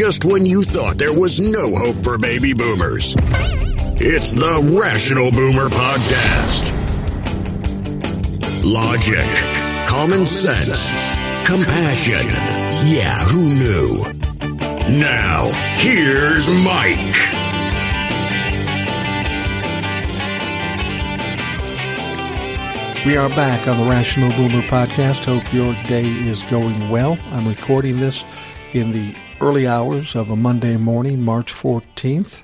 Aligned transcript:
just 0.00 0.24
when 0.24 0.46
you 0.46 0.62
thought 0.62 0.96
there 0.96 1.12
was 1.12 1.38
no 1.40 1.74
hope 1.74 2.02
for 2.02 2.16
baby 2.16 2.54
boomers. 2.54 3.14
It's 4.00 4.32
the 4.32 4.80
Rational 4.80 5.30
Boomer 5.30 5.68
Podcast. 5.68 6.72
Logic, 8.64 9.28
common 9.86 10.24
sense, 10.24 10.88
compassion. 11.46 12.26
Yeah, 12.90 13.14
who 13.26 13.54
knew? 13.58 14.98
Now, 14.98 15.50
here's 15.76 16.48
Mike. 16.48 16.96
We 23.04 23.18
are 23.18 23.28
back 23.36 23.68
on 23.68 23.76
the 23.76 23.90
Rational 23.90 24.30
Boomer 24.30 24.62
podcast. 24.62 25.26
Hope 25.26 25.52
your 25.52 25.74
day 25.88 26.06
is 26.06 26.42
going 26.44 26.88
well. 26.88 27.18
I'm 27.32 27.46
recording 27.46 28.00
this 28.00 28.24
in 28.72 28.92
the 28.92 29.14
early 29.40 29.66
hours 29.66 30.14
of 30.14 30.28
a 30.28 30.36
Monday 30.36 30.76
morning, 30.76 31.22
March 31.22 31.54
14th. 31.54 32.42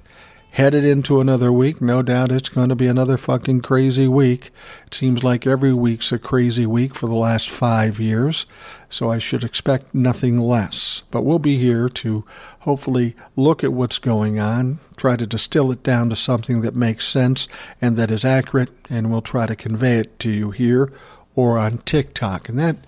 Headed 0.53 0.83
into 0.83 1.21
another 1.21 1.53
week. 1.53 1.83
No 1.83 2.01
doubt 2.01 2.33
it's 2.33 2.49
going 2.49 2.71
to 2.71 2.75
be 2.75 2.87
another 2.87 3.19
fucking 3.19 3.61
crazy 3.61 4.09
week. 4.09 4.51
It 4.87 4.95
seems 4.95 5.23
like 5.23 5.47
every 5.47 5.75
week's 5.75 6.11
a 6.11 6.19
crazy 6.19 6.65
week 6.65 6.95
for 6.95 7.07
the 7.07 7.15
last 7.15 7.51
five 7.51 8.01
years, 8.01 8.47
so 8.89 9.11
I 9.11 9.19
should 9.19 9.45
expect 9.45 9.95
nothing 9.95 10.39
less. 10.39 11.03
But 11.11 11.23
we'll 11.23 11.39
be 11.39 11.59
here 11.59 11.91
to 11.91 12.25
hopefully 12.61 13.15
look 13.37 13.63
at 13.63 13.75
what's 13.75 13.99
going 13.99 14.39
on, 14.39 14.79
try 14.97 15.17
to 15.17 15.27
distill 15.27 15.71
it 15.71 15.83
down 15.83 16.09
to 16.09 16.17
something 16.17 16.63
that 16.63 16.75
makes 16.75 17.07
sense 17.07 17.47
and 17.83 17.99
that 17.99 18.11
is 18.11 18.25
accurate, 18.25 18.71
and 18.89 19.11
we'll 19.11 19.21
try 19.21 19.45
to 19.45 19.55
convey 19.55 19.99
it 19.99 20.19
to 20.21 20.31
you 20.31 20.51
here 20.53 20.91
or 21.35 21.59
on 21.59 21.77
TikTok. 21.79 22.49
And 22.49 22.59
that 22.59 22.79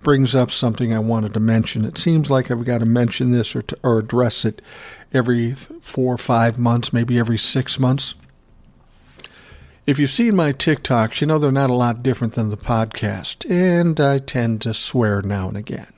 brings 0.00 0.34
up 0.34 0.50
something 0.50 0.92
I 0.92 0.98
wanted 0.98 1.34
to 1.34 1.40
mention. 1.40 1.84
It 1.84 1.98
seems 1.98 2.30
like 2.30 2.50
I've 2.50 2.64
got 2.64 2.78
to 2.78 2.86
mention 2.86 3.32
this 3.32 3.54
or, 3.56 3.62
to, 3.62 3.78
or 3.82 3.98
address 3.98 4.44
it 4.44 4.62
every 5.12 5.52
four 5.52 6.14
or 6.14 6.18
five 6.18 6.58
months, 6.58 6.92
maybe 6.92 7.18
every 7.18 7.38
six 7.38 7.78
months. 7.78 8.14
If 9.86 9.98
you've 9.98 10.10
seen 10.10 10.36
my 10.36 10.52
TikToks, 10.52 11.20
you 11.20 11.26
know 11.26 11.38
they're 11.38 11.50
not 11.50 11.70
a 11.70 11.74
lot 11.74 12.02
different 12.02 12.34
than 12.34 12.50
the 12.50 12.58
podcast, 12.58 13.50
and 13.50 13.98
I 13.98 14.18
tend 14.18 14.60
to 14.62 14.74
swear 14.74 15.22
now 15.22 15.48
and 15.48 15.56
again. 15.56 15.92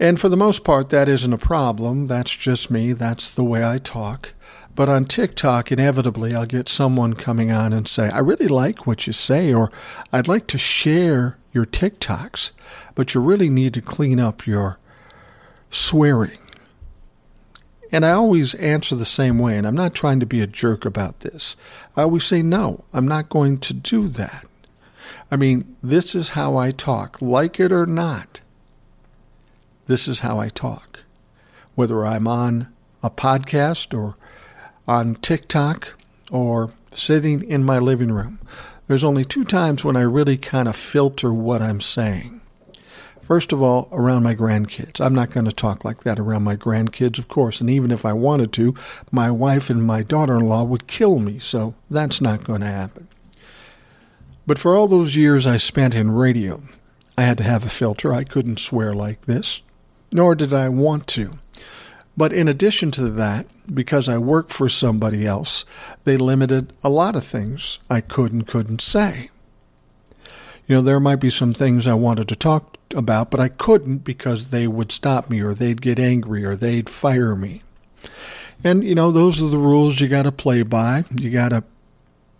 And 0.00 0.18
for 0.18 0.28
the 0.28 0.36
most 0.36 0.64
part, 0.64 0.90
that 0.90 1.08
isn't 1.08 1.32
a 1.32 1.38
problem. 1.38 2.08
That's 2.08 2.34
just 2.34 2.68
me. 2.68 2.92
That's 2.92 3.32
the 3.32 3.44
way 3.44 3.64
I 3.64 3.78
talk. 3.78 4.34
But 4.74 4.88
on 4.88 5.04
TikTok, 5.04 5.70
inevitably, 5.70 6.34
I'll 6.34 6.46
get 6.46 6.68
someone 6.68 7.14
coming 7.14 7.52
on 7.52 7.72
and 7.72 7.86
say, 7.86 8.10
I 8.10 8.18
really 8.18 8.48
like 8.48 8.86
what 8.86 9.06
you 9.06 9.12
say, 9.12 9.54
or 9.54 9.70
I'd 10.12 10.26
like 10.26 10.48
to 10.48 10.58
share 10.58 11.36
your 11.52 11.66
TikToks, 11.66 12.52
but 12.94 13.14
you 13.14 13.20
really 13.20 13.50
need 13.50 13.74
to 13.74 13.82
clean 13.82 14.18
up 14.18 14.46
your 14.46 14.78
swearing. 15.70 16.38
And 17.90 18.06
I 18.06 18.12
always 18.12 18.54
answer 18.54 18.96
the 18.96 19.04
same 19.04 19.38
way, 19.38 19.58
and 19.58 19.66
I'm 19.66 19.74
not 19.74 19.94
trying 19.94 20.18
to 20.20 20.26
be 20.26 20.40
a 20.40 20.46
jerk 20.46 20.86
about 20.86 21.20
this. 21.20 21.56
I 21.94 22.02
always 22.02 22.24
say, 22.24 22.42
no, 22.42 22.84
I'm 22.92 23.06
not 23.06 23.28
going 23.28 23.58
to 23.58 23.74
do 23.74 24.08
that. 24.08 24.46
I 25.30 25.36
mean, 25.36 25.76
this 25.82 26.14
is 26.14 26.30
how 26.30 26.56
I 26.56 26.70
talk, 26.70 27.20
like 27.20 27.60
it 27.60 27.70
or 27.70 27.84
not. 27.84 28.40
This 29.86 30.08
is 30.08 30.20
how 30.20 30.38
I 30.38 30.48
talk. 30.48 31.00
Whether 31.74 32.06
I'm 32.06 32.26
on 32.26 32.68
a 33.02 33.10
podcast 33.10 33.98
or 33.98 34.16
on 34.88 35.16
TikTok 35.16 35.88
or 36.30 36.70
sitting 36.94 37.42
in 37.48 37.64
my 37.64 37.78
living 37.78 38.12
room, 38.12 38.38
there's 38.86 39.04
only 39.04 39.24
two 39.24 39.44
times 39.44 39.84
when 39.84 39.96
I 39.96 40.02
really 40.02 40.36
kind 40.36 40.68
of 40.68 40.76
filter 40.76 41.32
what 41.32 41.62
I'm 41.62 41.80
saying. 41.80 42.40
First 43.22 43.52
of 43.52 43.62
all, 43.62 43.88
around 43.92 44.24
my 44.24 44.34
grandkids. 44.34 45.00
I'm 45.00 45.14
not 45.14 45.30
going 45.30 45.46
to 45.46 45.52
talk 45.52 45.84
like 45.84 46.02
that 46.02 46.18
around 46.18 46.42
my 46.42 46.56
grandkids, 46.56 47.18
of 47.18 47.28
course, 47.28 47.60
and 47.60 47.70
even 47.70 47.90
if 47.90 48.04
I 48.04 48.12
wanted 48.12 48.52
to, 48.54 48.74
my 49.10 49.30
wife 49.30 49.70
and 49.70 49.82
my 49.82 50.02
daughter 50.02 50.36
in 50.36 50.48
law 50.48 50.64
would 50.64 50.86
kill 50.86 51.18
me, 51.18 51.38
so 51.38 51.74
that's 51.88 52.20
not 52.20 52.44
going 52.44 52.60
to 52.60 52.66
happen. 52.66 53.08
But 54.46 54.58
for 54.58 54.74
all 54.74 54.88
those 54.88 55.14
years 55.14 55.46
I 55.46 55.56
spent 55.56 55.94
in 55.94 56.10
radio, 56.10 56.60
I 57.16 57.22
had 57.22 57.38
to 57.38 57.44
have 57.44 57.64
a 57.64 57.70
filter. 57.70 58.12
I 58.12 58.24
couldn't 58.24 58.58
swear 58.58 58.92
like 58.92 59.26
this, 59.26 59.62
nor 60.10 60.34
did 60.34 60.52
I 60.52 60.68
want 60.68 61.06
to. 61.08 61.38
But 62.16 62.32
in 62.32 62.48
addition 62.48 62.90
to 62.92 63.08
that, 63.10 63.46
because 63.72 64.08
I 64.08 64.18
worked 64.18 64.52
for 64.52 64.68
somebody 64.68 65.26
else, 65.26 65.64
they 66.04 66.16
limited 66.16 66.72
a 66.82 66.88
lot 66.88 67.16
of 67.16 67.24
things 67.24 67.78
I 67.88 68.00
could 68.00 68.32
and 68.32 68.46
couldn't 68.46 68.80
say. 68.80 69.30
You 70.66 70.76
know, 70.76 70.82
there 70.82 71.00
might 71.00 71.16
be 71.16 71.30
some 71.30 71.52
things 71.52 71.86
I 71.86 71.94
wanted 71.94 72.28
to 72.28 72.36
talk 72.36 72.76
about, 72.94 73.30
but 73.30 73.40
I 73.40 73.48
couldn't 73.48 73.98
because 73.98 74.48
they 74.48 74.66
would 74.66 74.92
stop 74.92 75.28
me 75.28 75.40
or 75.40 75.54
they'd 75.54 75.82
get 75.82 75.98
angry 75.98 76.44
or 76.44 76.56
they'd 76.56 76.88
fire 76.88 77.34
me. 77.34 77.62
And, 78.64 78.84
you 78.84 78.94
know, 78.94 79.10
those 79.10 79.42
are 79.42 79.48
the 79.48 79.58
rules 79.58 80.00
you 80.00 80.08
got 80.08 80.22
to 80.22 80.32
play 80.32 80.62
by. 80.62 81.04
You 81.10 81.30
got 81.30 81.48
to 81.48 81.64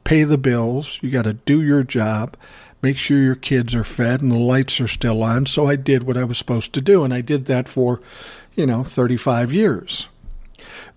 pay 0.05 0.25
the 0.25 0.39
bills, 0.39 0.99
you 1.03 1.11
got 1.11 1.23
to 1.23 1.35
do 1.35 1.63
your 1.63 1.83
job, 1.83 2.37
make 2.81 2.97
sure 2.97 3.19
your 3.19 3.37
kids 3.37 3.75
are 3.75 3.85
fed 3.85 4.21
and 4.21 4.31
the 4.31 4.37
lights 4.37 4.81
are 4.81 4.89
still 4.89 5.23
on. 5.23 5.47
So 5.47 5.69
I 5.69 5.77
did 5.77 6.03
what 6.05 6.17
I 6.17 6.25
was 6.25 6.39
supposed 6.39 6.73
to 6.75 6.81
do, 6.81 7.05
and 7.05 7.15
I 7.15 7.21
did 7.21 7.47
that 7.47 7.69
for, 7.69 8.01
you 8.55 8.67
know, 8.67 8.83
35 8.85 9.53
years. 9.53 10.09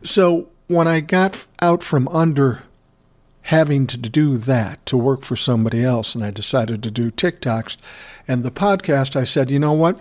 So 0.05 0.49
when 0.67 0.87
I 0.87 0.99
got 0.99 1.47
out 1.59 1.83
from 1.83 2.07
under 2.09 2.61
having 3.41 3.87
to 3.87 3.97
do 3.97 4.37
that 4.37 4.85
to 4.85 4.97
work 4.97 5.23
for 5.23 5.35
somebody 5.35 5.83
else, 5.83 6.13
and 6.13 6.23
I 6.23 6.29
decided 6.29 6.83
to 6.83 6.91
do 6.91 7.09
TikToks 7.09 7.75
and 8.27 8.43
the 8.43 8.51
podcast, 8.51 9.15
I 9.15 9.23
said, 9.23 9.49
you 9.49 9.59
know 9.59 9.73
what? 9.73 9.99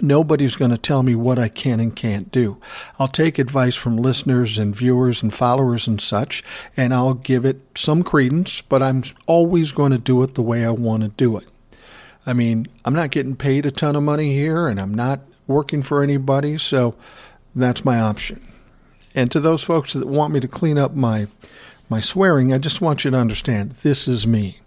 Nobody's 0.00 0.56
going 0.56 0.70
to 0.70 0.78
tell 0.78 1.02
me 1.02 1.14
what 1.14 1.38
I 1.38 1.48
can 1.48 1.80
and 1.80 1.94
can't 1.94 2.32
do. 2.32 2.58
I'll 2.98 3.08
take 3.08 3.38
advice 3.38 3.74
from 3.74 3.98
listeners 3.98 4.56
and 4.56 4.74
viewers 4.74 5.22
and 5.22 5.34
followers 5.34 5.86
and 5.86 6.00
such, 6.00 6.42
and 6.74 6.94
I'll 6.94 7.14
give 7.14 7.44
it 7.44 7.60
some 7.74 8.02
credence, 8.02 8.62
but 8.62 8.82
I'm 8.82 9.02
always 9.26 9.72
going 9.72 9.92
to 9.92 9.98
do 9.98 10.22
it 10.22 10.34
the 10.34 10.42
way 10.42 10.64
I 10.64 10.70
want 10.70 11.02
to 11.02 11.08
do 11.08 11.36
it. 11.36 11.46
I 12.24 12.32
mean, 12.32 12.68
I'm 12.86 12.94
not 12.94 13.10
getting 13.10 13.36
paid 13.36 13.66
a 13.66 13.70
ton 13.70 13.96
of 13.96 14.02
money 14.02 14.32
here, 14.34 14.66
and 14.66 14.80
I'm 14.80 14.94
not 14.94 15.20
working 15.46 15.82
for 15.82 16.02
anybody, 16.02 16.56
so 16.56 16.94
that's 17.54 17.84
my 17.84 18.00
option. 18.00 18.49
And 19.14 19.30
to 19.30 19.40
those 19.40 19.62
folks 19.62 19.92
that 19.92 20.06
want 20.06 20.32
me 20.32 20.40
to 20.40 20.48
clean 20.48 20.78
up 20.78 20.94
my 20.94 21.26
my 21.88 22.00
swearing, 22.00 22.52
I 22.52 22.58
just 22.58 22.80
want 22.80 23.04
you 23.04 23.10
to 23.10 23.16
understand 23.16 23.72
this 23.82 24.06
is 24.06 24.26
me. 24.26 24.60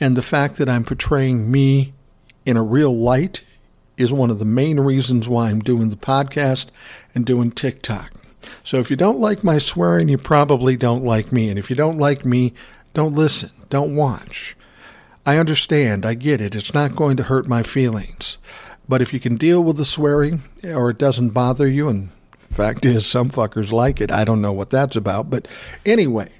And 0.00 0.16
the 0.16 0.22
fact 0.22 0.56
that 0.56 0.68
I'm 0.68 0.84
portraying 0.84 1.50
me 1.50 1.92
in 2.44 2.56
a 2.56 2.62
real 2.62 2.96
light 2.96 3.44
is 3.96 4.12
one 4.12 4.30
of 4.30 4.38
the 4.38 4.44
main 4.44 4.80
reasons 4.80 5.28
why 5.28 5.50
I'm 5.50 5.60
doing 5.60 5.90
the 5.90 5.96
podcast 5.96 6.66
and 7.14 7.24
doing 7.24 7.50
TikTok. 7.50 8.12
So 8.64 8.78
if 8.78 8.90
you 8.90 8.96
don't 8.96 9.20
like 9.20 9.44
my 9.44 9.58
swearing, 9.58 10.08
you 10.08 10.18
probably 10.18 10.76
don't 10.76 11.04
like 11.04 11.32
me. 11.32 11.48
And 11.48 11.58
if 11.58 11.70
you 11.70 11.76
don't 11.76 11.98
like 11.98 12.24
me, 12.24 12.54
don't 12.94 13.14
listen, 13.14 13.50
don't 13.70 13.94
watch. 13.94 14.56
I 15.26 15.36
understand, 15.36 16.06
I 16.06 16.14
get 16.14 16.40
it. 16.40 16.54
It's 16.54 16.74
not 16.74 16.96
going 16.96 17.16
to 17.18 17.24
hurt 17.24 17.46
my 17.46 17.62
feelings. 17.62 18.38
But 18.88 19.02
if 19.02 19.12
you 19.12 19.20
can 19.20 19.36
deal 19.36 19.62
with 19.62 19.76
the 19.76 19.84
swearing 19.84 20.42
or 20.64 20.90
it 20.90 20.98
doesn't 20.98 21.30
bother 21.30 21.68
you, 21.68 21.88
and 21.88 22.08
fact 22.54 22.84
is, 22.84 23.06
some 23.06 23.30
fuckers 23.30 23.72
like 23.72 24.00
it, 24.00 24.10
I 24.10 24.24
don't 24.24 24.40
know 24.40 24.52
what 24.52 24.70
that's 24.70 24.96
about. 24.96 25.30
But 25.30 25.48
anyway, 25.86 26.30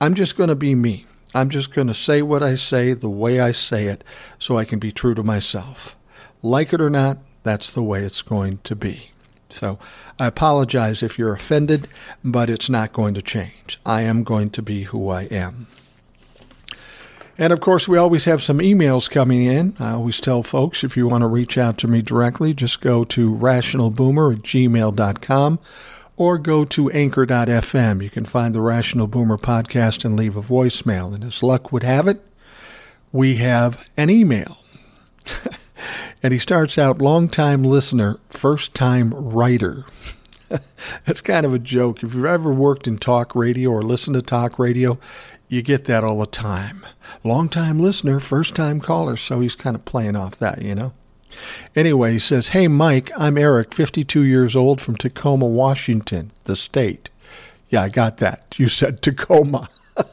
I'm 0.00 0.14
just 0.14 0.36
going 0.36 0.48
to 0.48 0.54
be 0.54 0.74
me. 0.74 1.06
I'm 1.34 1.48
just 1.48 1.72
going 1.72 1.86
to 1.86 1.94
say 1.94 2.22
what 2.22 2.42
I 2.42 2.56
say 2.56 2.92
the 2.92 3.10
way 3.10 3.40
I 3.40 3.52
say 3.52 3.86
it 3.86 4.02
so 4.38 4.56
I 4.56 4.64
can 4.64 4.78
be 4.78 4.90
true 4.90 5.14
to 5.14 5.22
myself. 5.22 5.96
Like 6.42 6.72
it 6.72 6.80
or 6.80 6.90
not, 6.90 7.18
that's 7.42 7.72
the 7.72 7.82
way 7.82 8.02
it's 8.02 8.22
going 8.22 8.58
to 8.64 8.74
be. 8.74 9.10
So 9.48 9.78
I 10.18 10.26
apologize 10.26 11.02
if 11.02 11.18
you're 11.18 11.34
offended, 11.34 11.88
but 12.24 12.50
it's 12.50 12.68
not 12.68 12.92
going 12.92 13.14
to 13.14 13.22
change. 13.22 13.78
I 13.84 14.02
am 14.02 14.24
going 14.24 14.50
to 14.50 14.62
be 14.62 14.84
who 14.84 15.08
I 15.08 15.22
am. 15.24 15.66
And 17.40 17.54
of 17.54 17.60
course, 17.60 17.88
we 17.88 17.96
always 17.96 18.26
have 18.26 18.42
some 18.42 18.58
emails 18.58 19.08
coming 19.08 19.44
in. 19.44 19.74
I 19.80 19.92
always 19.92 20.20
tell 20.20 20.42
folks 20.42 20.84
if 20.84 20.94
you 20.94 21.08
want 21.08 21.22
to 21.22 21.26
reach 21.26 21.56
out 21.56 21.78
to 21.78 21.88
me 21.88 22.02
directly, 22.02 22.52
just 22.52 22.82
go 22.82 23.02
to 23.04 23.34
rationalboomer 23.34 24.36
at 24.36 24.42
gmail.com 24.42 25.58
or 26.18 26.36
go 26.36 26.66
to 26.66 26.90
anchor.fm. 26.90 28.02
You 28.02 28.10
can 28.10 28.26
find 28.26 28.54
the 28.54 28.60
Rational 28.60 29.06
Boomer 29.06 29.38
podcast 29.38 30.04
and 30.04 30.18
leave 30.18 30.36
a 30.36 30.42
voicemail. 30.42 31.14
And 31.14 31.24
as 31.24 31.42
luck 31.42 31.72
would 31.72 31.82
have 31.82 32.06
it, 32.06 32.22
we 33.10 33.36
have 33.36 33.88
an 33.96 34.10
email. 34.10 34.58
and 36.22 36.34
he 36.34 36.38
starts 36.38 36.76
out 36.76 37.00
long-time 37.00 37.64
listener, 37.64 38.20
first 38.28 38.74
time 38.74 39.14
writer. 39.14 39.86
That's 41.06 41.22
kind 41.22 41.46
of 41.46 41.54
a 41.54 41.58
joke. 41.58 42.02
If 42.02 42.14
you've 42.14 42.26
ever 42.26 42.52
worked 42.52 42.86
in 42.86 42.98
talk 42.98 43.34
radio 43.34 43.70
or 43.70 43.82
listened 43.82 44.12
to 44.16 44.22
talk 44.22 44.58
radio, 44.58 44.98
you 45.50 45.62
get 45.62 45.84
that 45.86 46.04
all 46.04 46.20
the 46.20 46.26
time. 46.26 46.86
Long 47.24 47.48
time 47.48 47.80
listener, 47.80 48.20
first 48.20 48.54
time 48.54 48.80
caller. 48.80 49.16
So 49.16 49.40
he's 49.40 49.56
kind 49.56 49.76
of 49.76 49.84
playing 49.84 50.16
off 50.16 50.36
that, 50.36 50.62
you 50.62 50.74
know. 50.74 50.92
Anyway, 51.76 52.12
he 52.12 52.18
says, 52.18 52.48
Hey, 52.48 52.68
Mike, 52.68 53.10
I'm 53.18 53.36
Eric, 53.36 53.74
52 53.74 54.22
years 54.22 54.56
old 54.56 54.80
from 54.80 54.96
Tacoma, 54.96 55.46
Washington, 55.46 56.30
the 56.44 56.56
state. 56.56 57.10
Yeah, 57.68 57.82
I 57.82 57.88
got 57.88 58.18
that. 58.18 58.54
You 58.58 58.68
said 58.68 59.02
Tacoma. 59.02 59.68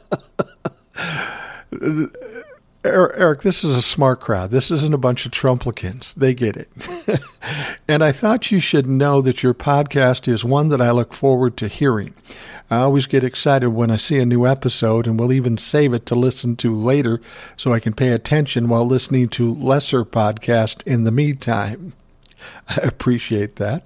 Er, 2.84 3.12
Eric, 3.16 3.42
this 3.42 3.64
is 3.64 3.76
a 3.76 3.82
smart 3.82 4.20
crowd. 4.20 4.50
This 4.50 4.70
isn't 4.70 4.94
a 4.94 4.98
bunch 4.98 5.26
of 5.26 5.32
Trumplicans. 5.32 6.14
They 6.14 6.32
get 6.32 6.56
it. 6.56 6.68
and 7.88 8.04
I 8.04 8.12
thought 8.12 8.52
you 8.52 8.60
should 8.60 8.86
know 8.86 9.20
that 9.20 9.42
your 9.42 9.52
podcast 9.52 10.32
is 10.32 10.44
one 10.44 10.68
that 10.68 10.80
I 10.80 10.92
look 10.92 11.12
forward 11.12 11.56
to 11.58 11.68
hearing. 11.68 12.14
I 12.70 12.78
always 12.78 13.06
get 13.06 13.24
excited 13.24 13.70
when 13.70 13.90
I 13.90 13.96
see 13.96 14.18
a 14.18 14.26
new 14.26 14.46
episode 14.46 15.06
and 15.06 15.18
will 15.18 15.32
even 15.32 15.56
save 15.56 15.94
it 15.94 16.04
to 16.06 16.14
listen 16.14 16.54
to 16.56 16.74
later 16.74 17.20
so 17.56 17.72
I 17.72 17.80
can 17.80 17.94
pay 17.94 18.08
attention 18.08 18.68
while 18.68 18.86
listening 18.86 19.28
to 19.30 19.54
lesser 19.54 20.04
podcasts 20.04 20.86
in 20.86 21.04
the 21.04 21.10
meantime. 21.10 21.94
I 22.68 22.80
appreciate 22.82 23.56
that. 23.56 23.84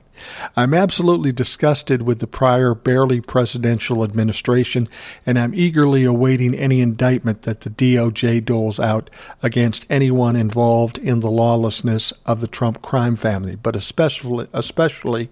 I'm 0.57 0.75
absolutely 0.75 1.33
disgusted 1.33 2.03
with 2.03 2.21
the 2.21 2.27
prior 2.27 2.75
barely 2.75 3.21
presidential 3.21 4.05
administration, 4.05 4.89
and 5.27 5.39
I'm 5.39 5.55
eagerly 5.55 6.05
awaiting 6.05 6.55
any 6.55 6.81
indictment 6.81 7.43
that 7.43 7.63
the 7.63 7.71
DOJ 7.71 8.45
doles 8.45 8.79
out 8.79 9.11
against 9.43 9.87
anyone 9.91 10.37
involved 10.37 10.99
in 10.99 11.21
the 11.21 11.31
lawlessness 11.31 12.13
of 12.25 12.41
the 12.41 12.47
Trump 12.47 12.83
crime 12.83 13.17
family, 13.17 13.57
but 13.57 13.75
especially 13.75 14.47
especially 14.53 15.29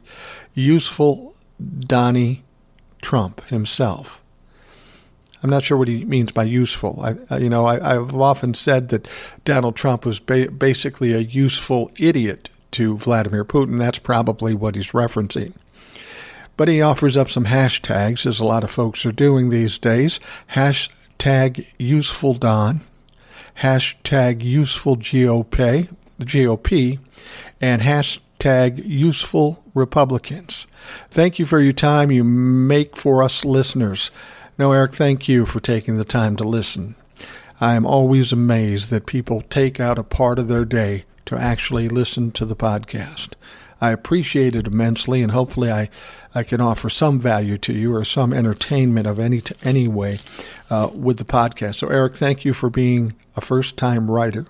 useful 0.55 1.35
Donnie 1.81 2.43
Trump 3.03 3.45
himself. 3.47 4.21
I'm 5.43 5.51
not 5.51 5.65
sure 5.65 5.79
what 5.79 5.89
he 5.89 6.05
means 6.05 6.33
by 6.33 6.45
useful. 6.45 7.03
I, 7.31 7.39
you 7.39 7.49
know, 7.49 7.65
I, 7.65 7.95
have 7.95 8.15
often 8.15 8.53
said 8.55 8.89
that 8.89 9.09
Donald 9.45 9.75
Trump 9.75 10.05
was 10.05 10.21
ba- 10.21 10.51
basically 10.51 11.13
a 11.13 11.19
useful 11.19 11.91
idiot 11.99 12.51
to 12.73 12.99
Vladimir 12.99 13.45
Putin. 13.45 13.79
That's 13.79 13.99
probably 13.99 14.55
what 14.55 14.75
he's 14.75 14.93
referencing. 14.93 15.55
But 16.57 16.69
he 16.69 16.83
offers 16.83 17.17
up 17.17 17.31
some 17.31 17.47
hashtags, 17.47 18.27
as 18.27 18.39
a 18.39 18.45
lot 18.45 18.65
of 18.65 18.71
folks 18.71 19.07
are 19.07 19.13
doing 19.13 19.49
these 19.49 19.79
days. 19.79 20.21
Hashtag 20.53 21.67
useful 21.79 22.35
Don, 22.35 22.83
hashtag 23.61 24.43
useful 24.45 24.99
GOP, 24.99 25.89
GOP, 26.21 26.99
and 27.63 27.81
hashtag 27.81 28.21
useful 28.45 29.63
Republicans. 29.75 30.67
Thank 31.11 31.39
you 31.39 31.47
for 31.47 31.61
your 31.61 31.73
time 31.73 32.11
you 32.11 32.25
make 32.25 32.97
for 32.97 33.23
us 33.23 33.45
listeners. 33.45 34.11
No, 34.59 34.73
Eric, 34.73 34.95
thank 34.95 35.29
you 35.29 35.47
for 35.47 35.61
taking 35.61 35.97
the 35.97 36.05
time 36.05 36.37
to 36.37 36.45
listen. 36.45 36.97
I 37.61 37.75
am 37.75 37.85
always 37.85 38.33
amazed 38.33 38.91
that 38.91 39.07
people 39.07 39.43
take 39.43 39.81
out 39.81 39.99
a 39.99 40.03
part 40.03 40.39
of 40.39 40.49
their 40.49 40.65
day 40.65 41.05
to 41.27 41.37
actually 41.37 41.89
listen 41.89 42.31
to 42.33 42.45
the 42.45 42.57
podcast. 42.57 43.35
I 43.81 43.91
appreciate 43.91 44.55
it 44.55 44.67
immensely, 44.67 45.23
and 45.23 45.33
hopefully, 45.33 45.71
I, 45.71 45.89
I 46.35 46.43
can 46.43 46.61
offer 46.61 46.91
some 46.91 47.19
value 47.19 47.57
to 47.59 47.73
you 47.73 47.95
or 47.95 48.05
some 48.05 48.33
entertainment 48.33 49.07
of 49.07 49.19
any 49.19 49.43
any 49.63 49.89
way 49.89 50.19
uh, 50.69 50.91
with 50.93 51.17
the 51.17 51.25
podcast. 51.25 51.77
So, 51.77 51.89
Eric, 51.89 52.17
thank 52.17 52.45
you 52.45 52.53
for 52.53 52.69
being 52.69 53.15
a 53.37 53.41
first 53.41 53.77
time 53.77 54.11
writer, 54.11 54.47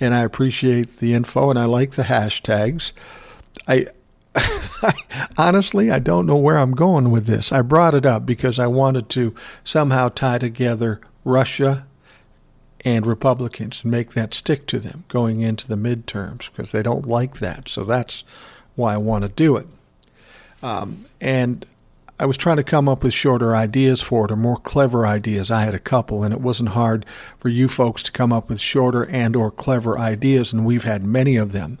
and 0.00 0.14
I 0.14 0.22
appreciate 0.22 0.98
the 0.98 1.14
info, 1.14 1.50
and 1.50 1.58
I 1.58 1.64
like 1.64 1.92
the 1.92 2.04
hashtags. 2.04 2.92
I 3.66 3.86
honestly, 5.38 5.90
I 5.90 5.98
don't 5.98 6.26
know 6.26 6.36
where 6.36 6.58
I'm 6.58 6.72
going 6.72 7.10
with 7.10 7.26
this. 7.26 7.52
I 7.52 7.62
brought 7.62 7.94
it 7.94 8.04
up 8.04 8.26
because 8.26 8.58
I 8.58 8.66
wanted 8.66 9.08
to 9.10 9.34
somehow 9.62 10.08
tie 10.08 10.38
together 10.38 11.00
Russia 11.24 11.86
and 12.84 13.06
Republicans 13.06 13.82
and 13.82 13.90
make 13.90 14.12
that 14.12 14.34
stick 14.34 14.66
to 14.66 14.78
them 14.78 15.04
going 15.08 15.40
into 15.40 15.66
the 15.66 15.76
midterms 15.76 16.50
because 16.50 16.72
they 16.72 16.82
don't 16.82 17.06
like 17.06 17.38
that. 17.38 17.68
So 17.68 17.84
that's 17.84 18.24
why 18.74 18.94
I 18.94 18.98
want 18.98 19.22
to 19.22 19.28
do 19.28 19.56
it. 19.56 19.66
Um, 20.62 21.04
and 21.20 21.64
I 22.18 22.26
was 22.26 22.36
trying 22.36 22.58
to 22.58 22.64
come 22.64 22.88
up 22.88 23.02
with 23.02 23.12
shorter 23.12 23.56
ideas 23.56 24.00
for 24.00 24.24
it 24.24 24.30
or 24.30 24.36
more 24.36 24.56
clever 24.56 25.06
ideas. 25.06 25.50
I 25.50 25.62
had 25.62 25.74
a 25.74 25.80
couple, 25.80 26.22
and 26.22 26.32
it 26.32 26.40
wasn't 26.40 26.70
hard 26.70 27.04
for 27.38 27.48
you 27.48 27.68
folks 27.68 28.02
to 28.04 28.12
come 28.12 28.32
up 28.32 28.48
with 28.48 28.60
shorter 28.60 29.04
and 29.06 29.34
or 29.34 29.50
clever 29.50 29.98
ideas, 29.98 30.52
and 30.52 30.64
we've 30.64 30.84
had 30.84 31.04
many 31.04 31.36
of 31.36 31.52
them. 31.52 31.78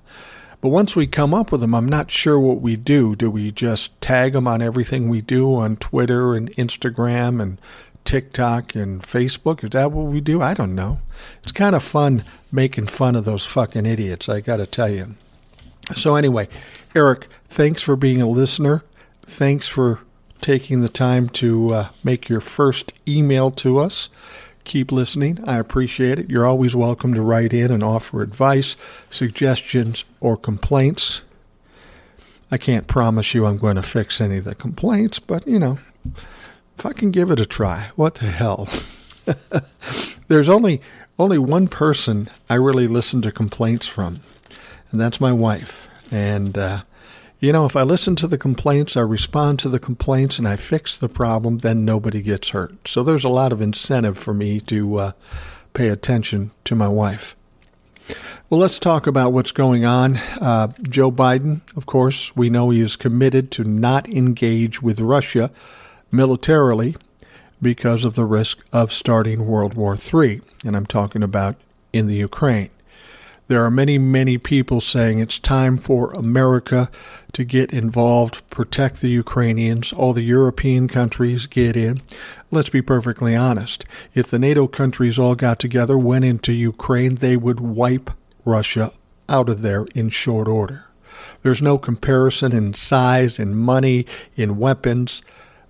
But 0.60 0.70
once 0.70 0.96
we 0.96 1.06
come 1.06 1.34
up 1.34 1.52
with 1.52 1.60
them, 1.60 1.74
I'm 1.74 1.88
not 1.88 2.10
sure 2.10 2.40
what 2.40 2.60
we 2.60 2.74
do. 2.74 3.14
Do 3.14 3.30
we 3.30 3.52
just 3.52 4.00
tag 4.00 4.32
them 4.32 4.48
on 4.48 4.62
everything 4.62 5.08
we 5.08 5.20
do 5.20 5.54
on 5.54 5.76
Twitter 5.76 6.34
and 6.34 6.50
Instagram 6.52 7.40
and 7.40 7.58
TikTok 8.04 8.74
and 8.74 9.02
Facebook. 9.02 9.64
Is 9.64 9.70
that 9.70 9.92
what 9.92 10.06
we 10.06 10.20
do? 10.20 10.42
I 10.42 10.54
don't 10.54 10.74
know. 10.74 11.00
It's 11.42 11.52
kind 11.52 11.74
of 11.74 11.82
fun 11.82 12.24
making 12.52 12.86
fun 12.86 13.16
of 13.16 13.24
those 13.24 13.44
fucking 13.44 13.86
idiots, 13.86 14.28
I 14.28 14.40
got 14.40 14.58
to 14.58 14.66
tell 14.66 14.88
you. 14.88 15.14
So, 15.96 16.14
anyway, 16.14 16.48
Eric, 16.94 17.26
thanks 17.48 17.82
for 17.82 17.96
being 17.96 18.22
a 18.22 18.28
listener. 18.28 18.82
Thanks 19.22 19.66
for 19.66 20.00
taking 20.44 20.82
the 20.82 20.90
time 20.90 21.26
to 21.26 21.72
uh, 21.72 21.88
make 22.04 22.28
your 22.28 22.40
first 22.42 22.92
email 23.08 23.50
to 23.50 23.78
us. 23.78 24.10
Keep 24.64 24.92
listening. 24.92 25.42
I 25.46 25.56
appreciate 25.58 26.18
it. 26.18 26.28
You're 26.28 26.44
always 26.44 26.76
welcome 26.76 27.14
to 27.14 27.22
write 27.22 27.54
in 27.54 27.70
and 27.70 27.82
offer 27.82 28.20
advice, 28.20 28.76
suggestions, 29.08 30.04
or 30.20 30.36
complaints. 30.36 31.22
I 32.50 32.58
can't 32.58 32.86
promise 32.86 33.32
you 33.32 33.46
I'm 33.46 33.56
going 33.56 33.76
to 33.76 33.82
fix 33.82 34.20
any 34.20 34.36
of 34.36 34.44
the 34.44 34.54
complaints, 34.54 35.18
but 35.18 35.46
you 35.46 35.58
know, 35.58 35.78
if 36.78 36.84
I 36.84 36.92
can 36.92 37.10
give 37.10 37.30
it 37.30 37.40
a 37.40 37.46
try, 37.46 37.90
what 37.96 38.16
the 38.16 38.26
hell? 38.26 38.68
There's 40.28 40.50
only 40.50 40.82
only 41.18 41.38
one 41.38 41.68
person 41.68 42.28
I 42.50 42.56
really 42.56 42.86
listen 42.86 43.22
to 43.22 43.32
complaints 43.32 43.86
from, 43.86 44.20
and 44.90 45.00
that's 45.00 45.22
my 45.22 45.32
wife. 45.32 45.88
And 46.10 46.58
uh, 46.58 46.82
you 47.44 47.52
know, 47.52 47.66
if 47.66 47.76
I 47.76 47.82
listen 47.82 48.16
to 48.16 48.26
the 48.26 48.38
complaints, 48.38 48.96
I 48.96 49.02
respond 49.02 49.58
to 49.60 49.68
the 49.68 49.78
complaints, 49.78 50.38
and 50.38 50.48
I 50.48 50.56
fix 50.56 50.96
the 50.96 51.08
problem, 51.08 51.58
then 51.58 51.84
nobody 51.84 52.22
gets 52.22 52.48
hurt. 52.50 52.88
So 52.88 53.02
there's 53.02 53.24
a 53.24 53.28
lot 53.28 53.52
of 53.52 53.60
incentive 53.60 54.16
for 54.16 54.32
me 54.32 54.60
to 54.60 54.96
uh, 54.96 55.12
pay 55.74 55.88
attention 55.88 56.52
to 56.64 56.74
my 56.74 56.88
wife. 56.88 57.36
Well, 58.48 58.60
let's 58.60 58.78
talk 58.78 59.06
about 59.06 59.32
what's 59.32 59.52
going 59.52 59.84
on. 59.84 60.16
Uh, 60.40 60.68
Joe 60.82 61.10
Biden, 61.10 61.60
of 61.76 61.86
course, 61.86 62.34
we 62.36 62.50
know 62.50 62.70
he 62.70 62.80
is 62.80 62.96
committed 62.96 63.50
to 63.52 63.64
not 63.64 64.08
engage 64.08 64.82
with 64.82 65.00
Russia 65.00 65.50
militarily 66.10 66.96
because 67.60 68.04
of 68.04 68.14
the 68.14 68.26
risk 68.26 68.64
of 68.72 68.92
starting 68.92 69.46
World 69.46 69.74
War 69.74 69.96
III. 69.96 70.40
And 70.64 70.76
I'm 70.76 70.86
talking 70.86 71.22
about 71.22 71.56
in 71.92 72.06
the 72.06 72.16
Ukraine. 72.16 72.70
There 73.46 73.64
are 73.64 73.70
many, 73.70 73.98
many 73.98 74.38
people 74.38 74.80
saying 74.80 75.18
it's 75.18 75.38
time 75.38 75.76
for 75.76 76.12
America 76.12 76.90
to 77.32 77.44
get 77.44 77.72
involved, 77.72 78.48
protect 78.48 79.00
the 79.00 79.08
Ukrainians. 79.08 79.92
All 79.92 80.12
the 80.12 80.22
European 80.22 80.88
countries 80.88 81.46
get 81.46 81.76
in. 81.76 82.02
Let's 82.50 82.70
be 82.70 82.82
perfectly 82.82 83.36
honest. 83.36 83.84
If 84.14 84.28
the 84.28 84.38
NATO 84.38 84.66
countries 84.66 85.18
all 85.18 85.34
got 85.34 85.58
together, 85.58 85.98
went 85.98 86.24
into 86.24 86.52
Ukraine, 86.52 87.16
they 87.16 87.36
would 87.36 87.60
wipe 87.60 88.10
Russia 88.44 88.92
out 89.28 89.48
of 89.48 89.62
there 89.62 89.86
in 89.94 90.08
short 90.10 90.48
order. 90.48 90.86
There's 91.42 91.60
no 91.60 91.76
comparison 91.76 92.52
in 92.52 92.74
size, 92.74 93.38
in 93.38 93.54
money, 93.54 94.06
in 94.36 94.58
weapons 94.58 95.22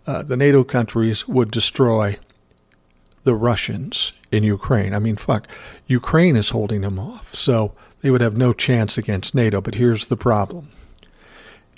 uh, 0.06 0.22
the 0.22 0.36
NATO 0.36 0.64
countries 0.64 1.26
would 1.26 1.50
destroy 1.50 2.18
the 3.22 3.34
Russians 3.34 4.12
in 4.34 4.42
Ukraine. 4.42 4.94
I 4.94 4.98
mean, 4.98 5.16
fuck, 5.16 5.46
Ukraine 5.86 6.36
is 6.36 6.50
holding 6.50 6.80
them 6.80 6.98
off, 6.98 7.34
so 7.34 7.72
they 8.00 8.10
would 8.10 8.20
have 8.20 8.36
no 8.36 8.52
chance 8.52 8.98
against 8.98 9.34
NATO. 9.34 9.60
But 9.60 9.76
here's 9.76 10.08
the 10.08 10.16
problem. 10.16 10.68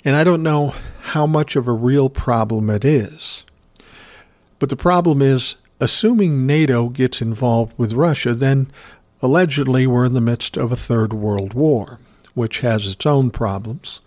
And 0.03 0.15
I 0.15 0.23
don't 0.23 0.43
know 0.43 0.73
how 1.01 1.25
much 1.25 1.55
of 1.55 1.67
a 1.67 1.71
real 1.71 2.09
problem 2.09 2.69
it 2.69 2.83
is. 2.83 3.45
But 4.59 4.69
the 4.69 4.75
problem 4.75 5.21
is, 5.21 5.55
assuming 5.79 6.45
NATO 6.45 6.89
gets 6.89 7.21
involved 7.21 7.73
with 7.77 7.93
Russia, 7.93 8.33
then 8.33 8.71
allegedly 9.21 9.85
we're 9.85 10.05
in 10.05 10.13
the 10.13 10.21
midst 10.21 10.57
of 10.57 10.71
a 10.71 10.77
third 10.77 11.13
world 11.13 11.53
war, 11.53 11.99
which 12.33 12.59
has 12.59 12.87
its 12.87 13.05
own 13.05 13.31
problems. 13.31 14.01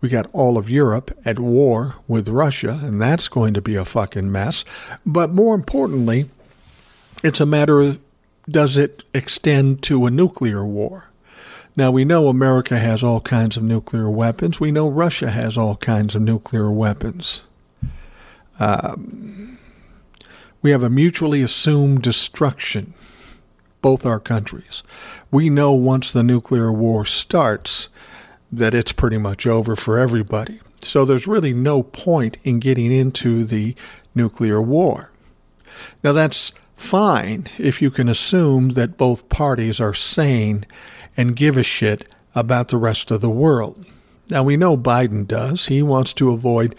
We 0.00 0.08
got 0.08 0.28
all 0.32 0.58
of 0.58 0.68
Europe 0.68 1.16
at 1.24 1.38
war 1.38 1.94
with 2.08 2.28
Russia, 2.28 2.80
and 2.82 3.00
that's 3.00 3.28
going 3.28 3.54
to 3.54 3.62
be 3.62 3.76
a 3.76 3.84
fucking 3.84 4.32
mess. 4.32 4.64
But 5.06 5.32
more 5.32 5.54
importantly, 5.54 6.28
it's 7.22 7.40
a 7.40 7.46
matter 7.46 7.80
of 7.80 8.00
does 8.48 8.76
it 8.76 9.04
extend 9.14 9.82
to 9.84 10.06
a 10.06 10.10
nuclear 10.10 10.64
war? 10.64 11.10
Now, 11.74 11.90
we 11.90 12.04
know 12.04 12.28
America 12.28 12.78
has 12.78 13.02
all 13.02 13.20
kinds 13.20 13.56
of 13.56 13.62
nuclear 13.62 14.10
weapons. 14.10 14.60
We 14.60 14.70
know 14.70 14.88
Russia 14.88 15.30
has 15.30 15.56
all 15.56 15.76
kinds 15.76 16.14
of 16.14 16.22
nuclear 16.22 16.70
weapons. 16.70 17.42
Um, 18.60 19.58
we 20.60 20.70
have 20.70 20.82
a 20.82 20.90
mutually 20.90 21.40
assumed 21.42 22.02
destruction, 22.02 22.92
both 23.80 24.04
our 24.04 24.20
countries. 24.20 24.82
We 25.30 25.48
know 25.48 25.72
once 25.72 26.12
the 26.12 26.22
nuclear 26.22 26.70
war 26.70 27.06
starts, 27.06 27.88
that 28.52 28.74
it's 28.74 28.92
pretty 28.92 29.16
much 29.16 29.46
over 29.46 29.74
for 29.74 29.98
everybody. 29.98 30.60
So 30.82 31.06
there's 31.06 31.26
really 31.26 31.54
no 31.54 31.82
point 31.82 32.36
in 32.44 32.60
getting 32.60 32.92
into 32.92 33.44
the 33.44 33.74
nuclear 34.14 34.60
war. 34.60 35.10
Now, 36.04 36.12
that's 36.12 36.52
fine 36.82 37.48
if 37.58 37.80
you 37.80 37.90
can 37.90 38.08
assume 38.08 38.70
that 38.70 38.98
both 38.98 39.28
parties 39.28 39.80
are 39.80 39.94
sane 39.94 40.66
and 41.16 41.36
give 41.36 41.56
a 41.56 41.62
shit 41.62 42.08
about 42.34 42.68
the 42.68 42.76
rest 42.76 43.10
of 43.10 43.20
the 43.20 43.30
world. 43.30 43.86
Now, 44.28 44.42
we 44.42 44.56
know 44.56 44.76
Biden 44.76 45.26
does. 45.26 45.66
He 45.66 45.82
wants 45.82 46.12
to 46.14 46.32
avoid 46.32 46.74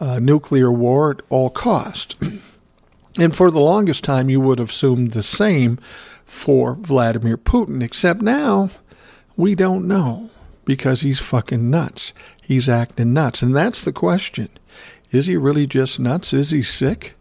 uh, 0.00 0.18
nuclear 0.18 0.70
war 0.70 1.12
at 1.12 1.20
all 1.28 1.50
cost. 1.50 2.16
And 3.16 3.36
for 3.36 3.48
the 3.48 3.60
longest 3.60 4.02
time, 4.02 4.28
you 4.28 4.40
would 4.40 4.58
have 4.58 4.70
assumed 4.70 5.12
the 5.12 5.22
same 5.22 5.78
for 6.24 6.74
Vladimir 6.74 7.36
Putin, 7.38 7.80
except 7.80 8.22
now 8.22 8.70
we 9.36 9.54
don't 9.54 9.86
know 9.86 10.30
because 10.64 11.02
he's 11.02 11.20
fucking 11.20 11.70
nuts. 11.70 12.12
He's 12.42 12.68
acting 12.68 13.12
nuts. 13.12 13.40
And 13.40 13.54
that's 13.54 13.84
the 13.84 13.92
question. 13.92 14.48
Is 15.12 15.26
he 15.26 15.36
really 15.36 15.66
just 15.66 16.00
nuts? 16.00 16.32
Is 16.32 16.50
he 16.50 16.64
sick? 16.64 17.14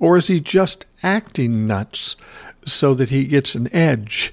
Or 0.00 0.16
is 0.16 0.26
he 0.26 0.40
just 0.40 0.86
acting 1.02 1.66
nuts 1.66 2.16
so 2.64 2.94
that 2.94 3.10
he 3.10 3.24
gets 3.26 3.54
an 3.54 3.72
edge 3.74 4.32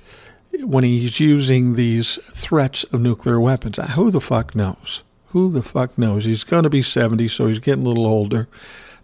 when 0.61 0.83
he's 0.83 1.19
using 1.19 1.75
these 1.75 2.15
threats 2.31 2.83
of 2.85 3.01
nuclear 3.01 3.39
weapons? 3.39 3.77
Who 3.95 4.09
the 4.09 4.21
fuck 4.21 4.55
knows? 4.55 5.03
Who 5.27 5.51
the 5.51 5.61
fuck 5.61 5.97
knows? 5.97 6.25
He's 6.25 6.45
going 6.45 6.63
to 6.63 6.69
be 6.69 6.81
70, 6.81 7.27
so 7.27 7.47
he's 7.47 7.59
getting 7.59 7.85
a 7.85 7.89
little 7.89 8.07
older. 8.07 8.47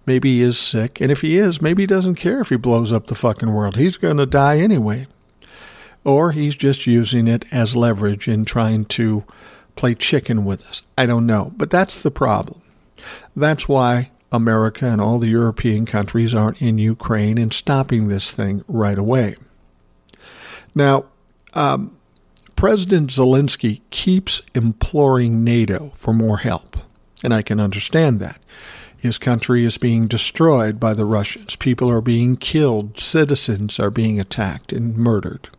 Maybe 0.05 0.35
he 0.35 0.41
is 0.41 0.57
sick. 0.57 0.99
And 0.99 1.11
if 1.11 1.21
he 1.21 1.37
is, 1.37 1.61
maybe 1.61 1.83
he 1.83 1.87
doesn't 1.87 2.15
care 2.15 2.41
if 2.41 2.49
he 2.49 2.55
blows 2.55 2.91
up 2.91 3.07
the 3.07 3.15
fucking 3.15 3.53
world. 3.53 3.75
He's 3.75 3.97
going 3.97 4.17
to 4.17 4.25
die 4.25 4.59
anyway. 4.59 5.07
Or 6.05 6.31
he's 6.31 6.55
just 6.55 6.87
using 6.87 7.27
it 7.27 7.45
as 7.51 7.75
leverage 7.75 8.27
in 8.27 8.45
trying 8.45 8.85
to 8.85 9.23
play 9.75 9.95
chicken 9.95 10.43
with 10.45 10.65
us. 10.65 10.81
I 10.97 11.05
don't 11.05 11.25
know. 11.25 11.53
But 11.55 11.69
that's 11.69 12.01
the 12.01 12.11
problem. 12.11 12.61
That's 13.35 13.67
why 13.67 14.11
America 14.33 14.85
and 14.85 14.99
all 14.99 15.19
the 15.19 15.29
European 15.29 15.85
countries 15.85 16.33
aren't 16.33 16.61
in 16.61 16.77
Ukraine 16.77 17.37
and 17.37 17.53
stopping 17.53 18.07
this 18.07 18.33
thing 18.33 18.63
right 18.67 18.97
away. 18.97 19.35
Now, 20.75 21.05
um, 21.53 21.95
President 22.55 23.11
Zelensky 23.11 23.81
keeps 23.91 24.41
imploring 24.55 25.43
NATO 25.43 25.91
for 25.95 26.13
more 26.13 26.39
help, 26.39 26.77
and 27.23 27.33
I 27.33 27.41
can 27.41 27.59
understand 27.59 28.19
that. 28.19 28.39
His 28.97 29.17
country 29.17 29.65
is 29.65 29.77
being 29.77 30.07
destroyed 30.07 30.79
by 30.79 30.93
the 30.93 31.05
Russians. 31.05 31.57
People 31.57 31.89
are 31.89 32.01
being 32.01 32.37
killed. 32.37 32.99
Citizens 32.99 33.77
are 33.77 33.91
being 33.91 34.17
attacked 34.17 34.71
and 34.71 34.95
murdered. 34.97 35.49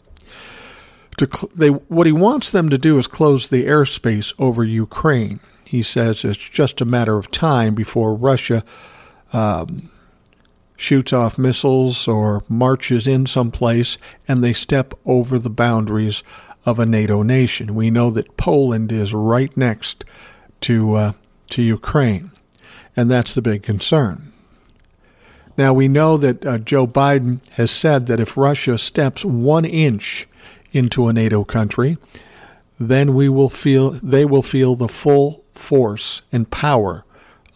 Cl- 1.20 1.50
they, 1.54 1.68
what 1.68 2.06
he 2.06 2.12
wants 2.12 2.50
them 2.50 2.70
to 2.70 2.78
do 2.78 2.98
is 2.98 3.06
close 3.06 3.48
the 3.48 3.66
airspace 3.66 4.32
over 4.38 4.64
Ukraine. 4.64 5.40
He 5.74 5.82
says 5.82 6.24
it's 6.24 6.38
just 6.38 6.80
a 6.80 6.84
matter 6.84 7.18
of 7.18 7.32
time 7.32 7.74
before 7.74 8.14
Russia 8.14 8.62
um, 9.32 9.90
shoots 10.76 11.12
off 11.12 11.36
missiles 11.36 12.06
or 12.06 12.44
marches 12.48 13.08
in 13.08 13.26
someplace 13.26 13.98
and 14.28 14.40
they 14.40 14.52
step 14.52 14.94
over 15.04 15.36
the 15.36 15.50
boundaries 15.50 16.22
of 16.64 16.78
a 16.78 16.86
NATO 16.86 17.24
nation. 17.24 17.74
We 17.74 17.90
know 17.90 18.12
that 18.12 18.36
Poland 18.36 18.92
is 18.92 19.12
right 19.12 19.54
next 19.56 20.04
to 20.60 20.94
uh, 20.94 21.12
to 21.50 21.60
Ukraine 21.60 22.30
and 22.94 23.10
that's 23.10 23.34
the 23.34 23.42
big 23.42 23.64
concern. 23.64 24.32
Now, 25.56 25.74
we 25.74 25.88
know 25.88 26.16
that 26.18 26.46
uh, 26.46 26.58
Joe 26.58 26.86
Biden 26.86 27.44
has 27.54 27.72
said 27.72 28.06
that 28.06 28.20
if 28.20 28.36
Russia 28.36 28.78
steps 28.78 29.24
one 29.24 29.64
inch 29.64 30.28
into 30.70 31.08
a 31.08 31.12
NATO 31.12 31.42
country, 31.42 31.98
then 32.78 33.12
we 33.12 33.28
will 33.28 33.50
feel 33.50 33.90
they 33.90 34.24
will 34.24 34.44
feel 34.44 34.76
the 34.76 34.86
full 34.86 35.43
force 35.54 36.22
and 36.32 36.50
power 36.50 37.04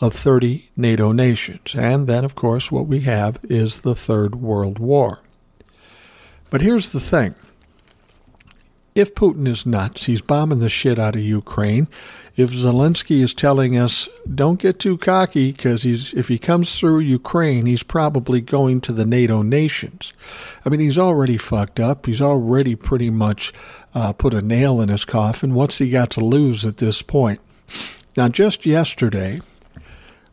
of 0.00 0.14
30 0.14 0.70
NATO 0.76 1.12
nations. 1.12 1.74
And 1.74 2.06
then, 2.06 2.24
of 2.24 2.34
course, 2.34 2.70
what 2.70 2.86
we 2.86 3.00
have 3.00 3.38
is 3.44 3.80
the 3.80 3.94
Third 3.94 4.36
World 4.36 4.78
War. 4.78 5.20
But 6.50 6.62
here's 6.62 6.90
the 6.90 7.00
thing 7.00 7.34
if 8.98 9.14
Putin 9.14 9.46
is 9.46 9.64
nuts, 9.64 10.06
he's 10.06 10.22
bombing 10.22 10.58
the 10.58 10.68
shit 10.68 10.98
out 10.98 11.14
of 11.14 11.22
Ukraine. 11.22 11.86
If 12.34 12.50
Zelensky 12.50 13.20
is 13.20 13.34
telling 13.34 13.76
us 13.76 14.08
don't 14.32 14.60
get 14.60 14.78
too 14.78 14.98
cocky 14.98 15.52
because 15.52 15.84
if 15.84 16.28
he 16.28 16.38
comes 16.38 16.78
through 16.78 17.00
Ukraine, 17.00 17.66
he's 17.66 17.82
probably 17.82 18.40
going 18.40 18.80
to 18.82 18.92
the 18.92 19.06
NATO 19.06 19.42
nations. 19.42 20.12
I 20.64 20.68
mean, 20.68 20.80
he's 20.80 20.98
already 20.98 21.36
fucked 21.36 21.78
up. 21.78 22.06
He's 22.06 22.22
already 22.22 22.74
pretty 22.74 23.10
much 23.10 23.52
uh, 23.94 24.12
put 24.12 24.34
a 24.34 24.42
nail 24.42 24.80
in 24.80 24.88
his 24.88 25.04
coffin. 25.04 25.54
What's 25.54 25.78
he 25.78 25.90
got 25.90 26.10
to 26.10 26.24
lose 26.24 26.64
at 26.64 26.78
this 26.78 27.02
point? 27.02 27.40
Now, 28.16 28.28
just 28.28 28.66
yesterday, 28.66 29.40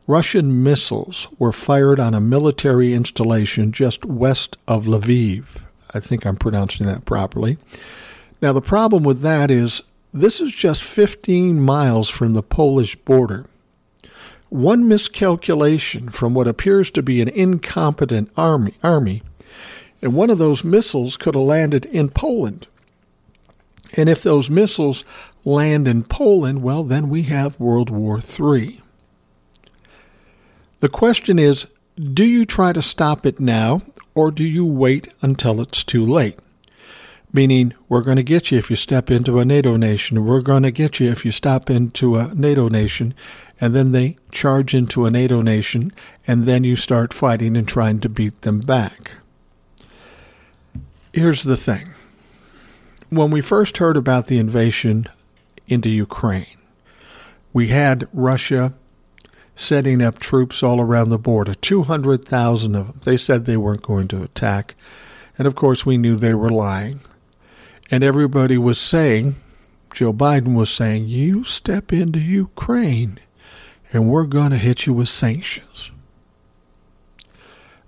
Russian 0.08 0.64
missiles 0.64 1.28
were 1.38 1.52
fired 1.52 2.00
on 2.00 2.14
a 2.14 2.20
military 2.20 2.94
installation 2.94 3.72
just 3.72 4.06
west 4.06 4.58
of 4.68 4.86
Lviv. 4.86 5.46
I 5.94 6.00
think 6.00 6.26
I'm 6.26 6.36
pronouncing 6.36 6.86
that 6.88 7.06
properly. 7.06 7.58
Now, 8.42 8.54
the 8.54 8.62
problem 8.62 9.04
with 9.04 9.22
that 9.22 9.50
is 9.50 9.82
this 10.14 10.40
is 10.40 10.52
just 10.52 10.84
15 10.84 11.60
miles 11.60 12.10
from 12.10 12.34
the 12.34 12.44
Polish 12.44 12.96
border. 12.96 13.46
One 14.50 14.88
miscalculation 14.88 16.10
from 16.10 16.34
what 16.34 16.48
appears 16.48 16.90
to 16.92 17.04
be 17.04 17.22
an 17.22 17.30
incompetent 17.30 18.32
army, 18.38 18.76
army 18.84 19.22
and 20.02 20.14
one 20.14 20.30
of 20.30 20.38
those 20.38 20.64
missiles 20.64 21.18
could 21.18 21.34
have 21.34 21.44
landed 21.44 21.86
in 21.86 22.10
Poland. 22.10 22.68
And 23.94 24.10
if 24.10 24.22
those 24.22 24.50
missiles 24.50 25.04
land 25.44 25.88
in 25.88 26.04
Poland, 26.04 26.62
well, 26.62 26.84
then 26.84 27.10
we 27.10 27.24
have 27.24 27.60
World 27.60 27.90
War 27.90 28.20
III. 28.20 28.82
The 30.80 30.90
question 30.90 31.40
is 31.40 31.68
do 31.98 32.26
you 32.26 32.46
try 32.46 32.74
to 32.74 32.82
stop 32.82 33.26
it 33.26 33.40
now, 33.40 33.82
or 34.14 34.32
do 34.32 34.44
you 34.44 34.66
wait 34.66 35.08
until 35.22 35.62
it's 35.62 35.84
too 35.84 36.06
late? 36.06 36.38
meaning 37.36 37.74
we're 37.90 38.02
going 38.02 38.16
to 38.16 38.24
get 38.24 38.50
you 38.50 38.58
if 38.58 38.70
you 38.70 38.78
step 38.78 39.12
into 39.12 39.40
a 39.40 39.46
NATO 39.46 39.76
nation. 39.76 40.26
We're 40.26 40.42
going 40.42 40.64
to 40.64 40.72
get 40.72 41.02
you 41.02 41.12
if 41.12 41.26
you 41.26 41.32
stop 41.32 41.70
into 41.70 42.16
a 42.16 42.34
NATO 42.34 42.70
nation. 42.70 43.14
And 43.60 43.76
then 43.76 43.92
they 43.92 44.18
charge 44.32 44.74
into 44.74 45.06
a 45.06 45.12
NATO 45.12 45.42
nation, 45.42 45.94
and 46.26 46.46
then 46.46 46.64
you 46.64 46.76
start 46.76 47.14
fighting 47.14 47.56
and 47.56 47.68
trying 47.68 48.00
to 48.02 48.10
beat 48.10 48.42
them 48.42 48.62
back. 48.62 49.12
Here's 51.14 51.44
the 51.44 51.58
thing 51.58 51.95
when 53.16 53.32
we 53.32 53.42
first 53.42 53.78
heard 53.78 53.98
about 53.98 54.28
the 54.28 54.38
invasion 54.38 55.08
into 55.68 55.90
Ukraine, 55.90 56.58
we 57.54 57.68
had 57.68 58.08
Russia 58.14 58.74
setting 59.56 60.02
up 60.02 60.20
troops 60.20 60.62
all 60.62 60.82
around 60.82 61.10
the 61.10 61.18
border, 61.18 61.54
200,000 61.56 62.76
of 62.76 62.88
them. 62.88 63.00
They 63.04 63.18
said 63.18 63.46
they 63.46 63.58
weren't 63.58 63.82
going 63.82 64.08
to 64.10 64.24
attack. 64.24 64.76
And 65.38 65.48
of 65.48 65.56
course, 65.56 65.86
we 65.86 65.98
knew 65.98 66.16
they 66.16 66.34
were 66.34 66.50
lying. 66.50 67.00
And 67.90 68.04
everybody 68.04 68.58
was 68.58 68.78
saying, 68.78 69.36
Joe 69.94 70.12
Biden 70.12 70.56
was 70.56 70.70
saying, 70.70 71.08
you 71.08 71.46
step 71.46 71.94
into 71.94 72.20
Ukraine 72.20 73.20
and 73.94 74.10
we're 74.10 74.26
going 74.26 74.52
to 74.52 74.58
hit 74.58 74.86
you 74.86 74.94
with 74.94 75.08
sanctions. 75.08 75.92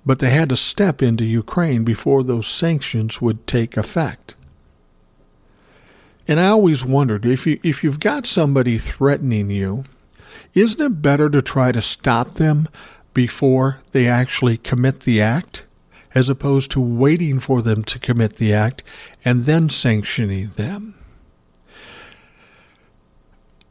But 0.06 0.20
they 0.20 0.30
had 0.30 0.48
to 0.50 0.56
step 0.56 1.02
into 1.02 1.26
Ukraine 1.26 1.84
before 1.84 2.24
those 2.24 2.48
sanctions 2.48 3.22
would 3.22 3.46
take 3.46 3.76
effect. 3.76 4.37
And 6.28 6.40
I 6.40 6.48
always 6.48 6.84
wondered 6.84 7.26
if 7.26 7.48
you 7.48 7.60
if 7.64 7.84
you've 7.84 8.00
got 8.00 8.28
somebody 8.28 8.78
threatening 8.78 9.50
you, 9.50 9.86
isn't 10.54 10.82
it 10.82 11.02
better 11.02 11.30
to 11.30 11.42
try 11.42 11.72
to 11.72 11.82
stop 11.82 12.36
them 12.36 12.68
before 13.14 13.80
they 13.92 14.08
actually 14.08 14.58
commit 14.58 15.02
the 15.02 15.22
act? 15.22 15.64
as 16.18 16.30
opposed 16.30 16.72
to 16.72 16.82
waiting 16.82 17.40
for 17.40 17.62
them 17.62 17.84
to 17.84 18.00
commit 18.00 18.38
the 18.38 18.52
act 18.52 18.84
and 19.24 19.46
then 19.46 19.70
sanctioning 19.70 20.48
them. 20.56 20.96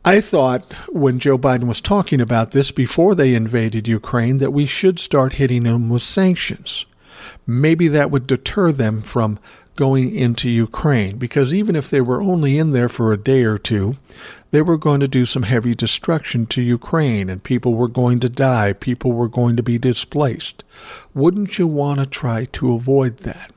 I 0.04 0.20
thought 0.20 0.72
when 0.88 1.18
Joe 1.18 1.36
Biden 1.36 1.64
was 1.64 1.80
talking 1.80 2.20
about 2.20 2.52
this 2.52 2.70
before 2.70 3.16
they 3.16 3.34
invaded 3.34 3.88
Ukraine 3.88 4.38
that 4.38 4.52
we 4.52 4.64
should 4.64 5.00
start 5.00 5.34
hitting 5.34 5.64
them 5.64 5.88
with 5.88 6.02
sanctions. 6.02 6.86
Maybe 7.44 7.88
that 7.88 8.12
would 8.12 8.28
deter 8.28 8.70
them 8.70 9.02
from 9.02 9.40
going 9.76 10.14
into 10.14 10.48
Ukraine 10.48 11.18
because 11.18 11.54
even 11.54 11.76
if 11.76 11.90
they 11.90 12.00
were 12.00 12.20
only 12.20 12.58
in 12.58 12.72
there 12.72 12.88
for 12.88 13.12
a 13.12 13.18
day 13.18 13.44
or 13.44 13.58
two, 13.58 13.96
they 14.50 14.62
were 14.62 14.78
going 14.78 15.00
to 15.00 15.08
do 15.08 15.26
some 15.26 15.42
heavy 15.44 15.74
destruction 15.74 16.46
to 16.46 16.62
Ukraine 16.62 17.28
and 17.28 17.42
people 17.42 17.74
were 17.74 17.88
going 17.88 18.20
to 18.20 18.28
die, 18.28 18.72
people 18.72 19.12
were 19.12 19.28
going 19.28 19.56
to 19.56 19.62
be 19.62 19.78
displaced. 19.78 20.64
Wouldn't 21.14 21.58
you 21.58 21.66
want 21.66 22.00
to 22.00 22.06
try 22.06 22.46
to 22.46 22.72
avoid 22.72 23.18
that? 23.18 23.50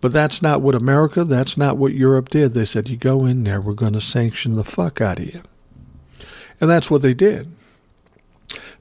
But 0.00 0.12
that's 0.12 0.40
not 0.40 0.60
what 0.60 0.74
America, 0.74 1.24
that's 1.24 1.56
not 1.56 1.76
what 1.76 1.92
Europe 1.92 2.30
did. 2.30 2.54
They 2.54 2.64
said, 2.64 2.88
you 2.88 2.96
go 2.96 3.26
in 3.26 3.44
there, 3.44 3.60
we're 3.60 3.72
going 3.72 3.94
to 3.94 4.00
sanction 4.00 4.56
the 4.56 4.64
fuck 4.64 5.00
out 5.00 5.18
of 5.18 5.34
you. 5.34 5.42
And 6.60 6.70
that's 6.70 6.90
what 6.90 7.02
they 7.02 7.14
did. 7.14 7.50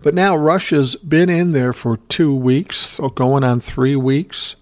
But 0.02 0.14
now 0.14 0.36
Russia's 0.36 0.96
been 0.96 1.30
in 1.30 1.52
there 1.52 1.74
for 1.74 1.98
two 1.98 2.34
weeks, 2.34 3.00
going 3.16 3.44
on 3.44 3.60
three 3.60 3.96
weeks. 3.96 4.56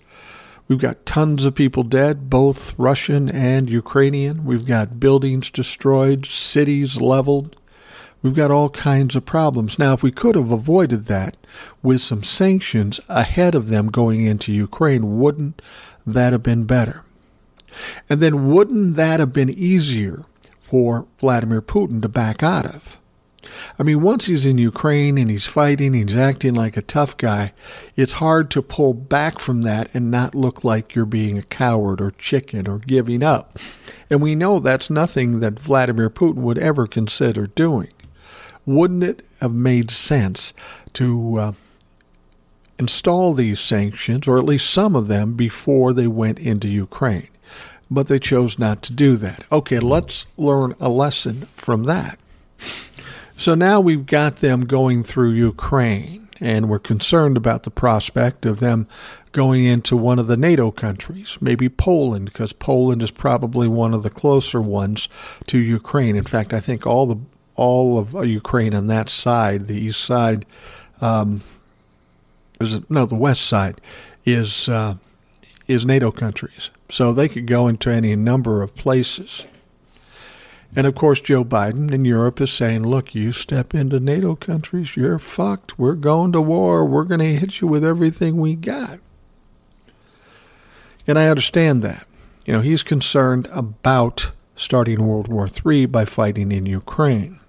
We've 0.67 0.79
got 0.79 1.05
tons 1.05 1.45
of 1.45 1.53
people 1.53 1.83
dead, 1.83 2.29
both 2.29 2.73
Russian 2.77 3.29
and 3.29 3.69
Ukrainian. 3.69 4.45
We've 4.45 4.65
got 4.65 4.99
buildings 4.99 5.51
destroyed, 5.51 6.25
cities 6.25 6.99
leveled. 6.99 7.59
We've 8.23 8.33
got 8.33 8.49
all 8.49 8.71
kinds 8.71 9.15
of 9.15 9.25
problems. 9.25 9.77
Now, 9.77 9.93
if 9.93 10.01
we 10.01 10.11
could 10.11 10.33
have 10.33 10.51
avoided 10.51 11.05
that 11.05 11.37
with 11.83 12.01
some 12.01 12.23
sanctions 12.23 12.99
ahead 13.07 13.53
of 13.53 13.67
them 13.67 13.87
going 13.87 14.25
into 14.25 14.51
Ukraine, 14.51 15.19
wouldn't 15.19 15.61
that 16.07 16.33
have 16.33 16.41
been 16.41 16.63
better? 16.63 17.03
And 18.09 18.19
then 18.19 18.49
wouldn't 18.49 18.95
that 18.95 19.19
have 19.19 19.33
been 19.33 19.51
easier 19.51 20.23
for 20.61 21.05
Vladimir 21.19 21.61
Putin 21.61 22.01
to 22.01 22.09
back 22.09 22.41
out 22.41 22.65
of? 22.65 22.97
I 23.77 23.83
mean, 23.83 24.01
once 24.01 24.25
he's 24.25 24.45
in 24.45 24.57
Ukraine 24.57 25.17
and 25.17 25.29
he's 25.29 25.45
fighting, 25.45 25.93
he's 25.93 26.15
acting 26.15 26.53
like 26.53 26.77
a 26.77 26.81
tough 26.81 27.17
guy, 27.17 27.53
it's 27.95 28.13
hard 28.13 28.49
to 28.51 28.61
pull 28.61 28.93
back 28.93 29.39
from 29.39 29.63
that 29.63 29.93
and 29.93 30.09
not 30.09 30.35
look 30.35 30.63
like 30.63 30.95
you're 30.95 31.05
being 31.05 31.37
a 31.37 31.43
coward 31.43 32.01
or 32.01 32.11
chicken 32.11 32.67
or 32.67 32.79
giving 32.79 33.23
up. 33.23 33.57
And 34.09 34.21
we 34.21 34.35
know 34.35 34.59
that's 34.59 34.89
nothing 34.89 35.39
that 35.39 35.59
Vladimir 35.59 36.09
Putin 36.09 36.41
would 36.43 36.57
ever 36.57 36.87
consider 36.87 37.47
doing. 37.47 37.89
Wouldn't 38.65 39.03
it 39.03 39.25
have 39.41 39.53
made 39.53 39.91
sense 39.91 40.53
to 40.93 41.37
uh, 41.37 41.51
install 42.79 43.33
these 43.33 43.59
sanctions, 43.59 44.27
or 44.27 44.39
at 44.39 44.45
least 44.45 44.69
some 44.69 44.95
of 44.95 45.07
them, 45.07 45.33
before 45.33 45.93
they 45.93 46.07
went 46.07 46.39
into 46.39 46.67
Ukraine? 46.67 47.29
But 47.91 48.07
they 48.07 48.17
chose 48.17 48.57
not 48.57 48.81
to 48.83 48.93
do 48.93 49.15
that. 49.17 49.43
Okay, 49.51 49.79
let's 49.79 50.25
learn 50.37 50.73
a 50.79 50.89
lesson 50.89 51.47
from 51.55 51.83
that. 51.83 52.17
So 53.37 53.53
now 53.53 53.81
we've 53.81 54.05
got 54.05 54.37
them 54.37 54.61
going 54.61 55.03
through 55.03 55.31
Ukraine, 55.31 56.29
and 56.39 56.69
we're 56.69 56.79
concerned 56.79 57.37
about 57.37 57.63
the 57.63 57.71
prospect 57.71 58.45
of 58.45 58.59
them 58.59 58.87
going 59.33 59.65
into 59.65 59.97
one 59.97 60.19
of 60.19 60.27
the 60.27 60.37
NATO 60.37 60.71
countries, 60.71 61.37
maybe 61.41 61.67
Poland, 61.67 62.25
because 62.25 62.53
Poland 62.53 63.03
is 63.03 63.11
probably 63.11 63.67
one 63.67 63.93
of 63.93 64.03
the 64.03 64.09
closer 64.09 64.61
ones 64.61 65.09
to 65.47 65.57
Ukraine. 65.57 66.15
In 66.15 66.23
fact, 66.23 66.53
I 66.53 66.59
think 66.61 66.87
all 66.87 67.05
the 67.05 67.17
all 67.55 67.97
of 67.97 68.13
Ukraine 68.25 68.73
on 68.73 68.87
that 68.87 69.09
side, 69.09 69.67
the 69.67 69.79
east 69.79 70.01
side, 70.01 70.45
um, 70.99 71.41
is 72.59 72.79
no, 72.89 73.05
the 73.05 73.15
west 73.15 73.43
side 73.43 73.81
is 74.25 74.69
uh, 74.69 74.95
is 75.67 75.85
NATO 75.85 76.11
countries, 76.11 76.69
so 76.89 77.11
they 77.11 77.27
could 77.27 77.47
go 77.47 77.67
into 77.67 77.89
any 77.89 78.15
number 78.15 78.61
of 78.61 78.75
places. 78.75 79.45
And 80.75 80.85
of 80.85 80.95
course, 80.95 81.21
Joe 81.21 81.45
Biden 81.45 81.91
in 81.91 82.03
Europe 82.03 82.41
is 82.41 82.51
saying, 82.51 82.83
look, 82.83 83.15
you 83.15 83.31
step 83.31 83.73
into 83.73 83.99
NATO 83.99 84.35
countries, 84.35 84.97
you're 84.97 85.19
fucked. 85.19 85.79
We're 85.79 85.95
going 85.95 86.33
to 86.33 86.41
war. 86.41 86.85
We're 86.85 87.05
going 87.05 87.21
to 87.21 87.35
hit 87.35 87.61
you 87.61 87.67
with 87.67 87.85
everything 87.85 88.37
we 88.37 88.55
got. 88.55 88.99
And 91.07 91.17
I 91.17 91.29
understand 91.29 91.81
that. 91.83 92.05
You 92.45 92.53
know, 92.53 92.61
he's 92.61 92.83
concerned 92.83 93.47
about 93.51 94.31
starting 94.55 95.05
World 95.05 95.27
War 95.27 95.47
III 95.47 95.85
by 95.87 96.05
fighting 96.05 96.51
in 96.51 96.65
Ukraine. 96.65 97.39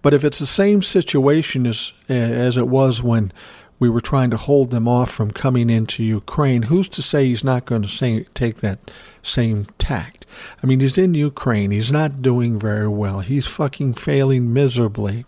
But 0.00 0.14
if 0.14 0.24
it's 0.24 0.38
the 0.38 0.46
same 0.46 0.82
situation 0.82 1.66
as, 1.66 1.92
as 2.08 2.56
it 2.56 2.68
was 2.68 3.02
when 3.02 3.32
we 3.78 3.88
were 3.88 4.00
trying 4.00 4.30
to 4.30 4.36
hold 4.36 4.70
them 4.70 4.88
off 4.88 5.10
from 5.10 5.30
coming 5.30 5.70
into 5.70 6.02
Ukraine, 6.02 6.62
who's 6.62 6.88
to 6.90 7.02
say 7.02 7.26
he's 7.26 7.44
not 7.44 7.64
going 7.64 7.82
to 7.82 7.88
say, 7.88 8.24
take 8.34 8.56
that 8.56 8.90
same 9.22 9.66
tact? 9.78 10.26
I 10.62 10.66
mean, 10.66 10.80
he's 10.80 10.98
in 10.98 11.14
Ukraine. 11.14 11.70
He's 11.70 11.92
not 11.92 12.22
doing 12.22 12.58
very 12.58 12.88
well. 12.88 13.20
He's 13.20 13.46
fucking 13.46 13.94
failing 13.94 14.52
miserably. 14.52 15.24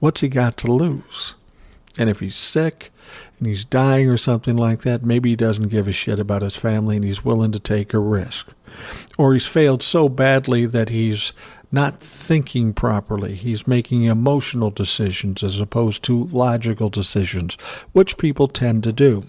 What's 0.00 0.20
he 0.20 0.28
got 0.28 0.56
to 0.58 0.72
lose? 0.72 1.34
And 1.98 2.10
if 2.10 2.20
he's 2.20 2.36
sick 2.36 2.92
and 3.38 3.46
he's 3.46 3.64
dying 3.64 4.08
or 4.08 4.16
something 4.16 4.56
like 4.56 4.82
that, 4.82 5.04
maybe 5.04 5.30
he 5.30 5.36
doesn't 5.36 5.68
give 5.68 5.88
a 5.88 5.92
shit 5.92 6.18
about 6.18 6.42
his 6.42 6.56
family 6.56 6.96
and 6.96 7.04
he's 7.04 7.24
willing 7.24 7.52
to 7.52 7.60
take 7.60 7.94
a 7.94 7.98
risk. 7.98 8.48
Or 9.16 9.32
he's 9.32 9.46
failed 9.46 9.82
so 9.82 10.08
badly 10.08 10.66
that 10.66 10.90
he's 10.90 11.32
not 11.72 12.00
thinking 12.00 12.72
properly. 12.72 13.34
He's 13.34 13.66
making 13.66 14.04
emotional 14.04 14.70
decisions 14.70 15.42
as 15.42 15.60
opposed 15.60 16.02
to 16.04 16.24
logical 16.24 16.90
decisions, 16.90 17.56
which 17.92 18.18
people 18.18 18.48
tend 18.48 18.84
to 18.84 18.92
do. 18.92 19.26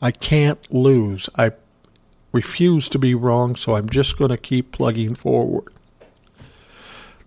I 0.00 0.10
can't 0.10 0.58
lose. 0.72 1.28
I 1.36 1.52
refuse 2.32 2.88
to 2.90 2.98
be 2.98 3.14
wrong, 3.14 3.56
so 3.56 3.74
I'm 3.74 3.88
just 3.88 4.16
going 4.18 4.30
to 4.30 4.36
keep 4.36 4.72
plugging 4.72 5.14
forward. 5.14 5.72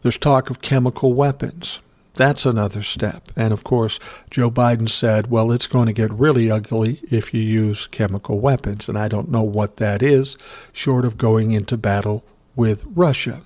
There's 0.01 0.17
talk 0.17 0.49
of 0.49 0.61
chemical 0.61 1.13
weapons. 1.13 1.79
That's 2.15 2.45
another 2.45 2.83
step. 2.83 3.31
And 3.35 3.53
of 3.53 3.63
course, 3.63 3.99
Joe 4.29 4.51
Biden 4.51 4.89
said, 4.89 5.29
well, 5.29 5.51
it's 5.51 5.67
going 5.67 5.87
to 5.87 5.93
get 5.93 6.11
really 6.11 6.51
ugly 6.51 6.99
if 7.09 7.33
you 7.33 7.41
use 7.41 7.87
chemical 7.87 8.39
weapons. 8.39 8.89
And 8.89 8.97
I 8.97 9.07
don't 9.07 9.29
know 9.29 9.43
what 9.43 9.77
that 9.77 10.03
is, 10.03 10.37
short 10.73 11.05
of 11.05 11.17
going 11.17 11.51
into 11.51 11.77
battle 11.77 12.23
with 12.55 12.85
Russia. 12.95 13.41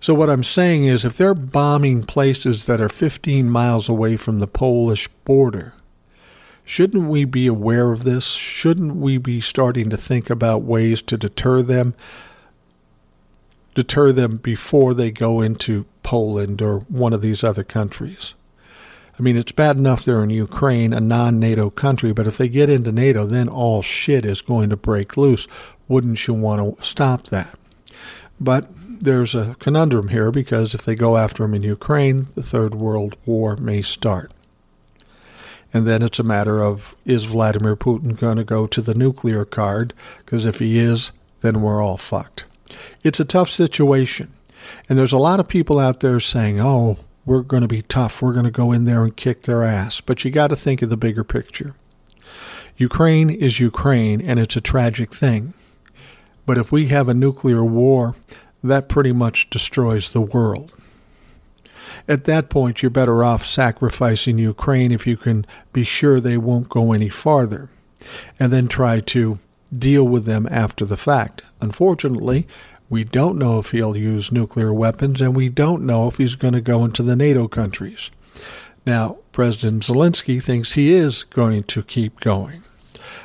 So, 0.00 0.14
what 0.14 0.30
I'm 0.30 0.42
saying 0.42 0.86
is, 0.86 1.04
if 1.04 1.16
they're 1.16 1.34
bombing 1.34 2.02
places 2.02 2.66
that 2.66 2.80
are 2.80 2.88
15 2.88 3.48
miles 3.48 3.88
away 3.88 4.16
from 4.16 4.40
the 4.40 4.48
Polish 4.48 5.08
border, 5.24 5.74
Shouldn't 6.64 7.08
we 7.08 7.24
be 7.24 7.46
aware 7.46 7.90
of 7.92 8.04
this? 8.04 8.26
Shouldn't 8.26 8.96
we 8.96 9.18
be 9.18 9.40
starting 9.40 9.90
to 9.90 9.96
think 9.96 10.30
about 10.30 10.62
ways 10.62 11.02
to 11.02 11.16
deter 11.16 11.62
them? 11.62 11.94
Deter 13.74 14.12
them 14.12 14.36
before 14.36 14.94
they 14.94 15.10
go 15.10 15.40
into 15.40 15.86
Poland 16.02 16.62
or 16.62 16.80
one 16.80 17.12
of 17.12 17.22
these 17.22 17.42
other 17.42 17.64
countries. 17.64 18.34
I 19.18 19.22
mean, 19.22 19.36
it's 19.36 19.52
bad 19.52 19.76
enough 19.76 20.04
they're 20.04 20.22
in 20.22 20.30
Ukraine, 20.30 20.92
a 20.92 21.00
non 21.00 21.38
NATO 21.38 21.70
country, 21.70 22.12
but 22.12 22.26
if 22.26 22.38
they 22.38 22.48
get 22.48 22.70
into 22.70 22.92
NATO, 22.92 23.26
then 23.26 23.48
all 23.48 23.82
shit 23.82 24.24
is 24.24 24.40
going 24.40 24.70
to 24.70 24.76
break 24.76 25.16
loose. 25.16 25.46
Wouldn't 25.88 26.26
you 26.26 26.34
want 26.34 26.78
to 26.78 26.84
stop 26.84 27.24
that? 27.28 27.54
But 28.40 28.68
there's 29.02 29.34
a 29.34 29.56
conundrum 29.58 30.08
here 30.08 30.30
because 30.30 30.74
if 30.74 30.84
they 30.84 30.94
go 30.94 31.16
after 31.16 31.42
them 31.42 31.54
in 31.54 31.62
Ukraine, 31.62 32.28
the 32.34 32.42
Third 32.42 32.74
World 32.74 33.16
War 33.26 33.56
may 33.56 33.82
start. 33.82 34.32
And 35.74 35.86
then 35.86 36.02
it's 36.02 36.18
a 36.18 36.24
matter 36.24 36.62
of 36.62 36.94
is 37.04 37.24
Vladimir 37.24 37.76
Putin 37.76 38.18
going 38.18 38.36
to 38.36 38.44
go 38.44 38.66
to 38.66 38.80
the 38.80 38.94
nuclear 38.94 39.44
card? 39.44 39.94
Because 40.24 40.46
if 40.46 40.58
he 40.58 40.78
is, 40.78 41.12
then 41.40 41.62
we're 41.62 41.82
all 41.82 41.96
fucked. 41.96 42.44
It's 43.02 43.20
a 43.20 43.24
tough 43.24 43.50
situation. 43.50 44.32
And 44.88 44.98
there's 44.98 45.12
a 45.12 45.18
lot 45.18 45.40
of 45.40 45.48
people 45.48 45.78
out 45.78 46.00
there 46.00 46.20
saying, 46.20 46.60
oh, 46.60 46.98
we're 47.24 47.42
going 47.42 47.62
to 47.62 47.68
be 47.68 47.82
tough. 47.82 48.20
We're 48.20 48.32
going 48.32 48.44
to 48.44 48.50
go 48.50 48.72
in 48.72 48.84
there 48.84 49.04
and 49.04 49.16
kick 49.16 49.42
their 49.42 49.62
ass. 49.62 50.00
But 50.00 50.24
you 50.24 50.30
got 50.30 50.48
to 50.48 50.56
think 50.56 50.82
of 50.82 50.90
the 50.90 50.96
bigger 50.96 51.24
picture. 51.24 51.74
Ukraine 52.76 53.30
is 53.30 53.60
Ukraine, 53.60 54.20
and 54.20 54.40
it's 54.40 54.56
a 54.56 54.60
tragic 54.60 55.14
thing. 55.14 55.54
But 56.46 56.58
if 56.58 56.72
we 56.72 56.86
have 56.86 57.08
a 57.08 57.14
nuclear 57.14 57.64
war, 57.64 58.16
that 58.64 58.88
pretty 58.88 59.12
much 59.12 59.50
destroys 59.50 60.10
the 60.10 60.20
world. 60.20 60.72
At 62.08 62.24
that 62.24 62.48
point, 62.48 62.82
you're 62.82 62.90
better 62.90 63.22
off 63.22 63.44
sacrificing 63.44 64.38
Ukraine 64.38 64.90
if 64.90 65.06
you 65.06 65.16
can 65.16 65.46
be 65.72 65.84
sure 65.84 66.18
they 66.18 66.36
won't 66.36 66.68
go 66.68 66.92
any 66.92 67.08
farther, 67.08 67.70
and 68.40 68.52
then 68.52 68.66
try 68.66 68.98
to 69.00 69.38
deal 69.72 70.04
with 70.04 70.24
them 70.24 70.48
after 70.50 70.84
the 70.84 70.96
fact. 70.96 71.42
Unfortunately, 71.60 72.46
we 72.92 73.04
don't 73.04 73.38
know 73.38 73.58
if 73.58 73.70
he'll 73.70 73.96
use 73.96 74.30
nuclear 74.30 74.70
weapons, 74.70 75.22
and 75.22 75.34
we 75.34 75.48
don't 75.48 75.82
know 75.86 76.08
if 76.08 76.18
he's 76.18 76.34
going 76.34 76.52
to 76.52 76.60
go 76.60 76.84
into 76.84 77.02
the 77.02 77.16
NATO 77.16 77.48
countries. 77.48 78.10
Now, 78.84 79.16
President 79.32 79.84
Zelensky 79.84 80.42
thinks 80.42 80.74
he 80.74 80.92
is 80.92 81.24
going 81.24 81.62
to 81.62 81.82
keep 81.82 82.20
going. 82.20 82.62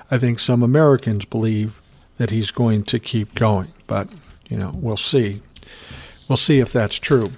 I 0.10 0.19
think 0.19 0.39
some 0.39 0.63
Americans 0.63 1.25
believe 1.25 1.82
that 2.15 2.30
he's 2.30 2.49
going 2.49 2.84
to 2.84 2.97
keep 2.97 3.36
going, 3.36 3.67
but, 3.88 4.08
you 4.47 4.56
know, 4.56 4.71
we'll 4.73 4.95
see. 4.95 5.41
We'll 6.30 6.38
see 6.38 6.60
if 6.60 6.71
that's 6.71 6.95
true. 6.95 7.34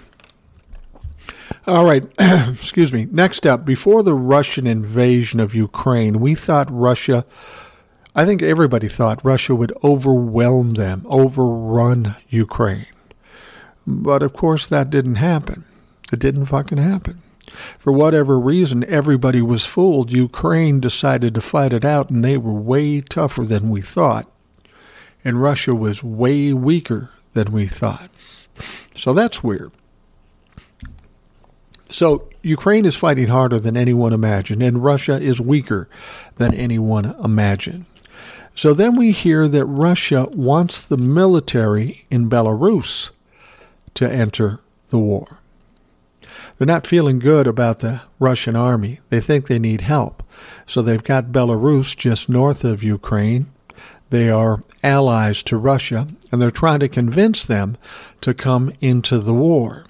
All 1.66 1.84
right, 1.84 2.04
excuse 2.20 2.92
me. 2.92 3.08
Next 3.10 3.44
up, 3.44 3.64
before 3.64 4.04
the 4.04 4.14
Russian 4.14 4.68
invasion 4.68 5.40
of 5.40 5.52
Ukraine, 5.52 6.20
we 6.20 6.36
thought 6.36 6.68
Russia, 6.70 7.24
I 8.14 8.24
think 8.24 8.42
everybody 8.42 8.88
thought 8.88 9.24
Russia 9.24 9.54
would 9.54 9.72
overwhelm 9.84 10.74
them, 10.74 11.06
overrun 11.08 12.16
Ukraine. 12.28 12.86
But 13.86 14.22
of 14.22 14.32
course, 14.32 14.66
that 14.66 14.90
didn't 14.90 15.16
happen. 15.16 15.64
It 16.12 16.18
didn't 16.18 16.46
fucking 16.46 16.78
happen. 16.78 17.22
For 17.78 17.92
whatever 17.92 18.38
reason, 18.38 18.84
everybody 18.84 19.42
was 19.42 19.64
fooled. 19.64 20.12
Ukraine 20.12 20.80
decided 20.80 21.34
to 21.34 21.40
fight 21.40 21.72
it 21.72 21.84
out, 21.84 22.10
and 22.10 22.24
they 22.24 22.36
were 22.36 22.52
way 22.52 23.00
tougher 23.00 23.44
than 23.44 23.70
we 23.70 23.80
thought. 23.80 24.30
And 25.24 25.42
Russia 25.42 25.74
was 25.74 26.02
way 26.02 26.52
weaker 26.52 27.10
than 27.34 27.52
we 27.52 27.66
thought. 27.66 28.08
So 28.94 29.12
that's 29.12 29.42
weird. 29.42 29.72
So 31.88 32.28
Ukraine 32.42 32.86
is 32.86 32.96
fighting 32.96 33.26
harder 33.26 33.58
than 33.58 33.76
anyone 33.76 34.12
imagined, 34.12 34.62
and 34.62 34.82
Russia 34.82 35.20
is 35.20 35.40
weaker 35.40 35.88
than 36.36 36.54
anyone 36.54 37.16
imagined. 37.22 37.86
So 38.54 38.74
then 38.74 38.96
we 38.96 39.12
hear 39.12 39.48
that 39.48 39.64
Russia 39.64 40.28
wants 40.32 40.86
the 40.86 40.96
military 40.96 42.04
in 42.10 42.28
Belarus 42.28 43.10
to 43.94 44.10
enter 44.10 44.60
the 44.90 44.98
war. 44.98 45.38
They're 46.58 46.66
not 46.66 46.86
feeling 46.86 47.18
good 47.18 47.46
about 47.46 47.80
the 47.80 48.02
Russian 48.18 48.54
army. 48.54 49.00
They 49.08 49.20
think 49.20 49.46
they 49.46 49.58
need 49.58 49.80
help. 49.80 50.22
So 50.66 50.82
they've 50.82 51.02
got 51.02 51.32
Belarus 51.32 51.96
just 51.96 52.28
north 52.28 52.64
of 52.64 52.82
Ukraine. 52.82 53.46
They 54.10 54.28
are 54.28 54.62
allies 54.82 55.42
to 55.44 55.56
Russia, 55.56 56.08
and 56.30 56.42
they're 56.42 56.50
trying 56.50 56.80
to 56.80 56.88
convince 56.88 57.46
them 57.46 57.78
to 58.20 58.34
come 58.34 58.72
into 58.80 59.18
the 59.20 59.32
war. 59.32 59.84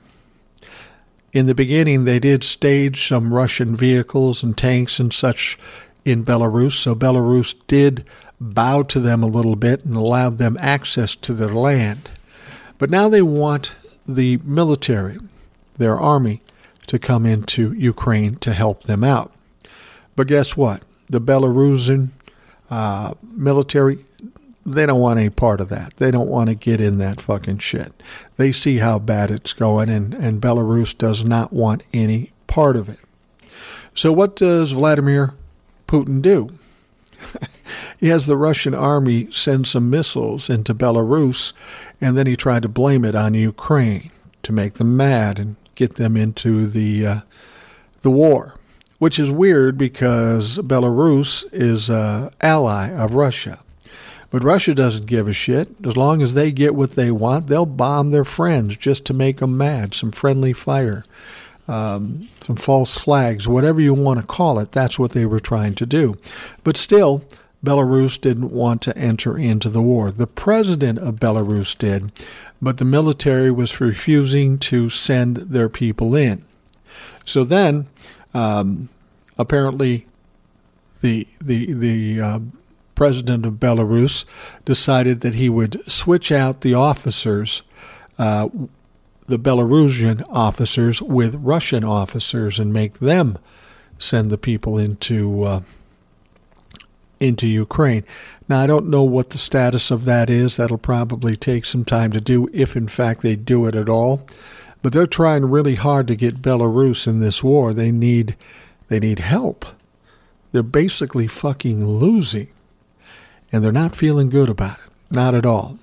In 1.32 1.46
the 1.46 1.54
beginning, 1.54 2.04
they 2.04 2.18
did 2.18 2.44
stage 2.44 3.08
some 3.08 3.32
Russian 3.32 3.74
vehicles 3.74 4.42
and 4.42 4.56
tanks 4.56 4.98
and 4.98 5.12
such 5.12 5.58
in 6.04 6.24
Belarus, 6.24 6.72
so 6.72 6.94
Belarus 6.94 7.54
did 7.66 8.04
bow 8.40 8.82
to 8.82 8.98
them 8.98 9.22
a 9.22 9.26
little 9.26 9.56
bit 9.56 9.84
and 9.84 9.94
allowed 9.94 10.38
them 10.38 10.56
access 10.58 11.14
to 11.14 11.34
their 11.34 11.54
land. 11.54 12.08
But 12.78 12.90
now 12.90 13.08
they 13.08 13.22
want 13.22 13.72
the 14.08 14.38
military, 14.38 15.18
their 15.76 15.98
army, 15.98 16.40
to 16.86 16.98
come 16.98 17.26
into 17.26 17.72
Ukraine 17.74 18.36
to 18.36 18.52
help 18.52 18.84
them 18.84 19.04
out. 19.04 19.32
But 20.16 20.26
guess 20.26 20.56
what? 20.56 20.84
The 21.08 21.20
Belarusian 21.20 22.08
uh, 22.70 23.14
military, 23.22 24.04
they 24.64 24.86
don't 24.86 25.00
want 25.00 25.18
any 25.18 25.30
part 25.30 25.60
of 25.60 25.68
that. 25.68 25.96
They 25.98 26.10
don't 26.10 26.28
want 26.28 26.48
to 26.48 26.54
get 26.54 26.80
in 26.80 26.98
that 26.98 27.20
fucking 27.20 27.58
shit. 27.58 27.92
They 28.36 28.52
see 28.52 28.78
how 28.78 28.98
bad 28.98 29.30
it's 29.30 29.52
going, 29.52 29.88
and, 29.88 30.14
and 30.14 30.40
Belarus 30.40 30.96
does 30.96 31.24
not 31.24 31.52
want 31.52 31.82
any 31.92 32.32
part 32.46 32.76
of 32.76 32.88
it. 32.88 32.98
So, 33.94 34.12
what 34.12 34.36
does 34.36 34.72
Vladimir 34.72 35.34
Putin 35.86 36.22
do? 36.22 36.50
he 38.00 38.08
has 38.08 38.26
the 38.26 38.36
Russian 38.36 38.74
army 38.74 39.28
send 39.30 39.66
some 39.66 39.90
missiles 39.90 40.48
into 40.48 40.74
Belarus, 40.74 41.52
and 42.00 42.16
then 42.16 42.26
he 42.26 42.34
tried 42.34 42.62
to 42.62 42.68
blame 42.68 43.04
it 43.04 43.14
on 43.14 43.34
Ukraine 43.34 44.10
to 44.42 44.52
make 44.52 44.74
them 44.74 44.96
mad 44.96 45.38
and 45.38 45.56
get 45.74 45.96
them 45.96 46.16
into 46.16 46.66
the 46.66 47.06
uh, 47.06 47.20
the 48.00 48.10
war, 48.10 48.54
which 48.98 49.18
is 49.18 49.30
weird 49.30 49.76
because 49.76 50.56
Belarus 50.58 51.44
is 51.52 51.90
an 51.90 52.30
ally 52.40 52.88
of 52.90 53.14
Russia. 53.14 53.62
But 54.30 54.44
Russia 54.44 54.74
doesn't 54.74 55.06
give 55.06 55.28
a 55.28 55.34
shit. 55.34 55.68
As 55.84 55.96
long 55.96 56.22
as 56.22 56.32
they 56.32 56.52
get 56.52 56.74
what 56.74 56.92
they 56.92 57.10
want, 57.10 57.48
they'll 57.48 57.66
bomb 57.66 58.12
their 58.12 58.24
friends 58.24 58.76
just 58.76 59.04
to 59.06 59.12
make 59.12 59.38
them 59.38 59.58
mad. 59.58 59.92
Some 59.92 60.12
friendly 60.12 60.54
fire, 60.54 61.04
um, 61.68 62.28
some 62.40 62.56
false 62.56 62.96
flags, 62.96 63.46
whatever 63.46 63.80
you 63.80 63.92
want 63.92 64.20
to 64.20 64.26
call 64.26 64.58
it. 64.58 64.72
That's 64.72 64.98
what 64.98 65.10
they 65.10 65.26
were 65.26 65.40
trying 65.40 65.74
to 65.74 65.84
do. 65.84 66.16
But 66.62 66.78
still, 66.78 67.24
Belarus 67.64 68.18
didn't 68.20 68.52
want 68.52 68.80
to 68.82 68.96
enter 68.96 69.36
into 69.36 69.68
the 69.68 69.82
war. 69.82 70.10
The 70.10 70.26
president 70.26 70.98
of 70.98 71.16
Belarus 71.16 71.76
did, 71.76 72.10
but 72.60 72.78
the 72.78 72.84
military 72.84 73.50
was 73.50 73.80
refusing 73.80 74.58
to 74.60 74.88
send 74.88 75.36
their 75.36 75.68
people 75.68 76.14
in. 76.14 76.44
So 77.24 77.44
then, 77.44 77.86
um, 78.32 78.88
apparently, 79.36 80.06
the 81.02 81.26
the 81.40 81.72
the 81.72 82.20
uh, 82.20 82.38
president 82.94 83.44
of 83.44 83.54
Belarus 83.54 84.24
decided 84.64 85.20
that 85.20 85.34
he 85.34 85.48
would 85.48 85.82
switch 85.90 86.32
out 86.32 86.62
the 86.62 86.74
officers, 86.74 87.62
uh, 88.18 88.48
the 89.26 89.38
Belarusian 89.38 90.24
officers, 90.30 91.02
with 91.02 91.34
Russian 91.34 91.84
officers 91.84 92.58
and 92.58 92.72
make 92.72 93.00
them 93.00 93.38
send 93.98 94.30
the 94.30 94.38
people 94.38 94.78
into. 94.78 95.44
Uh, 95.44 95.60
into 97.20 97.46
Ukraine. 97.46 98.04
Now, 98.48 98.60
I 98.60 98.66
don't 98.66 98.88
know 98.88 99.04
what 99.04 99.30
the 99.30 99.38
status 99.38 99.90
of 99.90 100.04
that 100.06 100.28
is. 100.28 100.56
That'll 100.56 100.78
probably 100.78 101.36
take 101.36 101.64
some 101.64 101.84
time 101.84 102.10
to 102.12 102.20
do, 102.20 102.48
if 102.52 102.76
in 102.76 102.88
fact 102.88 103.20
they 103.22 103.36
do 103.36 103.66
it 103.66 103.76
at 103.76 103.88
all. 103.88 104.26
But 104.82 104.92
they're 104.92 105.06
trying 105.06 105.44
really 105.44 105.74
hard 105.74 106.08
to 106.08 106.16
get 106.16 106.42
Belarus 106.42 107.06
in 107.06 107.20
this 107.20 107.44
war. 107.44 107.74
They 107.74 107.92
need, 107.92 108.34
they 108.88 108.98
need 108.98 109.18
help. 109.18 109.66
They're 110.52 110.62
basically 110.62 111.26
fucking 111.28 111.86
losing, 111.86 112.48
and 113.52 113.62
they're 113.62 113.70
not 113.70 113.94
feeling 113.94 114.30
good 114.30 114.48
about 114.48 114.78
it. 114.78 115.14
Not 115.14 115.34
at 115.34 115.46
all. 115.46 115.78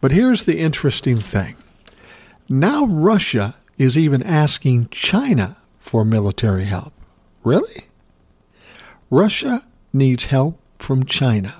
But 0.00 0.12
here's 0.12 0.46
the 0.46 0.58
interesting 0.58 1.18
thing. 1.18 1.56
Now 2.48 2.86
Russia 2.86 3.56
is 3.76 3.98
even 3.98 4.22
asking 4.22 4.88
China 4.90 5.56
for 5.78 6.04
military 6.04 6.64
help. 6.64 6.92
Really? 7.44 7.84
Russia 9.10 9.64
needs 9.92 10.26
help 10.26 10.58
from 10.78 11.04
China. 11.04 11.54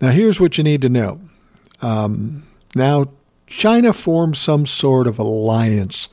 Now, 0.00 0.10
here's 0.10 0.40
what 0.40 0.58
you 0.58 0.64
need 0.64 0.82
to 0.82 0.88
know. 0.88 1.20
Um, 1.82 2.46
now, 2.74 3.06
China 3.46 3.92
formed 3.92 4.36
some 4.36 4.64
sort 4.64 5.06
of 5.06 5.18
alliance 5.18 6.08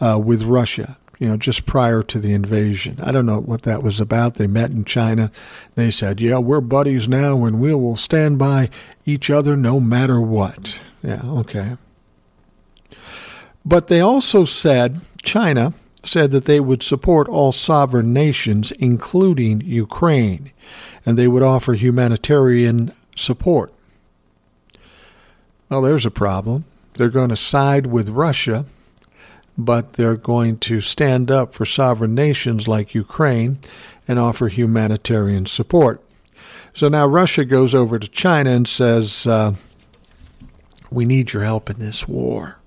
uh, 0.00 0.18
with 0.18 0.42
Russia, 0.42 0.98
you 1.18 1.28
know, 1.28 1.36
just 1.36 1.66
prior 1.66 2.02
to 2.02 2.18
the 2.18 2.32
invasion. 2.32 2.98
I 3.02 3.12
don't 3.12 3.26
know 3.26 3.40
what 3.40 3.62
that 3.62 3.82
was 3.82 4.00
about. 4.00 4.34
They 4.34 4.46
met 4.46 4.70
in 4.70 4.84
China. 4.84 5.30
They 5.74 5.90
said, 5.90 6.20
yeah, 6.20 6.38
we're 6.38 6.60
buddies 6.60 7.08
now 7.08 7.44
and 7.44 7.60
we 7.60 7.74
will 7.74 7.96
stand 7.96 8.38
by 8.38 8.70
each 9.04 9.30
other 9.30 9.56
no 9.56 9.78
matter 9.78 10.20
what. 10.20 10.80
Yeah, 11.02 11.22
okay. 11.24 11.76
But 13.64 13.86
they 13.86 14.00
also 14.00 14.44
said, 14.44 15.00
China 15.22 15.74
said 16.04 16.30
that 16.32 16.44
they 16.44 16.60
would 16.60 16.82
support 16.82 17.28
all 17.28 17.52
sovereign 17.52 18.12
nations, 18.12 18.72
including 18.72 19.60
Ukraine, 19.60 20.50
and 21.06 21.16
they 21.16 21.28
would 21.28 21.42
offer 21.42 21.74
humanitarian 21.74 22.92
support. 23.16 23.72
Well, 25.68 25.82
there's 25.82 26.06
a 26.06 26.10
problem. 26.10 26.64
They're 26.94 27.08
going 27.08 27.30
to 27.30 27.36
side 27.36 27.86
with 27.86 28.08
Russia, 28.10 28.66
but 29.56 29.94
they're 29.94 30.16
going 30.16 30.58
to 30.58 30.80
stand 30.80 31.30
up 31.30 31.54
for 31.54 31.64
sovereign 31.64 32.14
nations 32.14 32.68
like 32.68 32.94
Ukraine 32.94 33.58
and 34.08 34.18
offer 34.18 34.48
humanitarian 34.48 35.46
support. 35.46 36.02
So 36.74 36.88
now 36.88 37.06
Russia 37.06 37.44
goes 37.44 37.74
over 37.74 37.98
to 37.98 38.08
China 38.08 38.50
and 38.50 38.66
says, 38.66 39.26
uh, 39.26 39.54
We 40.90 41.04
need 41.04 41.32
your 41.32 41.44
help 41.44 41.70
in 41.70 41.78
this 41.78 42.08
war 42.08 42.58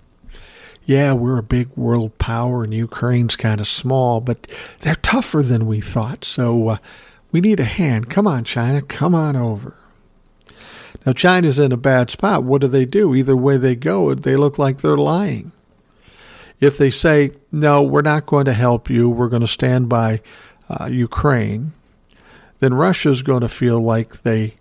yeah, 0.85 1.13
we're 1.13 1.39
a 1.39 1.43
big 1.43 1.69
world 1.75 2.17
power 2.19 2.63
and 2.63 2.73
Ukraine's 2.73 3.35
kind 3.35 3.59
of 3.59 3.67
small, 3.67 4.21
but 4.21 4.47
they're 4.81 4.95
tougher 4.95 5.41
than 5.41 5.65
we 5.65 5.81
thought. 5.81 6.23
So 6.23 6.69
uh, 6.69 6.77
we 7.31 7.41
need 7.41 7.59
a 7.59 7.65
hand. 7.65 8.09
Come 8.09 8.27
on, 8.27 8.43
China, 8.43 8.81
come 8.81 9.15
on 9.15 9.35
over. 9.35 9.75
Now, 11.05 11.13
China's 11.13 11.59
in 11.59 11.71
a 11.71 11.77
bad 11.77 12.09
spot. 12.09 12.43
What 12.43 12.61
do 12.61 12.67
they 12.67 12.85
do? 12.85 13.13
Either 13.13 13.35
way 13.35 13.57
they 13.57 13.75
go, 13.75 14.13
they 14.13 14.35
look 14.35 14.57
like 14.57 14.79
they're 14.79 14.97
lying. 14.97 15.51
If 16.59 16.77
they 16.77 16.89
say, 16.89 17.31
no, 17.51 17.83
we're 17.83 18.01
not 18.01 18.25
going 18.25 18.45
to 18.45 18.53
help 18.53 18.89
you, 18.89 19.09
we're 19.09 19.29
going 19.29 19.41
to 19.41 19.47
stand 19.47 19.89
by 19.89 20.21
uh, 20.69 20.85
Ukraine, 20.85 21.73
then 22.59 22.73
Russia's 22.73 23.21
going 23.21 23.41
to 23.41 23.49
feel 23.49 23.79
like 23.81 24.21
they 24.21 24.55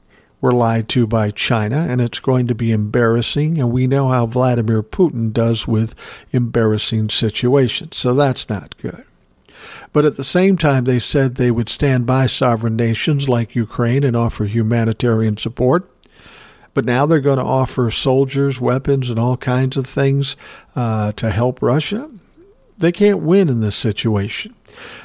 were 0.45 0.53
lied 0.53 0.91
to 0.91 1.07
by 1.07 1.31
China, 1.31 1.87
and 1.89 2.03
it's 2.03 2.21
going 2.21 2.47
to 2.47 2.55
be 2.55 2.71
embarrassing. 2.71 3.59
And 3.59 3.73
we 3.73 3.87
know 3.87 4.09
how 4.09 4.27
Vladimir 4.27 4.83
Putin 4.83 5.33
does 5.33 5.67
with 5.67 5.95
embarrassing 6.33 7.09
situations, 7.09 7.97
so 7.97 8.13
that's 8.13 8.51
not 8.51 8.77
good. 8.77 9.07
But 9.95 10.05
at 10.05 10.17
the 10.17 10.23
same 10.23 10.59
time, 10.59 10.85
they 10.85 10.99
said 10.99 11.37
they 11.37 11.51
would 11.51 11.71
stand 11.71 12.05
by 12.05 12.27
sovereign 12.27 12.77
nations 12.77 13.27
like 13.27 13.55
Ukraine 13.55 14.05
and 14.05 14.15
offer 14.15 14.45
humanitarian 14.45 15.39
support. 15.39 15.91
But 16.75 16.85
now 16.85 17.07
they're 17.07 17.21
going 17.21 17.39
to 17.39 17.43
offer 17.43 17.91
soldiers, 17.91 18.61
weapons, 18.61 19.09
and 19.09 19.19
all 19.19 19.39
kinds 19.39 19.79
of 19.79 19.87
things 19.87 20.37
uh, 20.77 21.13
to 21.13 21.31
help 21.31 21.63
Russia. 21.63 22.11
They 22.77 22.93
can't 22.93 23.21
win 23.21 23.49
in 23.49 23.63
this 23.63 23.77
situation. 23.77 24.55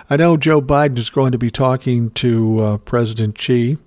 I 0.10 0.18
know 0.18 0.36
Joe 0.36 0.62
Biden 0.62 0.98
is 0.98 1.10
going 1.10 1.32
to 1.32 1.38
be 1.38 1.50
talking 1.50 2.10
to 2.10 2.60
uh, 2.60 2.78
President 2.80 3.40
Xi 3.40 3.78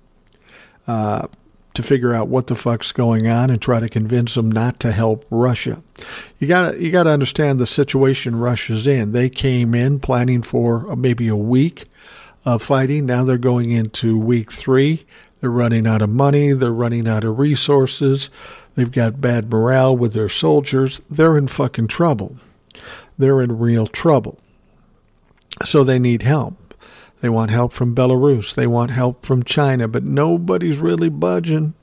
uh, 0.87 1.27
to 1.73 1.83
figure 1.83 2.13
out 2.13 2.27
what 2.27 2.47
the 2.47 2.55
fuck's 2.55 2.91
going 2.91 3.27
on 3.27 3.49
and 3.49 3.61
try 3.61 3.79
to 3.79 3.89
convince 3.89 4.35
them 4.35 4.51
not 4.51 4.79
to 4.79 4.91
help 4.91 5.25
Russia. 5.29 5.83
You 6.39 6.47
got 6.47 6.79
you 6.79 6.91
got 6.91 7.03
to 7.03 7.09
understand 7.09 7.59
the 7.59 7.65
situation 7.65 8.39
Russia's 8.39 8.85
in. 8.85 9.11
They 9.11 9.29
came 9.29 9.73
in 9.73 9.99
planning 9.99 10.43
for 10.43 10.89
uh, 10.91 10.95
maybe 10.95 11.27
a 11.27 11.35
week 11.35 11.85
of 12.45 12.61
fighting. 12.61 13.05
Now 13.05 13.23
they're 13.23 13.37
going 13.37 13.71
into 13.71 14.17
week 14.17 14.51
3. 14.51 15.05
They're 15.39 15.49
running 15.49 15.85
out 15.87 16.01
of 16.01 16.09
money, 16.09 16.53
they're 16.53 16.71
running 16.71 17.07
out 17.07 17.25
of 17.25 17.37
resources. 17.37 18.29
They've 18.75 18.91
got 18.91 19.21
bad 19.21 19.49
morale 19.49 19.95
with 19.95 20.13
their 20.13 20.29
soldiers. 20.29 21.01
They're 21.09 21.37
in 21.37 21.47
fucking 21.47 21.89
trouble. 21.89 22.37
They're 23.17 23.41
in 23.41 23.59
real 23.59 23.85
trouble. 23.85 24.39
So 25.63 25.83
they 25.83 25.99
need 25.99 26.23
help. 26.23 26.55
They 27.23 27.29
want 27.29 27.51
help 27.51 27.71
from 27.71 27.95
Belarus. 27.95 28.53
They 28.53 28.67
want 28.67 28.91
help 28.91 29.25
from 29.25 29.43
China, 29.43 29.87
but 29.87 30.03
nobody's 30.03 30.79
really 30.79 31.07
budging. 31.07 31.73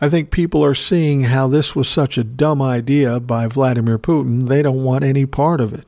I 0.00 0.08
think 0.08 0.32
people 0.32 0.64
are 0.64 0.74
seeing 0.74 1.22
how 1.22 1.46
this 1.46 1.76
was 1.76 1.88
such 1.88 2.18
a 2.18 2.24
dumb 2.24 2.60
idea 2.60 3.20
by 3.20 3.46
Vladimir 3.46 4.00
Putin. 4.00 4.48
They 4.48 4.62
don't 4.62 4.82
want 4.82 5.04
any 5.04 5.26
part 5.26 5.60
of 5.60 5.72
it. 5.72 5.84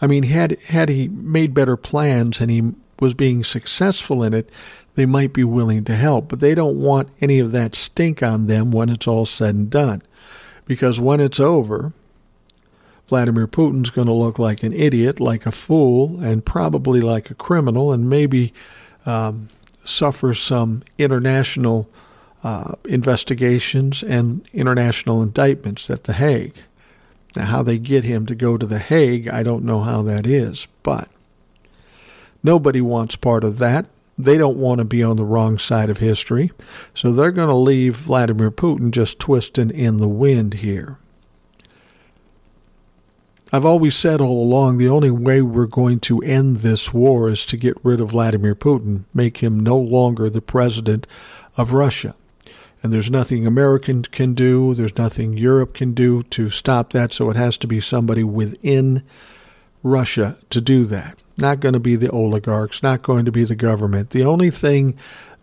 I 0.00 0.08
mean, 0.08 0.24
had 0.24 0.58
had 0.62 0.88
he 0.88 1.06
made 1.06 1.54
better 1.54 1.76
plans 1.76 2.40
and 2.40 2.50
he 2.50 2.72
was 2.98 3.14
being 3.14 3.44
successful 3.44 4.24
in 4.24 4.34
it, 4.34 4.50
they 4.96 5.06
might 5.06 5.32
be 5.32 5.44
willing 5.44 5.84
to 5.84 5.94
help, 5.94 6.28
but 6.28 6.40
they 6.40 6.56
don't 6.56 6.82
want 6.82 7.08
any 7.20 7.38
of 7.38 7.52
that 7.52 7.76
stink 7.76 8.20
on 8.20 8.48
them 8.48 8.72
when 8.72 8.88
it's 8.88 9.06
all 9.06 9.26
said 9.26 9.54
and 9.54 9.70
done. 9.70 10.02
Because 10.66 10.98
when 10.98 11.20
it's 11.20 11.38
over, 11.38 11.92
Vladimir 13.12 13.46
Putin's 13.46 13.90
going 13.90 14.06
to 14.06 14.12
look 14.14 14.38
like 14.38 14.62
an 14.62 14.72
idiot, 14.72 15.20
like 15.20 15.44
a 15.44 15.52
fool, 15.52 16.18
and 16.24 16.46
probably 16.46 17.02
like 17.02 17.28
a 17.28 17.34
criminal, 17.34 17.92
and 17.92 18.08
maybe 18.08 18.54
um, 19.04 19.50
suffer 19.84 20.32
some 20.32 20.82
international 20.96 21.90
uh, 22.42 22.74
investigations 22.86 24.02
and 24.02 24.48
international 24.54 25.22
indictments 25.22 25.90
at 25.90 26.04
The 26.04 26.14
Hague. 26.14 26.54
Now, 27.36 27.44
how 27.44 27.62
they 27.62 27.76
get 27.76 28.02
him 28.02 28.24
to 28.24 28.34
go 28.34 28.56
to 28.56 28.64
The 28.64 28.78
Hague, 28.78 29.28
I 29.28 29.42
don't 29.42 29.66
know 29.66 29.82
how 29.82 30.00
that 30.04 30.26
is, 30.26 30.66
but 30.82 31.10
nobody 32.42 32.80
wants 32.80 33.14
part 33.14 33.44
of 33.44 33.58
that. 33.58 33.84
They 34.16 34.38
don't 34.38 34.56
want 34.56 34.78
to 34.78 34.86
be 34.86 35.02
on 35.02 35.16
the 35.16 35.24
wrong 35.26 35.58
side 35.58 35.90
of 35.90 35.98
history, 35.98 36.50
so 36.94 37.12
they're 37.12 37.30
going 37.30 37.48
to 37.48 37.54
leave 37.54 37.96
Vladimir 37.96 38.50
Putin 38.50 38.90
just 38.90 39.18
twisting 39.18 39.68
in 39.68 39.98
the 39.98 40.08
wind 40.08 40.54
here. 40.54 40.96
I've 43.54 43.66
always 43.66 43.94
said 43.94 44.22
all 44.22 44.42
along 44.42 44.78
the 44.78 44.88
only 44.88 45.10
way 45.10 45.42
we're 45.42 45.66
going 45.66 46.00
to 46.00 46.22
end 46.22 46.58
this 46.58 46.94
war 46.94 47.28
is 47.28 47.44
to 47.46 47.58
get 47.58 47.76
rid 47.82 48.00
of 48.00 48.10
Vladimir 48.10 48.54
Putin, 48.54 49.04
make 49.12 49.38
him 49.42 49.60
no 49.60 49.76
longer 49.76 50.30
the 50.30 50.40
president 50.40 51.06
of 51.58 51.74
Russia. 51.74 52.14
And 52.82 52.94
there's 52.94 53.10
nothing 53.10 53.46
America 53.46 53.92
can 54.10 54.32
do, 54.32 54.72
there's 54.72 54.96
nothing 54.96 55.36
Europe 55.36 55.74
can 55.74 55.92
do 55.92 56.22
to 56.24 56.48
stop 56.48 56.92
that, 56.92 57.12
so 57.12 57.28
it 57.28 57.36
has 57.36 57.58
to 57.58 57.66
be 57.66 57.78
somebody 57.78 58.24
within 58.24 59.02
Russia 59.82 60.38
to 60.48 60.62
do 60.62 60.86
that. 60.86 61.22
Not 61.36 61.60
going 61.60 61.74
to 61.74 61.80
be 61.80 61.94
the 61.94 62.10
oligarchs, 62.10 62.82
not 62.82 63.02
going 63.02 63.26
to 63.26 63.32
be 63.32 63.44
the 63.44 63.54
government. 63.54 64.10
The 64.10 64.24
only 64.24 64.50
thing 64.50 64.96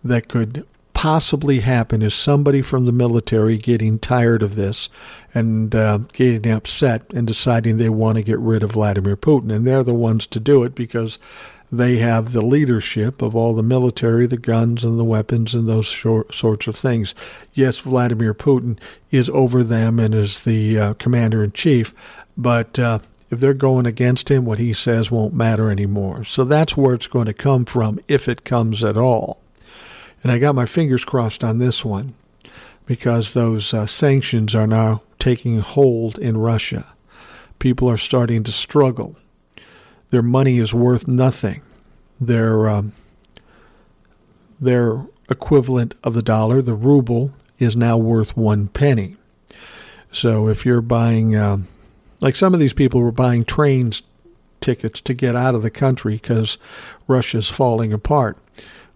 that 0.04 0.28
could 0.28 0.66
possibly 1.00 1.62
happen 1.62 2.02
is 2.02 2.14
somebody 2.14 2.62
from 2.62 2.86
the 2.86 2.92
military 2.92 3.58
getting 3.58 3.98
tired 3.98 4.44
of 4.44 4.56
this 4.56 4.90
and 5.34 5.74
uh, 5.74 5.98
getting 6.12 6.52
upset 6.52 7.04
and 7.14 7.26
deciding 7.26 7.78
they 7.78 7.88
want 7.88 8.18
to 8.18 8.22
get 8.22 8.38
rid 8.38 8.62
of 8.64 8.74
Vladimir 8.74 9.16
Putin. 9.16 9.50
And 9.50 9.66
they're 9.66 9.82
the 9.82 9.94
ones 9.94 10.28
to 10.28 10.42
do 10.42 10.62
it 10.64 10.76
because 10.76 11.18
they 11.72 12.00
have 12.00 12.34
the 12.34 12.42
leadership 12.42 13.22
of 13.22 13.34
all 13.34 13.56
the 13.56 13.64
military, 13.64 14.28
the 14.28 14.36
guns 14.36 14.84
and 14.84 15.00
the 15.00 15.06
weapons 15.06 15.56
and 15.56 15.70
those 15.70 15.88
short, 15.88 16.36
sorts 16.36 16.68
of 16.68 16.76
things. 16.76 17.16
Yes, 17.54 17.78
Vladimir 17.78 18.34
Putin 18.34 18.78
is 19.10 19.30
over 19.30 19.64
them 19.64 20.00
and 20.02 20.14
is 20.14 20.44
the 20.44 20.78
uh, 20.78 20.94
commander 20.96 21.46
in 21.46 21.54
chief, 21.54 21.94
but 22.36 22.78
uh, 22.78 23.00
if 23.32 23.40
they're 23.40 23.54
going 23.54 23.86
against 23.86 24.30
him, 24.30 24.44
what 24.44 24.60
he 24.60 24.74
says 24.74 25.10
won't 25.10 25.34
matter 25.34 25.72
anymore. 25.72 26.26
So 26.26 26.44
that's 26.44 26.76
where 26.76 26.94
it's 26.94 27.08
going 27.08 27.28
to 27.28 27.34
come 27.34 27.64
from, 27.64 28.02
if 28.10 28.28
it 28.28 28.44
comes 28.44 28.84
at 28.84 28.98
all. 28.98 29.40
And 30.24 30.32
I 30.32 30.38
got 30.38 30.56
my 30.56 30.66
fingers 30.66 31.06
crossed 31.06 31.44
on 31.44 31.60
this 31.60 31.86
one 31.86 32.16
because 32.86 33.34
those 33.34 33.74
uh, 33.74 33.86
sanctions 33.86 34.56
are 34.56 34.68
now 34.68 35.02
taking 35.20 35.60
hold 35.60 36.18
in 36.18 36.38
Russia. 36.38 36.94
People 37.60 37.90
are 37.90 37.98
starting 37.98 38.44
to 38.44 38.52
struggle. 38.52 39.16
Their 40.10 40.24
money 40.24 40.58
is 40.58 40.74
worth 40.74 41.08
nothing. 41.08 41.62
Their 42.20 42.68
um, 42.68 42.94
their 44.60 45.06
equivalent 45.30 45.96
of 46.04 46.14
the 46.14 46.22
dollar, 46.22 46.62
the 46.62 46.74
ruble, 46.74 47.32
is 47.60 47.76
now 47.76 47.98
worth 47.98 48.36
one 48.36 48.68
penny. 48.68 49.16
So 50.12 50.48
if 50.48 50.66
you're 50.66 50.82
buying, 50.82 51.36
um, 51.36 51.68
like 52.20 52.36
some 52.36 52.54
of 52.54 52.60
these 52.60 52.74
people 52.74 53.02
were 53.02 53.12
buying 53.12 53.46
trains 53.46 54.02
tickets 54.60 55.00
to 55.02 55.14
get 55.14 55.36
out 55.36 55.56
of 55.56 55.62
the 55.62 55.70
country 55.70 56.16
because 56.16 56.58
Russia's 57.08 57.50
falling 57.50 57.94
apart. 57.94 58.38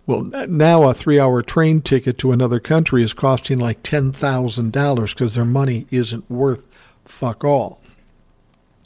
Well, 0.05 0.21
now 0.21 0.83
a 0.83 0.93
three 0.93 1.19
hour 1.19 1.41
train 1.41 1.81
ticket 1.81 2.17
to 2.19 2.31
another 2.31 2.59
country 2.59 3.03
is 3.03 3.13
costing 3.13 3.57
like 3.57 3.83
$10,000 3.83 5.09
because 5.09 5.35
their 5.35 5.45
money 5.45 5.87
isn't 5.91 6.29
worth 6.29 6.67
fuck 7.05 7.43
all. 7.43 7.79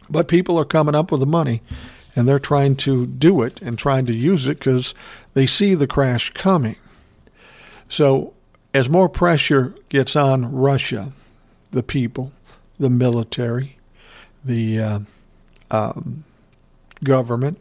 But 0.10 0.28
people 0.28 0.60
are 0.60 0.66
coming 0.66 0.96
up 0.96 1.12
with 1.12 1.20
the 1.20 1.26
money 1.26 1.62
and 2.16 2.28
they're 2.28 2.40
trying 2.40 2.76
to 2.78 3.06
do 3.06 3.42
it 3.42 3.62
and 3.62 3.78
trying 3.78 4.06
to 4.06 4.14
use 4.14 4.48
it 4.48 4.60
because 4.60 4.94
they 5.34 5.48
see 5.48 5.74
the 5.74 5.88
crash 5.88 6.32
coming. 6.34 6.76
So, 7.90 8.34
as 8.74 8.90
more 8.90 9.10
pressure 9.10 9.74
gets 9.90 10.16
on 10.16 10.52
Russia, 10.52 11.14
the 11.72 11.84
people, 11.84 12.32
the 12.80 12.90
military, 12.90 13.78
the 14.44 14.80
uh, 14.80 15.00
um, 15.72 16.26
government, 17.04 17.60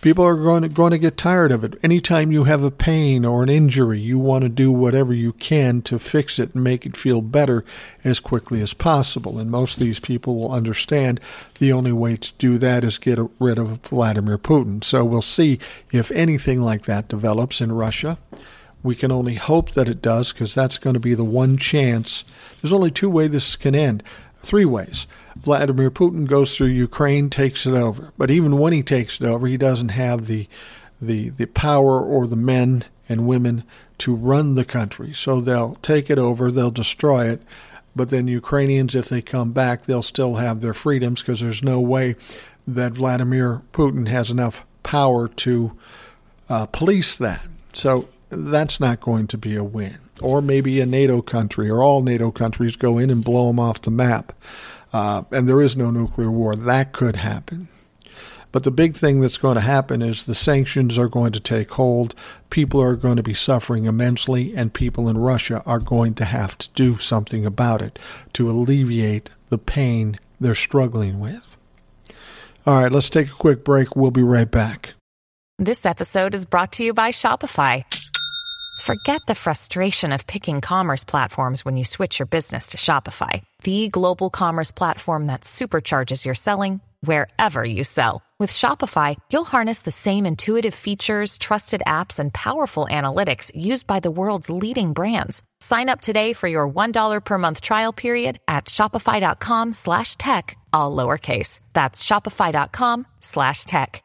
People 0.00 0.24
are 0.24 0.36
going 0.36 0.62
to, 0.62 0.68
going 0.68 0.92
to 0.92 0.98
get 0.98 1.16
tired 1.16 1.50
of 1.50 1.64
it. 1.64 1.76
Anytime 1.82 2.30
you 2.30 2.44
have 2.44 2.62
a 2.62 2.70
pain 2.70 3.24
or 3.24 3.42
an 3.42 3.48
injury, 3.48 3.98
you 3.98 4.16
want 4.16 4.42
to 4.42 4.48
do 4.48 4.70
whatever 4.70 5.12
you 5.12 5.32
can 5.32 5.82
to 5.82 5.98
fix 5.98 6.38
it 6.38 6.54
and 6.54 6.62
make 6.62 6.86
it 6.86 6.96
feel 6.96 7.20
better 7.20 7.64
as 8.04 8.20
quickly 8.20 8.60
as 8.60 8.74
possible. 8.74 9.40
And 9.40 9.50
most 9.50 9.76
of 9.76 9.82
these 9.82 9.98
people 9.98 10.36
will 10.36 10.52
understand 10.52 11.20
the 11.58 11.72
only 11.72 11.90
way 11.90 12.16
to 12.16 12.32
do 12.38 12.58
that 12.58 12.84
is 12.84 12.96
get 12.96 13.18
rid 13.40 13.58
of 13.58 13.80
Vladimir 13.80 14.38
Putin. 14.38 14.84
So 14.84 15.04
we'll 15.04 15.20
see 15.20 15.58
if 15.90 16.12
anything 16.12 16.60
like 16.62 16.84
that 16.84 17.08
develops 17.08 17.60
in 17.60 17.72
Russia. 17.72 18.18
We 18.84 18.94
can 18.94 19.10
only 19.10 19.34
hope 19.34 19.72
that 19.72 19.88
it 19.88 20.00
does 20.00 20.32
because 20.32 20.54
that's 20.54 20.78
going 20.78 20.94
to 20.94 21.00
be 21.00 21.14
the 21.14 21.24
one 21.24 21.56
chance. 21.56 22.22
There's 22.62 22.72
only 22.72 22.92
two 22.92 23.10
ways 23.10 23.32
this 23.32 23.56
can 23.56 23.74
end. 23.74 24.04
Three 24.42 24.64
ways. 24.64 25.08
Vladimir 25.42 25.90
Putin 25.90 26.26
goes 26.26 26.56
through 26.56 26.68
Ukraine, 26.68 27.30
takes 27.30 27.66
it 27.66 27.74
over. 27.74 28.12
But 28.18 28.30
even 28.30 28.58
when 28.58 28.72
he 28.72 28.82
takes 28.82 29.20
it 29.20 29.26
over, 29.26 29.46
he 29.46 29.56
doesn't 29.56 29.90
have 29.90 30.26
the 30.26 30.48
the 31.00 31.28
the 31.30 31.46
power 31.46 32.00
or 32.00 32.26
the 32.26 32.36
men 32.36 32.84
and 33.08 33.26
women 33.26 33.64
to 33.98 34.14
run 34.14 34.54
the 34.54 34.64
country. 34.64 35.12
So 35.12 35.40
they'll 35.40 35.76
take 35.76 36.10
it 36.10 36.18
over, 36.18 36.50
they'll 36.50 36.70
destroy 36.70 37.28
it. 37.28 37.42
But 37.96 38.10
then 38.10 38.28
Ukrainians, 38.28 38.94
if 38.94 39.08
they 39.08 39.22
come 39.22 39.52
back, 39.52 39.84
they'll 39.84 40.02
still 40.02 40.36
have 40.36 40.60
their 40.60 40.74
freedoms 40.74 41.20
because 41.20 41.40
there's 41.40 41.62
no 41.62 41.80
way 41.80 42.16
that 42.66 42.92
Vladimir 42.92 43.62
Putin 43.72 44.08
has 44.08 44.30
enough 44.30 44.64
power 44.82 45.26
to 45.28 45.72
uh, 46.48 46.66
police 46.66 47.16
that. 47.16 47.46
So 47.72 48.08
that's 48.30 48.78
not 48.78 49.00
going 49.00 49.26
to 49.28 49.38
be 49.38 49.56
a 49.56 49.64
win. 49.64 49.98
Or 50.20 50.42
maybe 50.42 50.80
a 50.80 50.86
NATO 50.86 51.22
country 51.22 51.70
or 51.70 51.82
all 51.82 52.02
NATO 52.02 52.30
countries 52.30 52.76
go 52.76 52.98
in 52.98 53.10
and 53.10 53.24
blow 53.24 53.48
them 53.48 53.58
off 53.58 53.82
the 53.82 53.90
map 53.90 54.32
uh, 54.92 55.22
and 55.30 55.48
there 55.48 55.62
is 55.62 55.76
no 55.76 55.90
nuclear 55.90 56.30
war. 56.30 56.54
That 56.54 56.92
could 56.92 57.16
happen. 57.16 57.68
But 58.50 58.64
the 58.64 58.70
big 58.70 58.96
thing 58.96 59.20
that's 59.20 59.36
going 59.36 59.56
to 59.56 59.60
happen 59.60 60.00
is 60.00 60.24
the 60.24 60.34
sanctions 60.34 60.98
are 60.98 61.08
going 61.08 61.32
to 61.32 61.40
take 61.40 61.70
hold. 61.72 62.14
People 62.48 62.80
are 62.80 62.96
going 62.96 63.16
to 63.16 63.22
be 63.22 63.34
suffering 63.34 63.84
immensely, 63.84 64.56
and 64.56 64.72
people 64.72 65.08
in 65.08 65.18
Russia 65.18 65.62
are 65.66 65.78
going 65.78 66.14
to 66.14 66.24
have 66.24 66.56
to 66.58 66.68
do 66.70 66.96
something 66.96 67.44
about 67.44 67.82
it 67.82 67.98
to 68.32 68.50
alleviate 68.50 69.30
the 69.50 69.58
pain 69.58 70.18
they're 70.40 70.54
struggling 70.54 71.20
with. 71.20 71.56
All 72.66 72.82
right, 72.82 72.92
let's 72.92 73.10
take 73.10 73.28
a 73.28 73.32
quick 73.32 73.64
break. 73.64 73.96
We'll 73.96 74.10
be 74.10 74.22
right 74.22 74.50
back. 74.50 74.94
This 75.58 75.84
episode 75.84 76.34
is 76.34 76.46
brought 76.46 76.72
to 76.72 76.84
you 76.84 76.94
by 76.94 77.10
Shopify. 77.10 77.84
Forget 78.80 79.20
the 79.26 79.34
frustration 79.34 80.12
of 80.12 80.26
picking 80.26 80.60
commerce 80.60 81.02
platforms 81.04 81.64
when 81.64 81.76
you 81.76 81.84
switch 81.84 82.18
your 82.18 82.26
business 82.26 82.68
to 82.68 82.78
Shopify, 82.78 83.42
the 83.64 83.88
global 83.88 84.30
commerce 84.30 84.70
platform 84.70 85.26
that 85.26 85.40
supercharges 85.42 86.24
your 86.24 86.34
selling 86.34 86.80
wherever 87.00 87.64
you 87.64 87.84
sell. 87.84 88.22
With 88.38 88.52
Shopify, 88.52 89.16
you'll 89.32 89.44
harness 89.44 89.82
the 89.82 89.90
same 89.90 90.26
intuitive 90.26 90.74
features, 90.74 91.38
trusted 91.38 91.82
apps, 91.84 92.20
and 92.20 92.32
powerful 92.32 92.86
analytics 92.88 93.50
used 93.52 93.88
by 93.88 93.98
the 93.98 94.12
world's 94.12 94.48
leading 94.48 94.92
brands. 94.92 95.42
Sign 95.60 95.88
up 95.88 96.00
today 96.00 96.32
for 96.34 96.46
your 96.46 96.68
$1 96.68 97.24
per 97.24 97.38
month 97.38 97.60
trial 97.60 97.92
period 97.92 98.38
at 98.46 98.66
shopify.com 98.66 99.72
slash 99.72 100.14
tech, 100.16 100.56
all 100.72 100.94
lowercase. 100.94 101.60
That's 101.72 102.04
shopify.com 102.04 103.06
slash 103.20 103.64
tech. 103.64 104.04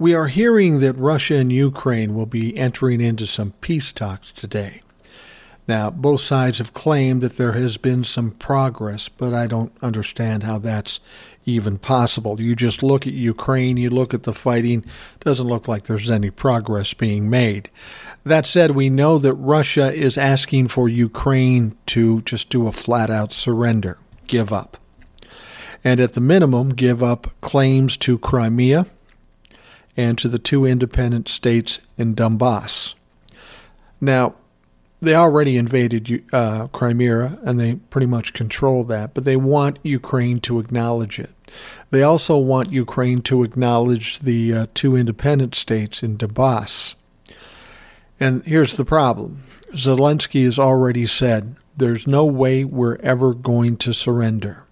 We 0.00 0.14
are 0.14 0.28
hearing 0.28 0.80
that 0.80 0.94
Russia 0.94 1.36
and 1.36 1.52
Ukraine 1.52 2.14
will 2.14 2.24
be 2.24 2.56
entering 2.56 3.02
into 3.02 3.26
some 3.26 3.52
peace 3.60 3.92
talks 3.92 4.32
today. 4.32 4.80
Now, 5.68 5.90
both 5.90 6.20
sides 6.20 6.58
have 6.58 6.74
claimed 6.74 7.22
that 7.22 7.36
there 7.36 7.52
has 7.52 7.76
been 7.76 8.02
some 8.02 8.32
progress, 8.32 9.08
but 9.08 9.32
I 9.34 9.46
don't 9.46 9.72
understand 9.82 10.42
how 10.42 10.58
that's 10.58 11.00
even 11.46 11.78
possible. 11.78 12.40
You 12.40 12.54
just 12.54 12.82
look 12.82 13.06
at 13.06 13.12
Ukraine, 13.12 13.76
you 13.76 13.90
look 13.90 14.12
at 14.12 14.24
the 14.24 14.34
fighting, 14.34 14.84
doesn't 15.20 15.46
look 15.46 15.68
like 15.68 15.84
there's 15.84 16.10
any 16.10 16.30
progress 16.30 16.92
being 16.92 17.30
made. 17.30 17.70
That 18.24 18.46
said, 18.46 18.72
we 18.72 18.90
know 18.90 19.18
that 19.18 19.34
Russia 19.34 19.92
is 19.92 20.18
asking 20.18 20.68
for 20.68 20.88
Ukraine 20.88 21.76
to 21.86 22.20
just 22.22 22.50
do 22.50 22.66
a 22.66 22.72
flat 22.72 23.10
out 23.10 23.32
surrender, 23.32 23.98
give 24.26 24.52
up. 24.52 24.76
And 25.82 26.00
at 26.00 26.12
the 26.12 26.20
minimum, 26.20 26.70
give 26.70 27.02
up 27.02 27.28
claims 27.40 27.96
to 27.98 28.18
Crimea 28.18 28.86
and 29.96 30.18
to 30.18 30.28
the 30.28 30.38
two 30.38 30.66
independent 30.66 31.28
states 31.28 31.78
in 31.96 32.14
Donbass. 32.14 32.94
Now, 34.00 34.34
they 35.00 35.14
already 35.14 35.56
invaded 35.56 36.24
uh, 36.32 36.68
Crimea 36.68 37.38
and 37.42 37.58
they 37.58 37.76
pretty 37.76 38.06
much 38.06 38.34
control 38.34 38.84
that, 38.84 39.14
but 39.14 39.24
they 39.24 39.36
want 39.36 39.78
Ukraine 39.82 40.40
to 40.40 40.60
acknowledge 40.60 41.18
it. 41.18 41.30
They 41.90 42.02
also 42.02 42.36
want 42.36 42.72
Ukraine 42.72 43.22
to 43.22 43.42
acknowledge 43.42 44.20
the 44.20 44.52
uh, 44.52 44.66
two 44.74 44.96
independent 44.96 45.54
states 45.54 46.02
in 46.02 46.16
Donbass. 46.18 46.94
And 48.18 48.44
here's 48.44 48.76
the 48.76 48.84
problem 48.84 49.42
Zelensky 49.72 50.44
has 50.44 50.58
already 50.58 51.06
said 51.06 51.56
there's 51.76 52.06
no 52.06 52.24
way 52.24 52.64
we're 52.64 52.96
ever 52.96 53.32
going 53.34 53.76
to 53.78 53.92
surrender 53.92 54.64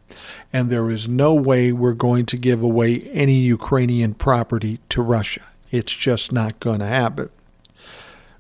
and 0.53 0.71
there 0.71 0.91
is 0.91 1.09
no 1.09 1.35
way 1.35 1.73
we're 1.73 1.93
going 1.93 2.27
to 2.27 2.37
give 2.37 2.63
away 2.63 3.01
any 3.13 3.35
Ukrainian 3.35 4.15
property 4.15 4.81
to 4.89 5.03
Russia. 5.03 5.43
It's 5.71 5.93
just 5.93 6.33
not 6.33 6.61
going 6.61 6.79
to 6.81 6.87
happen. 6.87 7.29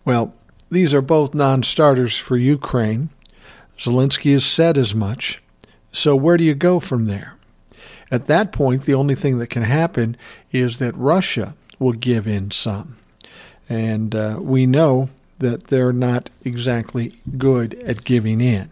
Well, 0.04 0.34
these 0.70 0.92
are 0.94 1.02
both 1.02 1.34
non 1.34 1.62
starters 1.62 2.16
for 2.16 2.36
Ukraine. 2.36 3.10
Zelensky 3.78 4.32
has 4.32 4.44
said 4.44 4.76
as 4.76 4.94
much. 4.94 5.40
So, 5.92 6.14
where 6.16 6.36
do 6.36 6.44
you 6.44 6.54
go 6.54 6.80
from 6.80 7.06
there? 7.06 7.36
At 8.10 8.26
that 8.26 8.52
point, 8.52 8.82
the 8.82 8.94
only 8.94 9.14
thing 9.14 9.38
that 9.38 9.50
can 9.50 9.62
happen 9.62 10.16
is 10.52 10.78
that 10.78 10.96
Russia 10.96 11.54
will 11.78 11.92
give 11.92 12.26
in 12.26 12.50
some. 12.50 12.96
And 13.68 14.14
uh, 14.14 14.38
we 14.40 14.66
know 14.66 15.10
that 15.38 15.68
they're 15.68 15.92
not 15.92 16.30
exactly 16.44 17.14
good 17.36 17.74
at 17.74 18.04
giving 18.04 18.40
in. 18.40 18.70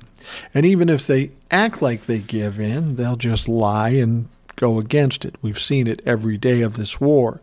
And 0.52 0.66
even 0.66 0.88
if 0.88 1.06
they 1.06 1.30
act 1.50 1.80
like 1.80 2.02
they 2.02 2.18
give 2.18 2.58
in, 2.58 2.96
they'll 2.96 3.16
just 3.16 3.46
lie 3.46 3.90
and 3.90 4.28
go 4.56 4.78
against 4.78 5.24
it. 5.24 5.36
We've 5.42 5.60
seen 5.60 5.86
it 5.86 6.02
every 6.04 6.36
day 6.36 6.62
of 6.62 6.76
this 6.76 7.00
war. 7.00 7.40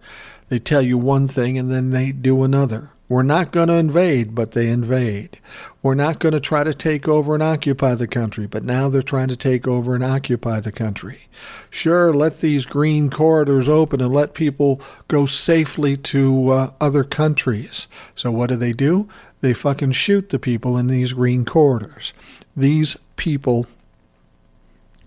They 0.49 0.59
tell 0.59 0.81
you 0.81 0.97
one 0.97 1.27
thing 1.27 1.57
and 1.57 1.71
then 1.71 1.91
they 1.91 2.11
do 2.11 2.43
another. 2.43 2.89
We're 3.13 3.21
not 3.21 3.51
going 3.51 3.67
to 3.67 3.75
invade, 3.75 4.33
but 4.33 4.53
they 4.53 4.67
invade. 4.69 5.37
We're 5.83 5.93
not 5.93 6.17
going 6.17 6.33
to 6.33 6.39
try 6.39 6.63
to 6.63 6.73
take 6.73 7.07
over 7.07 7.35
and 7.35 7.43
occupy 7.43 7.93
the 7.93 8.07
country, 8.07 8.47
but 8.47 8.63
now 8.63 8.89
they're 8.89 9.03
trying 9.03 9.27
to 9.27 9.35
take 9.35 9.67
over 9.67 9.93
and 9.93 10.03
occupy 10.03 10.59
the 10.59 10.71
country. 10.71 11.27
Sure, 11.69 12.11
let 12.11 12.39
these 12.39 12.65
green 12.65 13.11
corridors 13.11 13.69
open 13.69 14.01
and 14.01 14.11
let 14.11 14.33
people 14.33 14.81
go 15.09 15.27
safely 15.27 15.95
to 15.95 16.49
uh, 16.49 16.71
other 16.81 17.03
countries. 17.03 17.85
So 18.15 18.31
what 18.31 18.49
do 18.49 18.55
they 18.55 18.73
do? 18.73 19.07
They 19.41 19.53
fucking 19.53 19.91
shoot 19.91 20.29
the 20.29 20.39
people 20.39 20.75
in 20.75 20.87
these 20.87 21.13
green 21.13 21.45
corridors. 21.45 22.13
These 22.57 22.97
people 23.15 23.67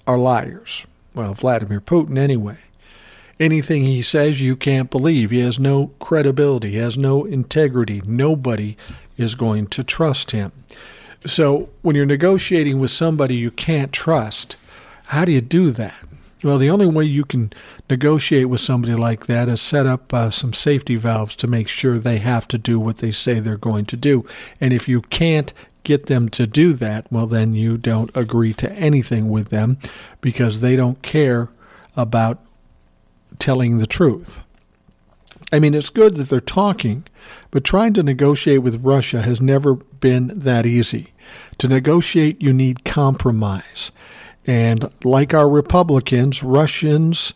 are 0.06 0.16
liars. 0.16 0.86
Well, 1.12 1.34
Vladimir 1.34 1.80
Putin, 1.80 2.18
anyway. 2.18 2.58
Anything 3.38 3.84
he 3.84 4.02
says, 4.02 4.40
you 4.40 4.56
can't 4.56 4.90
believe. 4.90 5.30
He 5.30 5.40
has 5.40 5.58
no 5.58 5.88
credibility, 5.98 6.72
he 6.72 6.78
has 6.78 6.96
no 6.96 7.24
integrity. 7.24 8.02
Nobody 8.06 8.76
is 9.16 9.34
going 9.34 9.66
to 9.68 9.84
trust 9.84 10.30
him. 10.30 10.52
So, 11.24 11.68
when 11.82 11.96
you're 11.96 12.06
negotiating 12.06 12.78
with 12.78 12.90
somebody 12.90 13.34
you 13.34 13.50
can't 13.50 13.92
trust, 13.92 14.56
how 15.06 15.24
do 15.24 15.32
you 15.32 15.40
do 15.40 15.70
that? 15.72 15.96
Well, 16.44 16.58
the 16.58 16.70
only 16.70 16.86
way 16.86 17.04
you 17.04 17.24
can 17.24 17.52
negotiate 17.88 18.48
with 18.48 18.60
somebody 18.60 18.94
like 18.94 19.26
that 19.26 19.48
is 19.48 19.60
set 19.60 19.86
up 19.86 20.12
uh, 20.12 20.30
some 20.30 20.52
safety 20.52 20.96
valves 20.96 21.34
to 21.36 21.46
make 21.46 21.66
sure 21.66 21.98
they 21.98 22.18
have 22.18 22.46
to 22.48 22.58
do 22.58 22.78
what 22.78 22.98
they 22.98 23.10
say 23.10 23.40
they're 23.40 23.56
going 23.56 23.86
to 23.86 23.96
do. 23.96 24.24
And 24.60 24.72
if 24.72 24.86
you 24.86 25.00
can't 25.02 25.52
get 25.82 26.06
them 26.06 26.28
to 26.30 26.46
do 26.46 26.74
that, 26.74 27.10
well, 27.10 27.26
then 27.26 27.54
you 27.54 27.78
don't 27.78 28.14
agree 28.14 28.52
to 28.54 28.70
anything 28.72 29.30
with 29.30 29.48
them 29.48 29.78
because 30.20 30.60
they 30.60 30.76
don't 30.76 31.00
care 31.02 31.48
about 31.96 32.38
telling 33.38 33.78
the 33.78 33.86
truth. 33.86 34.42
I 35.52 35.60
mean, 35.60 35.74
it's 35.74 35.90
good 35.90 36.16
that 36.16 36.28
they're 36.28 36.40
talking, 36.40 37.04
but 37.50 37.64
trying 37.64 37.94
to 37.94 38.02
negotiate 38.02 38.62
with 38.62 38.84
Russia 38.84 39.22
has 39.22 39.40
never 39.40 39.74
been 39.74 40.40
that 40.40 40.66
easy. 40.66 41.12
To 41.58 41.68
negotiate, 41.68 42.42
you 42.42 42.52
need 42.52 42.84
compromise. 42.84 43.92
And 44.46 44.90
like 45.04 45.34
our 45.34 45.48
Republicans, 45.48 46.42
Russians 46.42 47.32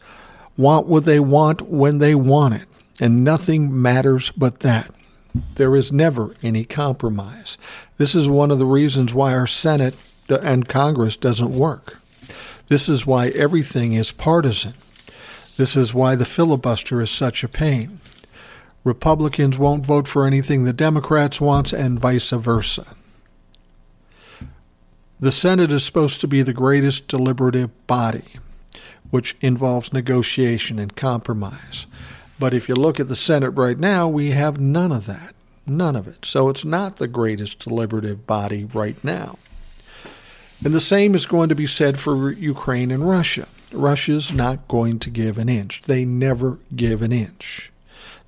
want 0.57 0.87
what 0.87 1.05
they 1.05 1.21
want 1.21 1.63
when 1.63 1.99
they 1.99 2.15
want 2.15 2.55
it, 2.55 2.67
and 3.01 3.25
nothing 3.25 3.81
matters 3.81 4.31
but 4.37 4.61
that. 4.61 4.91
There 5.55 5.77
is 5.77 5.93
never 5.93 6.35
any 6.43 6.65
compromise. 6.65 7.57
This 7.97 8.15
is 8.15 8.29
one 8.29 8.51
of 8.51 8.59
the 8.59 8.67
reasons 8.67 9.15
why 9.15 9.35
our 9.35 9.47
Senate 9.47 9.95
and 10.29 10.69
Congress 10.69 11.17
doesn't 11.17 11.57
work. 11.57 11.99
This 12.69 12.89
is 12.89 13.07
why 13.07 13.29
everything 13.29 13.93
is 13.93 14.13
partisan. 14.13 14.75
This 15.61 15.77
is 15.77 15.93
why 15.93 16.15
the 16.15 16.25
filibuster 16.25 17.03
is 17.03 17.11
such 17.11 17.45
a 17.45 17.49
pain. 17.49 18.01
Republicans 18.83 19.59
won't 19.59 19.85
vote 19.85 20.09
for 20.09 20.25
anything 20.25 20.65
the 20.65 20.73
Democrats 20.73 21.39
want, 21.39 21.75
and 21.75 22.01
vice 22.01 22.31
versa. 22.31 22.97
The 25.21 25.31
Senate 25.31 25.71
is 25.71 25.85
supposed 25.85 26.23
to 26.23 26.27
be 26.27 26.41
the 26.41 26.55
greatest 26.55 27.09
deliberative 27.09 27.87
body, 27.87 28.25
which 29.11 29.37
involves 29.43 29.93
negotiation 29.93 30.79
and 30.79 30.97
compromise. 30.97 31.85
But 32.39 32.55
if 32.55 32.67
you 32.67 32.75
look 32.75 32.99
at 32.99 33.09
the 33.09 33.15
Senate 33.15 33.51
right 33.51 33.79
now, 33.79 34.09
we 34.09 34.31
have 34.31 34.59
none 34.59 34.93
of 34.93 35.05
that. 35.05 35.35
None 35.67 35.95
of 35.95 36.09
it. 36.09 36.25
So 36.25 36.49
it's 36.49 36.65
not 36.65 36.97
the 36.97 37.07
greatest 37.07 37.59
deliberative 37.59 38.27
body 38.27 38.65
right 38.65 38.97
now. 39.05 39.37
And 40.65 40.73
the 40.73 40.81
same 40.81 41.15
is 41.15 41.27
going 41.27 41.51
to 41.51 41.55
be 41.55 41.67
said 41.67 42.01
for 42.01 42.31
Ukraine 42.33 42.91
and 42.91 43.07
Russia. 43.07 43.47
Russia's 43.73 44.33
not 44.33 44.69
going 44.69 44.99
to 45.01 45.11
give 45.11 45.39
an 45.39 45.49
inch. 45.49 45.83
They 45.83 46.05
never 46.05 46.59
give 46.75 47.03
an 47.03 47.13
inch. 47.13 47.71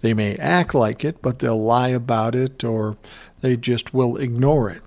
They 0.01 0.15
may 0.15 0.37
act 0.37 0.75
like 0.75 1.05
it, 1.05 1.23
but 1.23 1.39
they'll 1.39 1.63
lie 1.63 1.89
about 1.89 2.35
it 2.35 2.65
or 2.65 2.97
they 3.41 3.57
just 3.57 3.95
will 3.95 4.17
ignore 4.17 4.69
it. 4.71 4.83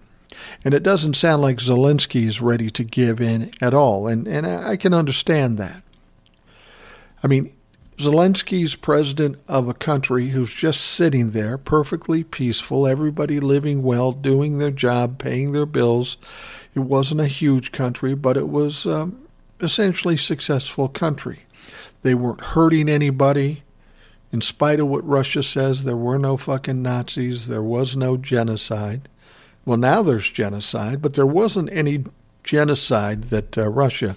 And 0.63 0.73
it 0.73 0.83
doesn't 0.83 1.15
sound 1.15 1.41
like 1.41 1.57
Zelensky 1.57 2.25
is 2.25 2.41
ready 2.41 2.69
to 2.71 2.83
give 2.83 3.21
in 3.21 3.51
at 3.61 3.73
all. 3.73 4.07
And, 4.07 4.27
and 4.27 4.45
I 4.45 4.75
can 4.77 4.93
understand 4.93 5.57
that. 5.57 5.83
I 7.23 7.27
mean, 7.27 7.53
Zelensky's 7.97 8.75
president 8.75 9.37
of 9.47 9.69
a 9.69 9.73
country 9.73 10.29
who's 10.29 10.53
just 10.53 10.81
sitting 10.81 11.31
there, 11.31 11.57
perfectly 11.57 12.23
peaceful, 12.23 12.85
everybody 12.85 13.39
living 13.39 13.83
well, 13.83 14.11
doing 14.11 14.57
their 14.57 14.71
job, 14.71 15.17
paying 15.17 15.53
their 15.53 15.65
bills. 15.65 16.17
It 16.73 16.79
wasn't 16.79 17.21
a 17.21 17.27
huge 17.27 17.71
country, 17.71 18.13
but 18.13 18.35
it 18.35 18.49
was 18.49 18.85
um, 18.85 19.24
essentially 19.59 20.17
successful 20.17 20.89
country. 20.89 21.41
They 22.01 22.13
weren't 22.13 22.41
hurting 22.41 22.89
anybody. 22.89 23.63
In 24.31 24.41
spite 24.41 24.79
of 24.79 24.87
what 24.87 25.07
Russia 25.07 25.41
says, 25.41 25.83
there 25.83 25.97
were 25.97 26.19
no 26.19 26.37
fucking 26.37 26.81
Nazis. 26.81 27.47
There 27.47 27.63
was 27.63 27.95
no 27.95 28.17
genocide. 28.17 29.07
Well, 29.65 29.77
now 29.77 30.03
there's 30.03 30.29
genocide, 30.29 31.01
but 31.01 31.13
there 31.13 31.25
wasn't 31.25 31.71
any 31.71 32.03
genocide 32.43 33.25
that 33.25 33.57
uh, 33.57 33.69
Russia 33.69 34.15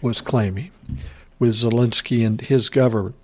was 0.00 0.20
claiming 0.20 0.70
with 1.38 1.56
Zelensky 1.56 2.24
and 2.24 2.40
his 2.40 2.68
government. 2.68 3.16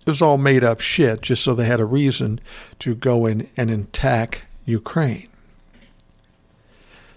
It 0.00 0.10
was 0.10 0.22
all 0.22 0.38
made 0.38 0.62
up 0.62 0.80
shit 0.80 1.22
just 1.22 1.42
so 1.42 1.54
they 1.54 1.64
had 1.64 1.80
a 1.80 1.84
reason 1.84 2.40
to 2.80 2.94
go 2.94 3.26
in 3.26 3.48
and 3.56 3.70
attack 3.70 4.42
Ukraine. 4.64 5.28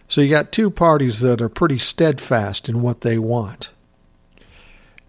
So 0.07 0.21
you 0.21 0.29
got 0.29 0.51
two 0.51 0.71
parties 0.71 1.19
that 1.19 1.41
are 1.41 1.49
pretty 1.49 1.77
steadfast 1.77 2.67
in 2.67 2.81
what 2.81 3.01
they 3.01 3.19
want. 3.19 3.69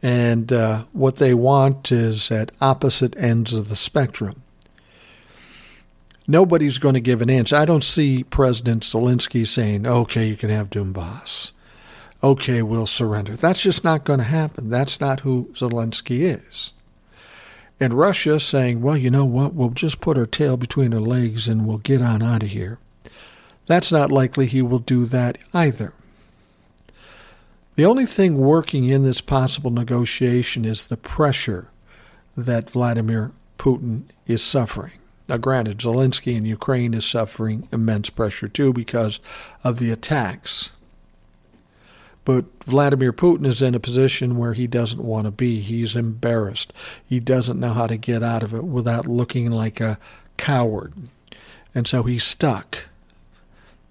And 0.03 0.53
uh, 0.53 0.85
what 0.93 1.17
they 1.17 1.35
want 1.35 1.93
is 1.93 2.31
at 2.31 2.53
opposite 2.61 3.17
ends 3.17 3.53
of 3.53 3.69
the 3.69 3.77
spectrum. 3.77 4.43
Nobody's 6.27 6.79
going 6.79 6.95
to 6.95 7.01
give 7.01 7.21
an 7.21 7.29
inch. 7.29 7.53
I 7.53 7.65
don't 7.65 7.85
see 7.85 8.25
President 8.25 8.83
Zelensky 8.85 9.47
saying, 9.47 9.87
okay, 9.87 10.27
you 10.27 10.37
can 10.37 10.49
have 10.51 10.71
Donbass 10.71 11.51
okay, 12.23 12.63
we'll 12.63 12.87
surrender. 12.87 13.37
That's 13.37 13.61
just 13.61 13.85
not 13.85 14.05
going 14.05 14.19
to 14.19 14.25
happen. 14.25 14.71
That's 14.71 15.01
not 15.01 15.21
who 15.21 15.51
Zelensky 15.53 16.21
is. 16.21 16.73
And 17.79 17.95
Russia 17.95 18.39
saying, 18.39 18.83
well, 18.83 18.97
you 18.97 19.11
know 19.11 19.25
what, 19.25 19.55
we'll 19.55 19.71
just 19.71 20.01
put 20.01 20.19
our 20.19 20.27
tail 20.27 20.57
between 20.57 20.93
our 20.93 21.01
legs 21.01 21.49
and 21.49 21.67
we'll 21.67 21.79
get 21.79 22.03
on 22.03 22.23
out 22.23 22.43
of 22.43 22.51
here. 22.51 22.79
That's 23.67 23.91
not 23.91 24.11
likely 24.11 24.47
he 24.47 24.61
will 24.61 24.81
do 24.81 25.07
that 25.07 25.39
either. 25.55 25.95
The 27.81 27.87
only 27.87 28.05
thing 28.05 28.37
working 28.37 28.91
in 28.91 29.05
this 29.05 29.23
possible 29.23 29.71
negotiation 29.71 30.67
is 30.67 30.85
the 30.85 30.99
pressure 30.99 31.69
that 32.37 32.69
Vladimir 32.69 33.33
Putin 33.59 34.03
is 34.27 34.43
suffering. 34.43 34.93
Now, 35.31 35.39
granted, 35.39 35.79
Zelensky 35.79 36.37
in 36.37 36.45
Ukraine 36.45 36.93
is 36.93 37.07
suffering 37.07 37.69
immense 37.73 38.11
pressure 38.11 38.49
too 38.49 38.75
because 38.75 39.19
of 39.65 39.79
the 39.79 39.91
attacks 39.91 40.73
but 42.27 42.45
Vladimir 42.65 43.15
Putin 43.15 43.47
is 43.47 43.63
in 43.63 43.75
a 43.75 43.81
position 43.81 44.37
where 44.37 44.53
he 44.53 44.67
doesn't 44.67 45.03
want 45.03 45.25
to 45.25 45.31
be. 45.31 45.61
He's 45.61 45.97
embarrassed. 45.97 46.75
He 47.09 47.19
doesn't 47.19 47.59
know 47.59 47.73
how 47.73 47.87
to 47.87 47.97
get 47.97 48.23
out 48.23 48.43
of 48.43 48.53
it 48.53 48.65
without 48.65 49.07
looking 49.07 49.51
like 49.51 49.81
a 49.81 49.99
coward. 50.37 50.93
And 51.75 51.89
so 51.89 52.03
he's 52.03 52.25
stuck. 52.25 52.90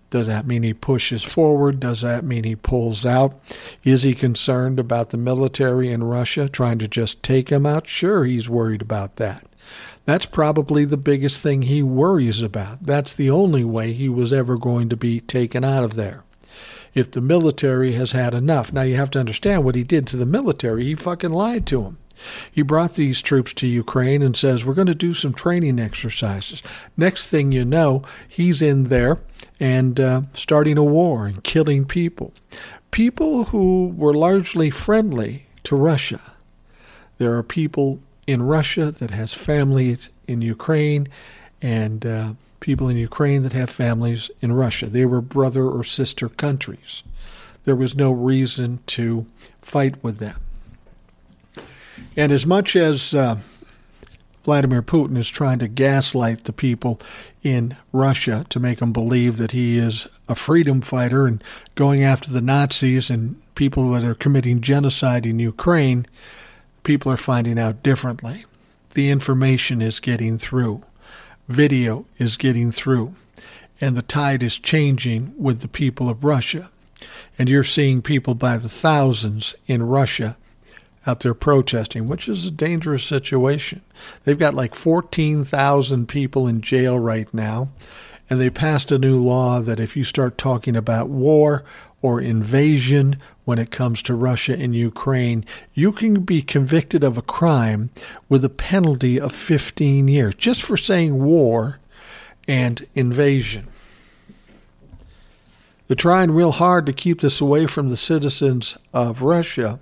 Does 0.10 0.28
that 0.28 0.48
mean 0.48 0.63
he 0.63 0.74
pushes 0.74 1.22
forward? 1.22 1.80
Does 1.80 2.02
that 2.02 2.24
mean 2.24 2.43
he 2.43 2.56
pulls 2.56 3.06
out? 3.06 3.39
Is 3.84 4.04
he 4.04 4.15
concerned 4.15 4.80
about 4.80 5.10
the 5.10 5.17
military 5.17 5.91
in 5.91 6.04
Russia 6.04 6.50
trying 6.50 6.80
to 6.80 6.88
just 6.88 7.22
take 7.22 7.50
him 7.50 7.65
out? 7.65 7.88
Sure, 7.88 8.26
he's 8.26 8.50
worried 8.50 8.82
about 8.82 9.17
that. 9.17 9.45
That's 10.06 10.26
probably 10.26 10.86
the 10.86 10.98
biggest 10.98 11.41
thing 11.41 11.63
he 11.63 11.84
worries 11.84 12.41
about. 12.41 12.84
That's 12.84 13.13
the 13.13 13.30
only 13.30 13.63
way 13.63 13.93
he 13.93 14.10
was 14.10 14.34
ever 14.34 14.58
going 14.58 14.89
to 14.89 14.98
be 14.98 15.19
taken 15.19 15.63
out 15.63 15.84
of 15.84 15.93
there 15.93 16.24
if 16.95 17.12
the 17.12 17.22
military 17.22 17.93
has 17.93 18.13
had 18.13 18.34
enough. 18.34 18.74
Now, 18.74 18.82
you 18.82 18.95
have 18.95 19.12
to 19.12 19.19
understand 19.19 19.63
what 19.63 19.76
he 19.76 19.84
did 19.84 20.08
to 20.08 20.17
the 20.17 20.26
military. 20.26 20.86
He 20.86 20.95
fucking 20.95 21.30
lied 21.30 21.67
to 21.67 21.84
them. 21.84 21.98
He 22.52 22.62
brought 22.62 22.95
these 22.95 23.22
troops 23.22 23.54
to 23.54 23.67
Ukraine 23.67 24.22
and 24.22 24.36
says, 24.36 24.65
We're 24.65 24.74
going 24.74 24.88
to 24.88 24.95
do 24.95 25.13
some 25.13 25.34
training 25.34 25.80
exercises. 25.80 26.62
Next 26.98 27.30
thing 27.30 27.52
you 27.52 27.63
know, 27.63 28.02
he's 28.28 28.62
in 28.62 28.86
there 28.86 29.19
and 29.60 30.00
uh, 30.00 30.22
starting 30.34 30.77
a 30.77 30.83
war 30.83 31.25
and 31.25 31.44
killing 31.44 31.86
people. 31.86 32.33
People 32.92 33.46
who 33.46 33.94
were 33.96 34.13
largely 34.13 34.69
friendly 34.69 35.46
to 35.63 35.75
Russia. 35.75 36.21
There 37.17 37.36
are 37.38 37.44
people 37.44 38.00
in 38.25 38.42
Russia 38.44 38.92
that 38.92 39.12
has 39.12 39.33
families 39.33 40.10
in 40.27 40.42
Ukraine 40.42 41.08
and 41.62 42.06
uh, 42.06 42.33
people 42.60 42.88
in 42.88 42.98
Ukraine 42.98 43.44
that 43.44 43.54
have 43.54 43.69
families 43.69 44.31
in 44.42 44.54
Russia. 44.54 44.88
They 44.88 45.06
were 45.06 45.21
brother 45.21 45.65
or 45.67 45.83
sister 45.83 46.29
countries. 46.29 47.04
There 47.65 47.75
was 47.75 47.96
no 47.96 48.12
reason 48.12 48.79
to 48.88 49.25
fight 49.62 50.02
with 50.04 50.17
them. 50.17 50.40
And 52.15 52.31
as 52.31 52.46
much 52.46 52.75
as 52.75 53.13
uh, 53.13 53.38
Vladimir 54.44 54.81
Putin 54.81 55.17
is 55.17 55.29
trying 55.29 55.60
to 55.60 55.67
gaslight 55.67 56.46
the 56.46 56.54
people 56.54 57.00
in 57.44 57.75
Russia 57.92 58.46
to 58.50 58.60
make 58.60 58.79
them 58.79 58.92
believe 58.92 59.37
that 59.37 59.52
he 59.52 59.77
is 59.77 60.08
a 60.27 60.35
freedom 60.35 60.81
fighter 60.81 61.25
and 61.25 61.44
going 61.75 62.04
after 62.04 62.31
the 62.31 62.42
Nazis 62.42 63.10
and 63.10 63.42
people 63.56 63.92
that 63.92 64.04
are 64.04 64.15
committing 64.15 64.62
genocide 64.62 65.25
in 65.25 65.40
Ukraine, 65.40 66.06
people 66.83 67.12
are 67.12 67.17
finding 67.17 67.60
out 67.60 67.83
differently. 67.83 68.46
The 68.94 69.10
information 69.10 69.81
is 69.81 70.00
getting 70.00 70.37
through. 70.37 70.81
Video 71.48 72.06
is 72.17 72.35
getting 72.35 72.71
through. 72.71 73.15
And 73.81 73.96
the 73.96 74.02
tide 74.02 74.44
is 74.44 74.58
changing 74.58 75.33
with 75.37 75.62
the 75.62 75.67
people 75.67 76.10
of 76.10 76.23
Russia. 76.23 76.69
And 77.37 77.48
you're 77.48 77.63
seeing 77.63 78.02
people 78.02 78.35
by 78.35 78.58
the 78.58 78.67
thousands 78.67 79.56
in 79.67 79.83
Russia 79.83 80.37
out 81.10 81.21
there 81.21 81.33
protesting, 81.33 82.07
which 82.07 82.29
is 82.29 82.45
a 82.45 82.51
dangerous 82.51 83.03
situation. 83.03 83.81
They've 84.23 84.37
got 84.37 84.53
like 84.53 84.75
14,000 84.75 86.07
people 86.07 86.47
in 86.47 86.62
jail 86.62 86.99
right 86.99 87.33
now. 87.33 87.69
And 88.29 88.39
they 88.39 88.51
passed 88.51 88.91
a 88.91 88.99
new 88.99 89.17
law 89.19 89.60
that 89.60 89.79
if 89.79 89.97
you 89.97 90.03
start 90.03 90.37
talking 90.37 90.75
about 90.75 91.10
war 91.10 91.63
or 92.03 92.21
invasion 92.21 93.17
when 93.43 93.57
it 93.57 93.71
comes 93.71 94.03
to 94.03 94.13
Russia 94.13 94.53
and 94.53 94.75
Ukraine, 94.75 95.43
you 95.73 95.91
can 95.91 96.21
be 96.21 96.43
convicted 96.43 97.03
of 97.03 97.17
a 97.17 97.23
crime 97.23 97.89
with 98.29 98.45
a 98.45 98.49
penalty 98.49 99.19
of 99.19 99.31
15 99.31 100.07
years 100.07 100.35
just 100.35 100.62
for 100.62 100.77
saying 100.77 101.23
war 101.23 101.79
and 102.47 102.87
invasion. 102.93 103.67
They're 105.87 105.95
trying 105.95 106.29
real 106.29 106.51
hard 106.51 106.85
to 106.85 106.93
keep 106.93 107.21
this 107.21 107.41
away 107.41 107.65
from 107.65 107.89
the 107.89 107.97
citizens 107.97 108.77
of 108.93 109.23
Russia, 109.23 109.79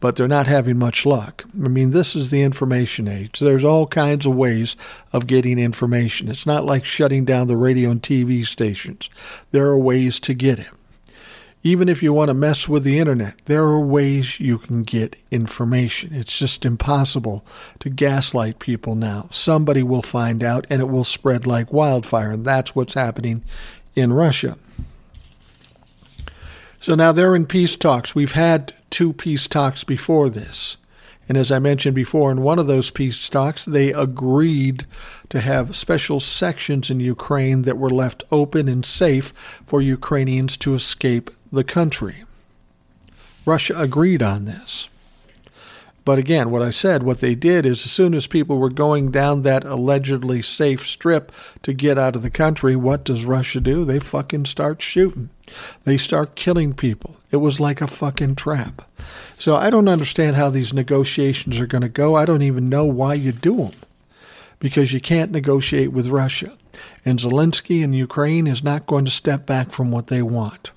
but 0.00 0.16
they're 0.16 0.28
not 0.28 0.46
having 0.46 0.78
much 0.78 1.06
luck. 1.06 1.44
I 1.54 1.68
mean, 1.68 1.90
this 1.90 2.14
is 2.14 2.30
the 2.30 2.42
information 2.42 3.08
age. 3.08 3.38
There's 3.38 3.64
all 3.64 3.86
kinds 3.86 4.26
of 4.26 4.34
ways 4.34 4.76
of 5.12 5.26
getting 5.26 5.58
information. 5.58 6.28
It's 6.28 6.46
not 6.46 6.64
like 6.64 6.84
shutting 6.84 7.24
down 7.24 7.48
the 7.48 7.56
radio 7.56 7.90
and 7.90 8.02
TV 8.02 8.46
stations. 8.46 9.08
There 9.50 9.66
are 9.66 9.78
ways 9.78 10.20
to 10.20 10.34
get 10.34 10.58
it. 10.58 10.68
Even 11.62 11.88
if 11.88 12.00
you 12.00 12.12
want 12.12 12.28
to 12.28 12.34
mess 12.34 12.68
with 12.68 12.84
the 12.84 13.00
internet, 13.00 13.44
there 13.46 13.64
are 13.64 13.80
ways 13.80 14.38
you 14.38 14.56
can 14.58 14.84
get 14.84 15.16
information. 15.32 16.14
It's 16.14 16.38
just 16.38 16.64
impossible 16.64 17.44
to 17.80 17.90
gaslight 17.90 18.60
people 18.60 18.94
now. 18.94 19.28
Somebody 19.32 19.82
will 19.82 20.02
find 20.02 20.44
out 20.44 20.64
and 20.70 20.80
it 20.80 20.88
will 20.88 21.02
spread 21.02 21.44
like 21.44 21.72
wildfire, 21.72 22.30
and 22.30 22.44
that's 22.44 22.76
what's 22.76 22.94
happening 22.94 23.42
in 23.96 24.12
Russia. 24.12 24.58
So 26.78 26.94
now 26.94 27.10
they're 27.10 27.34
in 27.34 27.46
peace 27.46 27.74
talks. 27.74 28.14
We've 28.14 28.30
had 28.30 28.72
two 28.90 29.12
peace 29.12 29.46
talks 29.46 29.84
before 29.84 30.30
this. 30.30 30.76
And 31.28 31.36
as 31.36 31.50
I 31.50 31.58
mentioned 31.58 31.96
before, 31.96 32.30
in 32.30 32.42
one 32.42 32.58
of 32.58 32.68
those 32.68 32.90
peace 32.90 33.28
talks, 33.28 33.64
they 33.64 33.92
agreed 33.92 34.86
to 35.28 35.40
have 35.40 35.74
special 35.74 36.20
sections 36.20 36.88
in 36.88 37.00
Ukraine 37.00 37.62
that 37.62 37.78
were 37.78 37.90
left 37.90 38.22
open 38.30 38.68
and 38.68 38.86
safe 38.86 39.32
for 39.66 39.82
Ukrainians 39.82 40.56
to 40.58 40.74
escape 40.74 41.30
the 41.50 41.64
country. 41.64 42.24
Russia 43.44 43.74
agreed 43.76 44.22
on 44.22 44.44
this. 44.44 44.88
But 46.04 46.18
again, 46.18 46.52
what 46.52 46.62
I 46.62 46.70
said, 46.70 47.02
what 47.02 47.18
they 47.18 47.34
did 47.34 47.66
is 47.66 47.84
as 47.84 47.90
soon 47.90 48.14
as 48.14 48.28
people 48.28 48.58
were 48.58 48.70
going 48.70 49.10
down 49.10 49.42
that 49.42 49.64
allegedly 49.64 50.40
safe 50.40 50.86
strip 50.86 51.32
to 51.62 51.74
get 51.74 51.98
out 51.98 52.14
of 52.14 52.22
the 52.22 52.30
country, 52.30 52.76
what 52.76 53.02
does 53.02 53.24
Russia 53.24 53.60
do? 53.60 53.84
They 53.84 53.98
fucking 53.98 54.44
start 54.44 54.80
shooting. 54.80 55.30
They 55.82 55.96
start 55.96 56.36
killing 56.36 56.74
people. 56.74 57.15
It 57.36 57.40
was 57.40 57.60
like 57.60 57.82
a 57.82 57.86
fucking 57.86 58.36
trap. 58.36 58.90
So 59.36 59.56
I 59.56 59.68
don't 59.68 59.88
understand 59.88 60.36
how 60.36 60.48
these 60.48 60.72
negotiations 60.72 61.60
are 61.60 61.66
going 61.66 61.82
to 61.82 61.88
go. 61.90 62.14
I 62.14 62.24
don't 62.24 62.40
even 62.40 62.70
know 62.70 62.86
why 62.86 63.12
you 63.12 63.30
do 63.30 63.56
them 63.56 63.72
because 64.58 64.94
you 64.94 65.00
can't 65.00 65.30
negotiate 65.32 65.92
with 65.92 66.08
Russia. 66.08 66.56
And 67.04 67.18
Zelensky 67.18 67.82
in 67.82 67.92
Ukraine 67.92 68.46
is 68.46 68.64
not 68.64 68.86
going 68.86 69.04
to 69.04 69.10
step 69.10 69.44
back 69.44 69.70
from 69.70 69.90
what 69.90 70.06
they 70.06 70.22
want. 70.22 70.70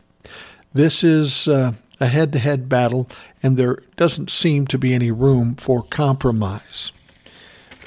This 0.73 1.01
is 1.01 1.47
uh, 1.47 1.71
a 2.01 2.07
head 2.07 2.33
to 2.33 2.39
head 2.39 2.67
battle, 2.67 3.09
and 3.41 3.55
there 3.55 3.81
doesn't 3.95 4.29
seem 4.29 4.67
to 4.67 4.77
be 4.77 4.93
any 4.93 5.11
room 5.11 5.55
for 5.55 5.83
compromise. 5.83 6.91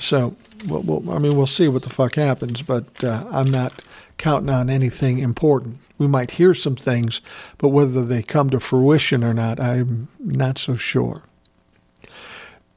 So, 0.01 0.35
I 0.65 1.19
mean, 1.19 1.37
we'll 1.37 1.47
see 1.47 1.69
what 1.69 1.83
the 1.83 1.91
fuck 1.91 2.15
happens, 2.15 2.63
but 2.63 3.05
uh, 3.05 3.27
I'm 3.31 3.51
not 3.51 3.83
counting 4.23 4.55
on 4.55 4.71
anything 4.71 5.19
important. 5.19 5.79
We 5.99 6.07
might 6.07 6.31
hear 6.31 6.55
some 6.55 6.77
things, 6.77 7.21
but 7.59 7.71
whether 7.71 8.05
they 8.05 8.23
come 8.23 8.51
to 8.51 8.61
fruition 8.61 9.25
or 9.25 9.35
not, 9.35 9.59
I'm 9.59 10.07
not 10.21 10.59
so 10.59 10.77
sure. 10.77 11.25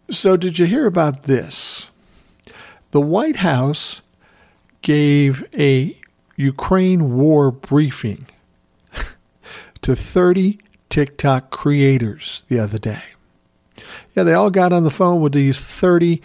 So, 0.09 0.37
did 0.37 0.57
you 0.57 0.65
hear 0.65 0.87
about 0.87 1.23
this? 1.23 1.85
The 2.89 2.99
White 2.99 3.35
House 3.37 4.01
gave 4.81 5.47
a 5.55 5.95
Ukraine 6.35 7.15
war 7.15 7.51
briefing 7.51 8.25
to 9.83 9.95
30 9.95 10.57
TikTok 10.89 11.51
creators 11.51 12.41
the 12.47 12.57
other 12.57 12.79
day. 12.79 13.03
Yeah, 14.15 14.23
they 14.23 14.33
all 14.33 14.49
got 14.49 14.73
on 14.73 14.83
the 14.83 14.89
phone 14.89 15.21
with 15.21 15.33
these 15.33 15.61
30 15.61 16.23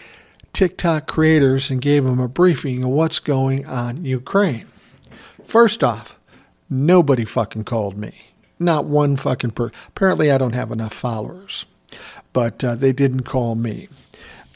TikTok 0.54 1.06
creators 1.06 1.70
and 1.70 1.82
gave 1.82 2.04
them 2.04 2.20
a 2.20 2.28
briefing 2.28 2.82
on 2.82 2.90
what's 2.90 3.18
going 3.18 3.66
on 3.66 3.98
in 3.98 4.04
Ukraine. 4.06 4.64
First 5.50 5.82
off, 5.82 6.16
nobody 6.70 7.24
fucking 7.24 7.64
called 7.64 7.98
me. 7.98 8.14
Not 8.60 8.84
one 8.84 9.16
fucking 9.16 9.50
person. 9.50 9.74
Apparently, 9.88 10.30
I 10.30 10.38
don't 10.38 10.54
have 10.54 10.70
enough 10.70 10.92
followers, 10.92 11.66
but 12.32 12.62
uh, 12.62 12.76
they 12.76 12.92
didn't 12.92 13.24
call 13.24 13.56
me. 13.56 13.88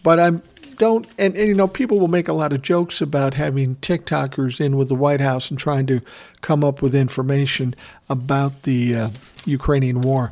But 0.05 0.21
I'm 0.21 0.41
don't 0.79 1.09
and, 1.19 1.35
and, 1.35 1.49
you 1.49 1.55
know 1.55 1.67
people 1.67 1.99
will 1.99 2.07
make 2.07 2.29
a 2.29 2.33
lot 2.33 2.53
of 2.53 2.63
jokes 2.63 3.01
about 3.01 3.35
having 3.35 3.75
TikTokers 3.77 4.61
in 4.61 4.77
with 4.77 4.89
the 4.89 4.95
White 4.95 5.21
House 5.21 5.51
and 5.51 5.59
trying 5.59 5.87
to 5.87 6.01
come 6.43 6.63
up 6.63 6.81
with 6.81 6.95
information 6.95 7.75
about 8.09 8.63
the 8.63 8.95
uh, 8.95 9.11
Ukrainian 9.47 10.01
war. 10.01 10.31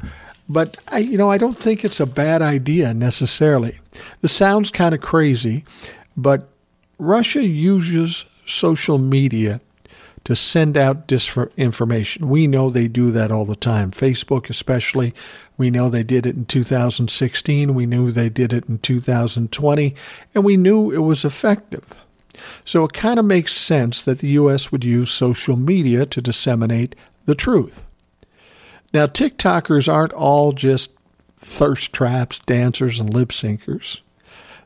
But 0.48 0.76
I, 0.92 0.98
you 0.98 1.18
know, 1.18 1.28
I 1.28 1.38
don't 1.38 1.58
think 1.58 1.84
it's 1.84 1.98
a 1.98 2.06
bad 2.06 2.40
idea 2.40 2.94
necessarily. 2.94 3.80
This 4.20 4.30
sounds 4.30 4.70
kind 4.70 4.94
of 4.94 5.00
crazy, 5.00 5.64
but 6.16 6.48
Russia 6.98 7.42
uses 7.42 8.26
social 8.46 8.98
media 8.98 9.60
to 10.24 10.36
send 10.36 10.76
out 10.76 11.08
disinformation. 11.08 12.26
We 12.26 12.46
know 12.46 12.70
they 12.70 12.88
do 12.88 13.10
that 13.10 13.30
all 13.30 13.44
the 13.44 13.56
time. 13.56 13.90
Facebook, 13.90 14.48
especially, 14.48 15.12
we 15.56 15.70
know 15.70 15.88
they 15.88 16.04
did 16.04 16.26
it 16.26 16.36
in 16.36 16.44
2016. 16.44 17.74
We 17.74 17.86
knew 17.86 18.10
they 18.10 18.28
did 18.28 18.52
it 18.52 18.68
in 18.68 18.78
2020, 18.78 19.94
and 20.34 20.44
we 20.44 20.56
knew 20.56 20.90
it 20.90 20.98
was 20.98 21.24
effective. 21.24 21.84
So 22.64 22.84
it 22.84 22.92
kind 22.92 23.18
of 23.18 23.24
makes 23.24 23.52
sense 23.54 24.04
that 24.04 24.20
the 24.20 24.28
U.S. 24.28 24.72
would 24.72 24.84
use 24.84 25.10
social 25.10 25.56
media 25.56 26.06
to 26.06 26.22
disseminate 26.22 26.94
the 27.26 27.34
truth. 27.34 27.82
Now, 28.94 29.06
TikTokers 29.06 29.92
aren't 29.92 30.12
all 30.12 30.52
just 30.52 30.90
thirst 31.38 31.92
traps, 31.92 32.38
dancers, 32.40 33.00
and 33.00 33.12
lip 33.12 33.30
syncers. 33.30 34.00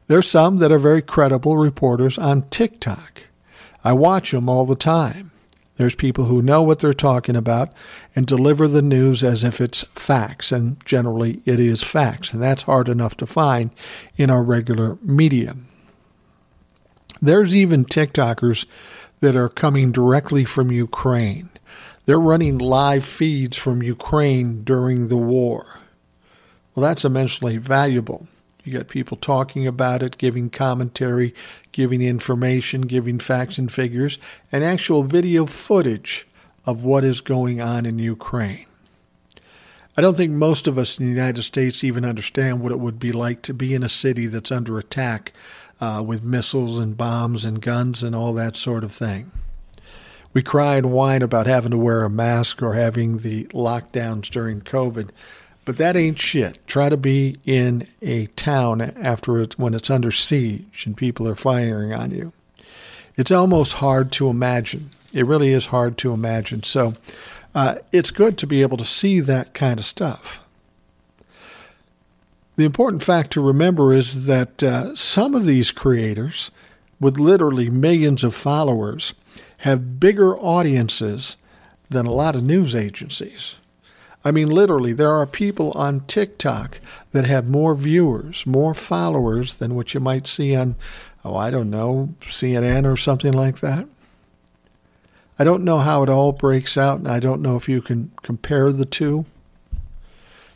There's 0.09 0.28
some 0.28 0.59
that 0.59 0.70
are 0.70 0.78
very 0.78 1.02
credible 1.02 1.57
reporters 1.57 2.18
on 2.18 2.48
TikTok. 2.50 3.22
I 3.82 3.92
watch 3.92 4.30
them 4.30 4.48
all 4.48 4.66
the 4.66 4.76
time. 4.76 5.32
There's 5.76 5.94
people 5.94 6.24
who 6.24 6.40
know 6.40 6.62
what 6.62 6.80
they're 6.80 6.94
talking 6.94 7.36
about 7.36 7.72
and 8.14 8.26
deliver 8.26 8.66
the 8.66 8.82
news 8.82 9.22
as 9.22 9.44
if 9.44 9.60
it's 9.60 9.84
facts, 9.94 10.50
and 10.50 10.84
generally 10.84 11.42
it 11.44 11.60
is 11.60 11.82
facts, 11.82 12.32
and 12.32 12.42
that's 12.42 12.62
hard 12.62 12.88
enough 12.88 13.16
to 13.18 13.26
find 13.26 13.70
in 14.16 14.30
our 14.30 14.42
regular 14.42 14.98
media. 15.02 15.54
There's 17.20 17.54
even 17.54 17.84
TikTokers 17.84 18.66
that 19.20 19.36
are 19.36 19.48
coming 19.48 19.92
directly 19.92 20.44
from 20.44 20.72
Ukraine. 20.72 21.50
They're 22.06 22.20
running 22.20 22.58
live 22.58 23.04
feeds 23.04 23.56
from 23.56 23.82
Ukraine 23.82 24.62
during 24.64 25.08
the 25.08 25.16
war. 25.16 25.80
Well, 26.74 26.84
that's 26.84 27.04
immensely 27.04 27.56
valuable. 27.56 28.28
You 28.66 28.72
got 28.72 28.88
people 28.88 29.16
talking 29.16 29.64
about 29.64 30.02
it, 30.02 30.18
giving 30.18 30.50
commentary, 30.50 31.32
giving 31.70 32.02
information, 32.02 32.80
giving 32.80 33.20
facts 33.20 33.58
and 33.58 33.72
figures, 33.72 34.18
and 34.50 34.64
actual 34.64 35.04
video 35.04 35.46
footage 35.46 36.26
of 36.64 36.82
what 36.82 37.04
is 37.04 37.20
going 37.20 37.60
on 37.60 37.86
in 37.86 38.00
Ukraine. 38.00 38.66
I 39.96 40.02
don't 40.02 40.16
think 40.16 40.32
most 40.32 40.66
of 40.66 40.78
us 40.78 40.98
in 40.98 41.06
the 41.06 41.12
United 41.12 41.44
States 41.44 41.84
even 41.84 42.04
understand 42.04 42.60
what 42.60 42.72
it 42.72 42.80
would 42.80 42.98
be 42.98 43.12
like 43.12 43.40
to 43.42 43.54
be 43.54 43.72
in 43.72 43.84
a 43.84 43.88
city 43.88 44.26
that's 44.26 44.50
under 44.50 44.80
attack 44.80 45.32
uh, 45.80 46.02
with 46.04 46.24
missiles 46.24 46.80
and 46.80 46.96
bombs 46.96 47.44
and 47.44 47.62
guns 47.62 48.02
and 48.02 48.16
all 48.16 48.34
that 48.34 48.56
sort 48.56 48.82
of 48.82 48.90
thing. 48.90 49.30
We 50.32 50.42
cry 50.42 50.76
and 50.76 50.90
whine 50.92 51.22
about 51.22 51.46
having 51.46 51.70
to 51.70 51.78
wear 51.78 52.02
a 52.02 52.10
mask 52.10 52.62
or 52.62 52.74
having 52.74 53.18
the 53.18 53.44
lockdowns 53.44 54.28
during 54.28 54.60
COVID, 54.60 55.10
but 55.66 55.76
that 55.76 55.96
ain't 55.96 56.18
shit. 56.18 56.64
Try 56.66 56.88
to 56.88 56.96
be 56.96 57.36
in 57.44 57.88
a 58.00 58.26
town 58.28 58.80
after 58.80 59.38
it 59.40 59.58
when 59.58 59.74
it's 59.74 59.90
under 59.90 60.12
siege 60.12 60.84
and 60.86 60.96
people 60.96 61.28
are 61.28 61.34
firing 61.34 61.92
on 61.92 62.12
you. 62.12 62.32
It's 63.16 63.32
almost 63.32 63.74
hard 63.74 64.12
to 64.12 64.28
imagine. 64.28 64.90
It 65.12 65.26
really 65.26 65.52
is 65.52 65.66
hard 65.66 65.98
to 65.98 66.12
imagine. 66.12 66.62
So 66.62 66.94
uh, 67.52 67.78
it's 67.92 68.12
good 68.12 68.38
to 68.38 68.46
be 68.46 68.62
able 68.62 68.76
to 68.76 68.84
see 68.84 69.18
that 69.20 69.54
kind 69.54 69.80
of 69.80 69.84
stuff. 69.84 70.40
The 72.54 72.64
important 72.64 73.02
fact 73.02 73.32
to 73.32 73.40
remember 73.40 73.92
is 73.92 74.26
that 74.26 74.62
uh, 74.62 74.94
some 74.94 75.34
of 75.34 75.44
these 75.44 75.72
creators, 75.72 76.50
with 77.00 77.18
literally 77.18 77.70
millions 77.70 78.22
of 78.22 78.34
followers, 78.36 79.14
have 79.58 79.98
bigger 79.98 80.38
audiences 80.38 81.36
than 81.90 82.06
a 82.06 82.12
lot 82.12 82.36
of 82.36 82.44
news 82.44 82.76
agencies. 82.76 83.56
I 84.26 84.32
mean, 84.32 84.50
literally, 84.50 84.92
there 84.92 85.12
are 85.12 85.24
people 85.24 85.70
on 85.76 86.00
TikTok 86.00 86.80
that 87.12 87.26
have 87.26 87.46
more 87.46 87.76
viewers, 87.76 88.44
more 88.44 88.74
followers 88.74 89.54
than 89.54 89.76
what 89.76 89.94
you 89.94 90.00
might 90.00 90.26
see 90.26 90.52
on, 90.56 90.74
oh, 91.24 91.36
I 91.36 91.52
don't 91.52 91.70
know, 91.70 92.12
CNN 92.22 92.92
or 92.92 92.96
something 92.96 93.32
like 93.32 93.60
that. 93.60 93.86
I 95.38 95.44
don't 95.44 95.62
know 95.62 95.78
how 95.78 96.02
it 96.02 96.08
all 96.08 96.32
breaks 96.32 96.76
out, 96.76 96.98
and 96.98 97.06
I 97.06 97.20
don't 97.20 97.40
know 97.40 97.54
if 97.54 97.68
you 97.68 97.80
can 97.80 98.10
compare 98.22 98.72
the 98.72 98.84
two 98.84 99.26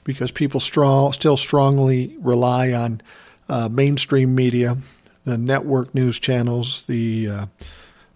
because 0.03 0.33
people 0.33 0.59
strong, 0.59 1.13
still 1.13 1.37
strongly 1.37 2.17
rely 2.19 2.73
on 2.73 3.01
uh, 3.49 3.69
mainstream 3.69 4.35
media, 4.35 4.79
the 5.23 5.39
network 5.39 5.95
news 5.95 6.19
channels, 6.19 6.87
the 6.87 7.29
uh, 7.29 7.47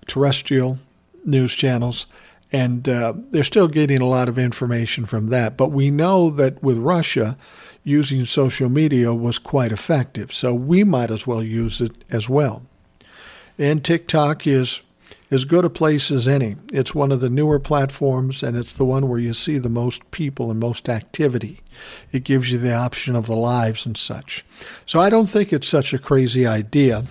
terrestrial 0.08 0.80
news 1.24 1.54
channels, 1.54 2.06
and 2.54 2.88
uh, 2.88 3.12
they're 3.32 3.42
still 3.42 3.66
getting 3.66 4.00
a 4.00 4.06
lot 4.06 4.28
of 4.28 4.38
information 4.38 5.06
from 5.06 5.26
that. 5.26 5.56
But 5.56 5.72
we 5.72 5.90
know 5.90 6.30
that 6.30 6.62
with 6.62 6.78
Russia, 6.78 7.36
using 7.82 8.24
social 8.24 8.68
media 8.68 9.12
was 9.12 9.40
quite 9.40 9.72
effective, 9.72 10.32
so 10.32 10.54
we 10.54 10.84
might 10.84 11.10
as 11.10 11.26
well 11.26 11.42
use 11.42 11.80
it 11.80 12.04
as 12.10 12.28
well. 12.28 12.62
And 13.58 13.84
TikTok 13.84 14.46
is 14.46 14.82
as 15.32 15.44
good 15.44 15.64
a 15.64 15.70
place 15.70 16.12
as 16.12 16.28
any. 16.28 16.54
It's 16.72 16.94
one 16.94 17.10
of 17.10 17.18
the 17.18 17.28
newer 17.28 17.58
platforms, 17.58 18.44
and 18.44 18.56
it's 18.56 18.74
the 18.74 18.84
one 18.84 19.08
where 19.08 19.18
you 19.18 19.34
see 19.34 19.58
the 19.58 19.68
most 19.68 20.08
people 20.12 20.52
and 20.52 20.60
most 20.60 20.88
activity. 20.88 21.58
It 22.12 22.22
gives 22.22 22.52
you 22.52 22.58
the 22.58 22.74
option 22.74 23.16
of 23.16 23.26
the 23.26 23.34
lives 23.34 23.84
and 23.84 23.96
such. 23.96 24.44
So 24.86 25.00
I 25.00 25.10
don't 25.10 25.28
think 25.28 25.52
it's 25.52 25.66
such 25.66 25.92
a 25.92 25.98
crazy 25.98 26.46
idea 26.46 27.02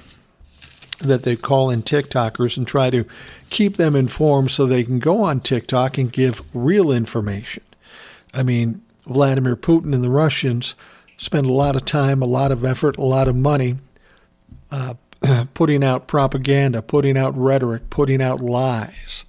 that 1.03 1.23
they 1.23 1.35
call 1.35 1.69
in 1.69 1.83
TikTokers 1.83 2.57
and 2.57 2.67
try 2.67 2.89
to 2.89 3.05
keep 3.49 3.77
them 3.77 3.95
informed 3.95 4.51
so 4.51 4.65
they 4.65 4.83
can 4.83 4.99
go 4.99 5.23
on 5.23 5.39
TikTok 5.39 5.97
and 5.97 6.11
give 6.11 6.41
real 6.53 6.91
information. 6.91 7.63
I 8.33 8.43
mean, 8.43 8.81
Vladimir 9.05 9.55
Putin 9.55 9.93
and 9.93 10.03
the 10.03 10.09
Russians 10.09 10.75
spend 11.17 11.45
a 11.45 11.53
lot 11.53 11.75
of 11.75 11.85
time, 11.85 12.21
a 12.21 12.27
lot 12.27 12.51
of 12.51 12.65
effort, 12.65 12.97
a 12.97 13.03
lot 13.03 13.27
of 13.27 13.35
money 13.35 13.77
uh, 14.71 14.95
putting 15.53 15.83
out 15.83 16.07
propaganda, 16.07 16.81
putting 16.81 17.17
out 17.17 17.37
rhetoric, 17.37 17.89
putting 17.89 18.21
out 18.21 18.41
lies. 18.41 19.25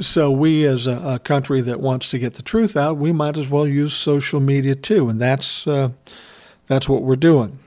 So 0.00 0.30
we, 0.30 0.64
as 0.64 0.86
a, 0.86 1.00
a, 1.04 1.18
country 1.18 1.60
that 1.62 1.80
wants 1.80 2.10
to 2.10 2.18
get 2.18 2.34
the 2.34 2.42
truth 2.42 2.76
out, 2.76 2.96
we 2.96 3.12
might 3.12 3.36
as 3.36 3.48
well 3.48 3.66
use 3.66 3.92
social 3.94 4.40
media 4.40 4.74
too, 4.74 5.08
and 5.08 5.20
that's 5.20 5.66
uh, 5.66 5.90
that's 6.66 6.88
what 6.88 7.02
we're 7.02 7.16
doing. 7.16 7.58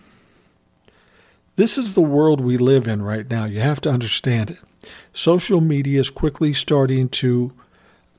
This 1.56 1.78
is 1.78 1.94
the 1.94 2.02
world 2.02 2.42
we 2.42 2.58
live 2.58 2.88
in 2.88 3.02
right 3.02 3.30
now. 3.30 3.46
You 3.46 3.60
have 3.60 3.82
to 3.82 3.90
understand 3.90 4.52
it. 4.52 4.60
Social 5.14 5.62
media 5.62 6.00
is 6.00 6.10
quickly 6.10 6.54
starting 6.54 7.10
to 7.10 7.54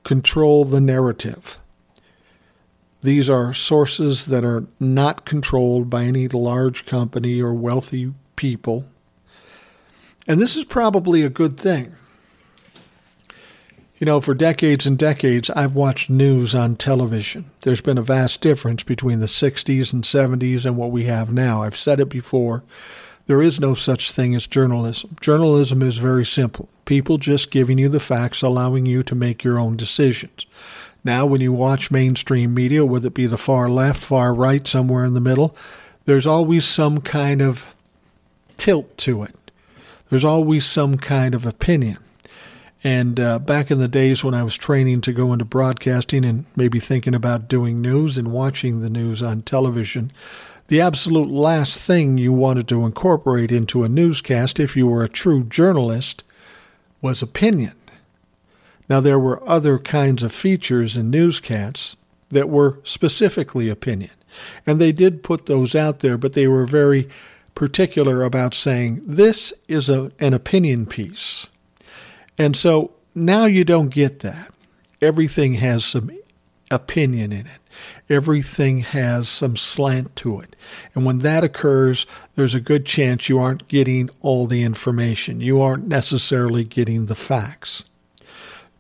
control 0.05 0.65
the 0.65 0.81
narrative. 0.81 1.59
These 3.03 3.29
are 3.29 3.53
sources 3.53 4.27
that 4.27 4.45
are 4.45 4.67
not 4.81 5.25
controlled 5.25 5.91
by 5.91 6.05
any 6.05 6.29
large 6.29 6.87
company 6.87 7.41
or 7.41 7.53
wealthy 7.55 8.15
people 8.37 8.87
and 10.27 10.41
this 10.41 10.57
is 10.57 10.65
probably 10.65 11.23
a 11.23 11.29
good 11.29 11.59
thing. 11.59 11.95
You 13.99 14.05
know, 14.05 14.21
for 14.21 14.35
decades 14.35 14.87
and 14.87 14.99
decades, 14.99 15.49
I've 15.51 15.75
watched 15.75 16.11
news 16.11 16.55
on 16.55 16.77
television. 16.77 17.47
There's 17.63 17.81
been 17.81 17.97
a 17.97 18.03
vast 18.03 18.43
difference 18.43 18.83
between 18.83 19.21
the 19.21 19.27
60s 19.27 19.93
and 19.93 20.05
70s 20.05 20.67
and 20.67 20.77
what 20.77 20.91
we 20.91 21.05
have 21.05 21.33
now. 21.33 21.63
I've 21.63 21.79
said 21.79 22.01
it 22.01 22.11
before. 22.11 22.63
There 23.27 23.43
is 23.43 23.59
no 23.59 23.75
such 23.75 24.13
thing 24.13 24.35
as 24.35 24.47
journalism. 24.47 25.17
Journalism 25.21 25.83
is 25.83 25.99
very 25.99 26.25
simple 26.25 26.69
people 26.85 27.19
just 27.19 27.51
giving 27.51 27.79
you 27.79 27.89
the 27.89 27.99
facts, 27.99 28.43
allowing 28.43 28.87
you 28.87 29.03
to 29.03 29.15
make 29.17 29.43
your 29.43 29.59
own 29.59 29.77
decisions. 29.77 30.47
Now, 31.03 31.27
when 31.27 31.41
you 31.41 31.53
watch 31.53 31.91
mainstream 31.91 32.55
media, 32.55 32.85
whether 32.85 33.09
it 33.09 33.15
be 33.15 33.27
the 33.27 33.37
far 33.37 33.69
left, 33.69 34.01
far 34.03 34.33
right, 34.33 34.67
somewhere 34.67 35.05
in 35.05 35.15
the 35.15 35.21
middle, 35.21 35.57
there's 36.05 36.27
always 36.27 36.65
some 36.65 37.01
kind 37.01 37.43
of 37.43 37.75
tilt 38.57 38.97
to 38.99 39.25
it 39.25 39.35
there's 40.11 40.25
always 40.25 40.65
some 40.65 40.99
kind 40.99 41.35
of 41.35 41.47
opinion. 41.47 41.99
And 42.85 43.19
uh, 43.19 43.39
back 43.41 43.71
in 43.71 43.79
the 43.79 43.89
days 43.89 44.23
when 44.23 44.35
I 44.35 44.45
was 44.45 44.57
training 44.57 45.01
to 45.03 45.13
go 45.13 45.33
into 45.33 45.45
broadcasting 45.45 46.25
and 46.25 46.45
maybe 46.55 46.79
thinking 46.79 47.15
about 47.15 47.49
doing 47.49 47.81
news 47.81 48.17
and 48.17 48.33
watching 48.33 48.81
the 48.81 48.91
news 48.91 49.23
on 49.23 49.43
television, 49.43 50.13
the 50.69 50.81
absolute 50.81 51.31
last 51.31 51.81
thing 51.81 52.19
you 52.19 52.33
wanted 52.33 52.69
to 52.69 52.85
incorporate 52.85 53.53
into 53.53 53.85
a 53.85 53.89
newscast, 53.89 54.59
if 54.59 54.77
you 54.77 54.87
were 54.87 55.05
a 55.05 55.09
true 55.09 55.45
journalist, 55.45 56.25
was 57.01 57.23
opinion. 57.23 57.75
Now, 58.89 59.01
there 59.01 59.19
were 59.19 59.49
other 59.49 59.79
kinds 59.79 60.23
of 60.23 60.33
features 60.33 60.97
in 60.97 61.11
newscasts 61.11 61.97
that 62.31 62.49
were 62.49 62.79
specifically 62.85 63.69
opinion. 63.69 64.11
And 64.67 64.81
they 64.81 64.93
did 64.93 65.23
put 65.23 65.47
those 65.47 65.75
out 65.75 66.01
there, 66.01 66.19
but 66.19 66.35
they 66.35 66.47
were 66.47 66.67
very 66.67 67.09
particular 67.55 68.23
about 68.23 68.55
saying 68.55 69.03
this 69.05 69.53
is 69.67 69.89
a, 69.89 70.13
an 70.19 70.35
opinion 70.35 70.87
piece. 70.87 71.47
And 72.37 72.57
so 72.57 72.93
now 73.15 73.47
you 73.47 73.65
don't 73.65 73.89
get 73.89 74.21
that. 74.21 74.53
Everything 75.01 75.55
has 75.55 75.85
some 75.85 76.11
opinion 76.71 77.33
in 77.33 77.47
it. 77.47 77.61
Everything 78.09 78.81
has 78.81 79.29
some 79.29 79.57
slant 79.57 80.15
to 80.17 80.41
it. 80.41 80.57
And 80.95 81.05
when 81.05 81.21
that 81.21 81.45
occurs, 81.45 82.07
there's 82.35 82.55
a 82.55 82.61
good 82.61 82.87
chance 82.87 83.29
you 83.29 83.39
aren't 83.39 83.69
getting 83.69 84.11
all 84.23 84.47
the 84.47 84.63
information. 84.63 85.41
You 85.41 85.61
aren't 85.61 85.87
necessarily 85.87 86.65
getting 86.65 87.07
the 87.07 87.15
facts. 87.15 87.85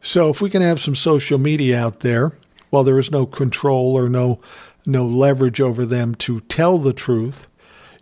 So 0.00 0.30
if 0.30 0.40
we 0.40 0.50
can 0.50 0.62
have 0.62 0.80
some 0.80 0.94
social 0.94 1.38
media 1.38 1.80
out 1.80 2.00
there, 2.00 2.32
while 2.70 2.84
there 2.84 2.98
is 2.98 3.10
no 3.10 3.26
control 3.26 3.96
or 3.96 4.08
no 4.08 4.40
no 4.88 5.04
leverage 5.04 5.60
over 5.60 5.84
them 5.84 6.14
to 6.14 6.40
tell 6.42 6.78
the 6.78 6.92
truth, 6.92 7.48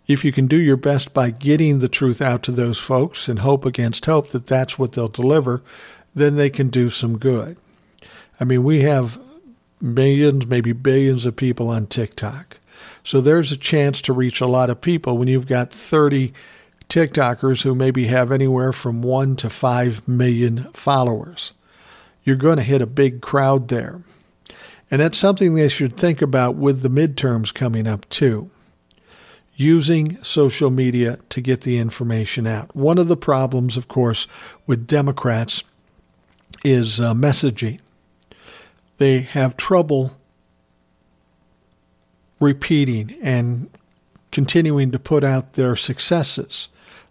if 0.07 0.23
you 0.23 0.31
can 0.31 0.45
do 0.45 0.57
your 0.57 0.77
best 0.77 1.13
by 1.13 1.31
getting 1.31 1.79
the 1.79 1.89
truth 1.89 2.21
out 2.21 2.43
to 2.43 2.51
those 2.51 2.77
folks 2.77 3.27
and 3.27 3.39
hope 3.39 3.65
against 3.65 4.05
hope 4.05 4.29
that 4.29 4.45
that's 4.45 4.77
what 4.77 4.91
they'll 4.91 5.07
deliver, 5.07 5.63
then 6.13 6.35
they 6.35 6.49
can 6.49 6.69
do 6.69 6.89
some 6.91 7.17
good. 7.17 7.57
I 8.39 8.43
mean, 8.43 8.63
we 8.63 8.81
have 8.81 9.19
millions, 9.85 10.47
maybe 10.47 10.73
billions 10.73 11.25
of 11.25 11.35
people 11.35 11.69
on 11.69 11.87
TikTok. 11.87 12.57
So 13.03 13.21
there's 13.21 13.51
a 13.51 13.57
chance 13.57 14.01
to 14.01 14.13
reach 14.13 14.41
a 14.41 14.47
lot 14.47 14.69
of 14.69 14.81
people 14.81 15.17
when 15.17 15.27
you've 15.27 15.47
got 15.47 15.71
30 15.71 16.33
TikTokers 16.89 17.61
who 17.61 17.75
maybe 17.75 18.07
have 18.07 18.31
anywhere 18.31 18.73
from 18.73 19.01
1 19.01 19.35
to 19.37 19.49
5 19.49 20.07
million 20.07 20.63
followers. 20.73 21.53
You're 22.23 22.35
going 22.35 22.57
to 22.57 22.63
hit 22.63 22.81
a 22.81 22.87
big 22.87 23.21
crowd 23.21 23.67
there. 23.67 24.01
And 24.91 25.01
that's 25.01 25.17
something 25.17 25.53
they 25.53 25.69
should 25.69 25.97
think 25.97 26.21
about 26.21 26.55
with 26.55 26.81
the 26.81 26.89
midterms 26.89 27.53
coming 27.53 27.87
up, 27.87 28.09
too 28.09 28.49
using 29.55 30.21
social 30.23 30.69
media 30.69 31.17
to 31.29 31.41
get 31.41 31.61
the 31.61 31.77
information 31.77 32.45
out. 32.45 32.75
One 32.75 32.97
of 32.97 33.07
the 33.07 33.17
problems, 33.17 33.77
of 33.77 33.87
course, 33.87 34.27
with 34.67 34.87
Democrats 34.87 35.63
is 36.63 36.99
uh, 36.99 37.13
messaging. 37.13 37.79
They 38.97 39.21
have 39.21 39.57
trouble 39.57 40.17
repeating 42.39 43.17
and 43.21 43.69
continuing 44.31 44.91
to 44.91 44.99
put 44.99 45.23
out 45.23 45.53
their 45.53 45.75
successes 45.75 46.69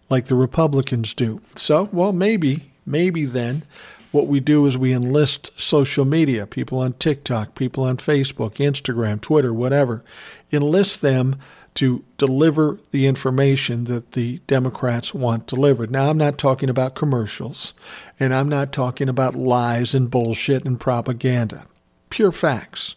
like 0.09 0.25
the 0.25 0.35
Republicans 0.35 1.13
do. 1.13 1.41
So, 1.55 1.89
well, 1.91 2.13
maybe, 2.13 2.71
maybe 2.85 3.25
then 3.25 3.63
what 4.11 4.27
we 4.27 4.39
do 4.39 4.65
is 4.65 4.77
we 4.77 4.93
enlist 4.93 5.51
social 5.59 6.05
media, 6.05 6.47
people 6.47 6.79
on 6.79 6.93
TikTok, 6.93 7.55
people 7.55 7.83
on 7.83 7.97
Facebook, 7.97 8.55
Instagram, 8.55 9.19
Twitter, 9.19 9.53
whatever, 9.53 10.03
enlist 10.51 11.01
them 11.01 11.37
to 11.73 12.03
deliver 12.17 12.79
the 12.91 13.07
information 13.07 13.83
that 13.83 14.13
the 14.13 14.39
Democrats 14.47 15.13
want 15.13 15.47
delivered. 15.47 15.91
Now, 15.91 16.09
I'm 16.09 16.17
not 16.17 16.37
talking 16.37 16.69
about 16.69 16.95
commercials, 16.95 17.73
and 18.17 18.33
I'm 18.33 18.47
not 18.47 18.71
talking 18.71 19.09
about 19.09 19.35
lies 19.35 19.93
and 19.93 20.09
bullshit 20.09 20.63
and 20.63 20.79
propaganda. 20.79 21.65
Pure 22.09 22.33
facts. 22.33 22.95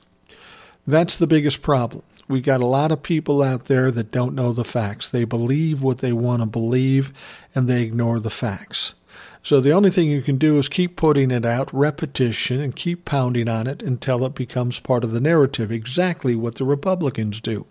That's 0.86 1.16
the 1.16 1.26
biggest 1.26 1.62
problem. 1.62 2.02
We've 2.28 2.42
got 2.42 2.60
a 2.60 2.66
lot 2.66 2.92
of 2.92 3.02
people 3.02 3.42
out 3.42 3.66
there 3.66 3.90
that 3.90 4.10
don't 4.10 4.34
know 4.34 4.52
the 4.52 4.64
facts. 4.64 5.08
They 5.08 5.24
believe 5.24 5.82
what 5.82 5.98
they 5.98 6.12
want 6.12 6.42
to 6.42 6.46
believe, 6.46 7.12
and 7.54 7.66
they 7.66 7.82
ignore 7.82 8.20
the 8.20 8.30
facts. 8.30 8.94
So 9.42 9.60
the 9.60 9.72
only 9.72 9.90
thing 9.90 10.08
you 10.08 10.20
can 10.20 10.36
do 10.36 10.58
is 10.58 10.68
keep 10.68 10.96
putting 10.96 11.30
it 11.30 11.46
out, 11.46 11.72
repetition, 11.72 12.60
and 12.60 12.76
keep 12.76 13.06
pounding 13.06 13.48
on 13.48 13.66
it 13.66 13.82
until 13.82 14.26
it 14.26 14.34
becomes 14.34 14.78
part 14.78 15.04
of 15.04 15.12
the 15.12 15.20
narrative, 15.20 15.72
exactly 15.72 16.34
what 16.34 16.56
the 16.56 16.66
Republicans 16.66 17.40
do. 17.40 17.64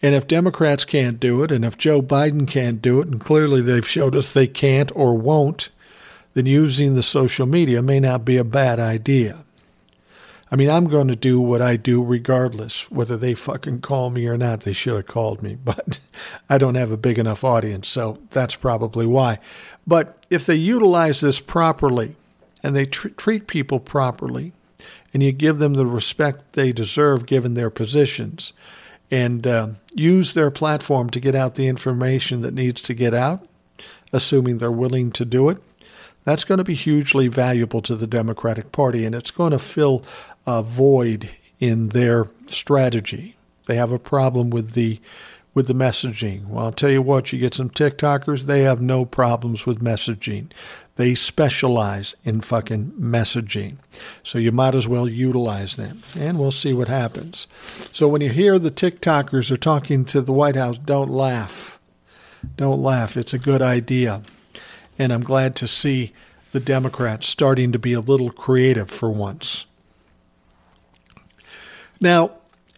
And 0.00 0.14
if 0.14 0.26
Democrats 0.26 0.86
can't 0.86 1.20
do 1.20 1.42
it, 1.42 1.50
and 1.50 1.64
if 1.64 1.76
Joe 1.76 2.00
Biden 2.00 2.48
can't 2.48 2.80
do 2.80 3.00
it, 3.00 3.08
and 3.08 3.20
clearly 3.20 3.60
they've 3.60 3.86
showed 3.86 4.16
us 4.16 4.32
they 4.32 4.46
can't 4.46 4.90
or 4.94 5.14
won't, 5.14 5.68
then 6.32 6.46
using 6.46 6.94
the 6.94 7.02
social 7.02 7.46
media 7.46 7.82
may 7.82 8.00
not 8.00 8.24
be 8.24 8.36
a 8.36 8.44
bad 8.44 8.78
idea. 8.80 9.44
I 10.50 10.56
mean, 10.56 10.70
I'm 10.70 10.86
going 10.86 11.08
to 11.08 11.16
do 11.16 11.40
what 11.40 11.60
I 11.60 11.76
do 11.76 12.02
regardless, 12.02 12.90
whether 12.90 13.16
they 13.16 13.34
fucking 13.34 13.82
call 13.82 14.10
me 14.10 14.26
or 14.26 14.38
not. 14.38 14.62
They 14.62 14.72
should 14.72 14.96
have 14.96 15.06
called 15.06 15.42
me, 15.42 15.56
but 15.64 16.00
I 16.48 16.58
don't 16.58 16.74
have 16.74 16.92
a 16.92 16.96
big 16.96 17.18
enough 17.18 17.44
audience, 17.44 17.88
so 17.88 18.18
that's 18.30 18.56
probably 18.56 19.06
why. 19.06 19.38
But 19.86 20.24
if 20.30 20.46
they 20.46 20.54
utilize 20.54 21.20
this 21.20 21.40
properly 21.40 22.16
and 22.62 22.74
they 22.74 22.86
tr- 22.86 23.08
treat 23.08 23.46
people 23.46 23.80
properly, 23.80 24.52
and 25.14 25.22
you 25.22 25.32
give 25.32 25.58
them 25.58 25.74
the 25.74 25.86
respect 25.86 26.52
they 26.52 26.72
deserve 26.72 27.26
given 27.26 27.54
their 27.54 27.70
positions 27.70 28.52
and 29.10 29.46
uh, 29.46 29.68
use 29.94 30.34
their 30.34 30.50
platform 30.50 31.08
to 31.10 31.20
get 31.20 31.34
out 31.34 31.54
the 31.54 31.66
information 31.66 32.42
that 32.42 32.52
needs 32.52 32.82
to 32.82 32.94
get 32.94 33.14
out, 33.14 33.46
assuming 34.12 34.58
they're 34.58 34.70
willing 34.70 35.10
to 35.12 35.24
do 35.24 35.48
it, 35.48 35.58
that's 36.24 36.44
going 36.44 36.58
to 36.58 36.64
be 36.64 36.74
hugely 36.74 37.26
valuable 37.28 37.80
to 37.80 37.96
the 37.96 38.06
Democratic 38.06 38.70
Party, 38.70 39.06
and 39.06 39.14
it's 39.14 39.30
going 39.30 39.52
to 39.52 39.58
fill 39.58 40.04
a 40.48 40.62
void 40.62 41.28
in 41.60 41.90
their 41.90 42.26
strategy. 42.46 43.36
They 43.66 43.76
have 43.76 43.92
a 43.92 43.98
problem 43.98 44.48
with 44.48 44.72
the 44.72 44.98
with 45.52 45.66
the 45.66 45.74
messaging. 45.74 46.46
Well, 46.46 46.66
I'll 46.66 46.72
tell 46.72 46.90
you 46.90 47.02
what, 47.02 47.32
you 47.32 47.38
get 47.38 47.54
some 47.54 47.68
TikTokers, 47.68 48.42
they 48.42 48.62
have 48.62 48.80
no 48.80 49.04
problems 49.04 49.66
with 49.66 49.82
messaging. 49.82 50.50
They 50.94 51.16
specialize 51.16 52.14
in 52.24 52.42
fucking 52.42 52.92
messaging. 52.92 53.76
So 54.22 54.38
you 54.38 54.52
might 54.52 54.76
as 54.76 54.86
well 54.86 55.08
utilize 55.08 55.74
them. 55.76 56.02
And 56.16 56.38
we'll 56.38 56.52
see 56.52 56.72
what 56.72 56.86
happens. 56.86 57.48
So 57.90 58.06
when 58.06 58.20
you 58.20 58.30
hear 58.30 58.58
the 58.58 58.70
TikTokers 58.70 59.50
are 59.50 59.56
talking 59.56 60.04
to 60.06 60.20
the 60.20 60.32
White 60.32 60.56
House, 60.56 60.78
don't 60.78 61.10
laugh. 61.10 61.80
Don't 62.56 62.80
laugh. 62.80 63.16
It's 63.16 63.34
a 63.34 63.38
good 63.38 63.62
idea. 63.62 64.22
And 64.96 65.12
I'm 65.12 65.24
glad 65.24 65.56
to 65.56 65.66
see 65.66 66.12
the 66.52 66.60
Democrats 66.60 67.26
starting 67.26 67.72
to 67.72 67.78
be 67.78 67.94
a 67.94 68.00
little 68.00 68.30
creative 68.30 68.90
for 68.90 69.10
once. 69.10 69.66
Now, 72.00 72.30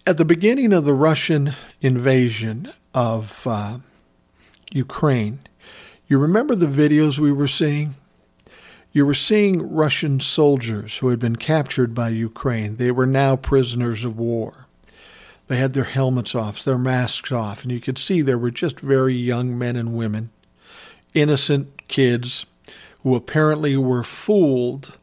at 0.06 0.16
the 0.16 0.24
beginning 0.24 0.72
of 0.72 0.84
the 0.84 0.94
Russian 0.94 1.54
invasion 1.82 2.72
of 2.94 3.46
uh, 3.46 3.78
Ukraine, 4.72 5.40
you 6.08 6.18
remember 6.18 6.54
the 6.54 6.66
videos 6.66 7.18
we 7.18 7.30
were 7.30 7.46
seeing? 7.46 7.96
You 8.92 9.04
were 9.04 9.14
seeing 9.14 9.74
Russian 9.74 10.20
soldiers 10.20 10.98
who 10.98 11.08
had 11.08 11.18
been 11.18 11.36
captured 11.36 11.94
by 11.94 12.08
Ukraine. 12.08 12.76
They 12.76 12.90
were 12.90 13.06
now 13.06 13.36
prisoners 13.36 14.04
of 14.04 14.18
war. 14.18 14.66
They 15.48 15.58
had 15.58 15.74
their 15.74 15.84
helmets 15.84 16.34
off, 16.34 16.64
their 16.64 16.78
masks 16.78 17.30
off, 17.30 17.62
and 17.62 17.70
you 17.70 17.80
could 17.80 17.98
see 17.98 18.22
there 18.22 18.38
were 18.38 18.50
just 18.50 18.80
very 18.80 19.14
young 19.14 19.58
men 19.58 19.76
and 19.76 19.92
women, 19.92 20.30
innocent 21.12 21.88
kids 21.88 22.46
who 23.02 23.14
apparently 23.14 23.76
were 23.76 24.02
fooled 24.02 24.96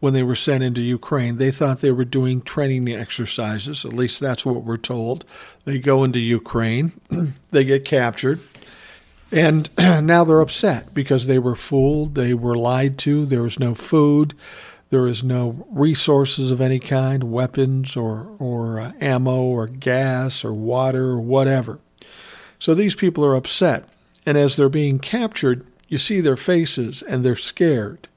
when 0.00 0.12
they 0.12 0.22
were 0.22 0.34
sent 0.34 0.62
into 0.62 0.80
Ukraine. 0.80 1.36
They 1.36 1.50
thought 1.50 1.80
they 1.80 1.90
were 1.90 2.04
doing 2.04 2.42
training 2.42 2.88
exercises, 2.88 3.84
at 3.84 3.92
least 3.92 4.20
that's 4.20 4.44
what 4.44 4.64
we're 4.64 4.76
told. 4.76 5.24
They 5.64 5.78
go 5.78 6.04
into 6.04 6.18
Ukraine, 6.18 6.92
they 7.50 7.64
get 7.64 7.84
captured, 7.84 8.40
and 9.32 9.70
now 9.78 10.24
they're 10.24 10.40
upset 10.40 10.94
because 10.94 11.26
they 11.26 11.38
were 11.38 11.56
fooled, 11.56 12.14
they 12.14 12.34
were 12.34 12.56
lied 12.56 12.98
to, 12.98 13.26
there 13.26 13.42
was 13.42 13.58
no 13.58 13.74
food. 13.74 14.34
There 14.88 15.08
is 15.08 15.24
no 15.24 15.66
resources 15.68 16.52
of 16.52 16.60
any 16.60 16.78
kind, 16.78 17.24
weapons 17.24 17.96
or, 17.96 18.36
or 18.38 18.78
uh, 18.78 18.92
ammo 19.00 19.42
or 19.42 19.66
gas 19.66 20.44
or 20.44 20.52
water 20.52 21.06
or 21.06 21.20
whatever. 21.20 21.80
So 22.58 22.72
these 22.72 22.94
people 22.94 23.24
are 23.24 23.34
upset. 23.34 23.84
And 24.24 24.38
as 24.38 24.56
they're 24.56 24.68
being 24.68 24.98
captured, 24.98 25.66
you 25.88 25.98
see 25.98 26.20
their 26.20 26.36
faces 26.36 27.02
and 27.02 27.24
they're 27.24 27.36
scared. 27.36 28.08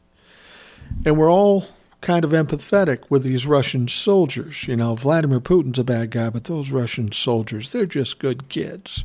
And 1.06 1.18
we're 1.18 1.32
all 1.32 1.68
kind 2.02 2.24
of 2.24 2.32
empathetic 2.32 3.04
with 3.10 3.24
these 3.24 3.46
Russian 3.46 3.88
soldiers. 3.88 4.68
You 4.68 4.76
know, 4.76 4.96
Vladimir 4.96 5.40
Putin's 5.40 5.80
a 5.80 5.84
bad 5.84 6.12
guy, 6.12 6.30
but 6.30 6.46
those 6.46 6.72
Russian 6.72 7.12
soldiers, 7.12 7.72
they're 7.72 7.86
just 7.86 8.20
good 8.20 8.50
kids. 8.50 9.04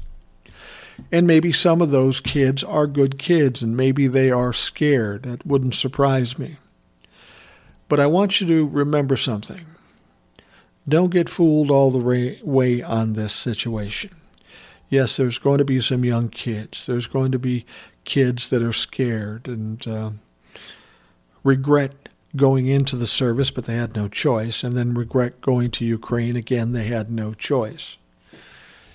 And 1.10 1.26
maybe 1.26 1.52
some 1.52 1.82
of 1.82 1.90
those 1.90 2.20
kids 2.20 2.62
are 2.62 2.86
good 2.86 3.18
kids, 3.18 3.62
and 3.62 3.76
maybe 3.76 4.06
they 4.06 4.30
are 4.30 4.52
scared. 4.52 5.24
That 5.24 5.44
wouldn't 5.44 5.74
surprise 5.74 6.38
me. 6.38 6.56
But 7.88 8.00
I 8.00 8.06
want 8.06 8.40
you 8.40 8.46
to 8.46 8.66
remember 8.66 9.16
something. 9.16 9.66
Don't 10.88 11.10
get 11.10 11.28
fooled 11.28 11.70
all 11.70 11.90
the 11.90 12.38
way 12.44 12.82
on 12.82 13.14
this 13.14 13.32
situation. 13.32 14.10
Yes, 14.88 15.16
there's 15.16 15.38
going 15.38 15.58
to 15.58 15.64
be 15.64 15.80
some 15.80 16.04
young 16.04 16.28
kids. 16.28 16.86
There's 16.86 17.06
going 17.06 17.32
to 17.32 17.38
be 17.38 17.66
kids 18.04 18.50
that 18.50 18.62
are 18.62 18.72
scared 18.72 19.48
and 19.48 19.86
uh, 19.88 20.10
regret 21.44 22.08
going 22.34 22.66
into 22.66 22.96
the 22.96 23.06
service, 23.06 23.52
but 23.52 23.64
they 23.66 23.76
had 23.76 23.94
no 23.94 24.08
choice, 24.08 24.64
and 24.64 24.76
then 24.76 24.94
regret 24.94 25.40
going 25.40 25.70
to 25.70 25.84
Ukraine. 25.84 26.34
Again, 26.34 26.72
they 26.72 26.84
had 26.84 27.10
no 27.10 27.32
choice. 27.32 27.96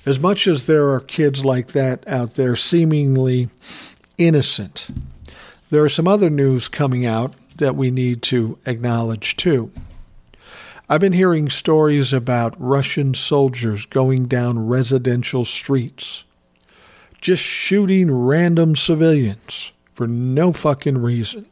As 0.05 0.19
much 0.19 0.47
as 0.47 0.65
there 0.65 0.89
are 0.89 0.99
kids 0.99 1.45
like 1.45 1.67
that 1.67 2.05
out 2.07 2.33
there, 2.33 2.55
seemingly 2.55 3.49
innocent, 4.17 4.87
there 5.69 5.83
are 5.83 5.89
some 5.89 6.07
other 6.07 6.29
news 6.29 6.67
coming 6.67 7.05
out 7.05 7.33
that 7.55 7.75
we 7.75 7.91
need 7.91 8.21
to 8.23 8.57
acknowledge 8.65 9.37
too. 9.37 9.71
I've 10.89 11.01
been 11.01 11.13
hearing 11.13 11.49
stories 11.49 12.11
about 12.11 12.59
Russian 12.59 13.13
soldiers 13.13 13.85
going 13.85 14.25
down 14.25 14.67
residential 14.67 15.45
streets 15.45 16.23
just 17.21 17.43
shooting 17.43 18.11
random 18.11 18.75
civilians 18.75 19.71
for 19.93 20.07
no 20.07 20.53
fucking 20.53 20.97
reason. 20.97 21.45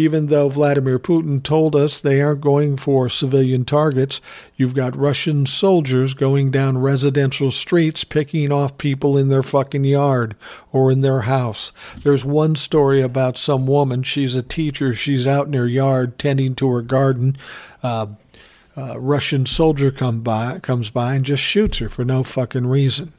Even 0.00 0.28
though 0.28 0.48
Vladimir 0.48 0.98
Putin 0.98 1.42
told 1.42 1.76
us 1.76 2.00
they 2.00 2.22
aren't 2.22 2.40
going 2.40 2.78
for 2.78 3.10
civilian 3.10 3.66
targets, 3.66 4.22
you've 4.56 4.72
got 4.72 4.96
Russian 4.96 5.44
soldiers 5.44 6.14
going 6.14 6.50
down 6.50 6.78
residential 6.78 7.50
streets 7.50 8.02
picking 8.02 8.50
off 8.50 8.78
people 8.78 9.18
in 9.18 9.28
their 9.28 9.42
fucking 9.42 9.84
yard 9.84 10.36
or 10.72 10.90
in 10.90 11.02
their 11.02 11.20
house. 11.20 11.70
There's 12.02 12.24
one 12.24 12.56
story 12.56 13.02
about 13.02 13.36
some 13.36 13.66
woman, 13.66 14.02
she's 14.02 14.34
a 14.34 14.42
teacher, 14.42 14.94
she's 14.94 15.26
out 15.26 15.48
in 15.48 15.52
her 15.52 15.68
yard 15.68 16.18
tending 16.18 16.54
to 16.54 16.70
her 16.70 16.80
garden. 16.80 17.36
Uh, 17.82 18.06
uh, 18.78 18.98
Russian 18.98 19.44
soldier 19.44 19.90
come 19.90 20.22
by, 20.22 20.60
comes 20.60 20.88
by 20.88 21.14
and 21.14 21.26
just 21.26 21.42
shoots 21.42 21.76
her 21.76 21.90
for 21.90 22.06
no 22.06 22.22
fucking 22.22 22.68
reason 22.68 23.12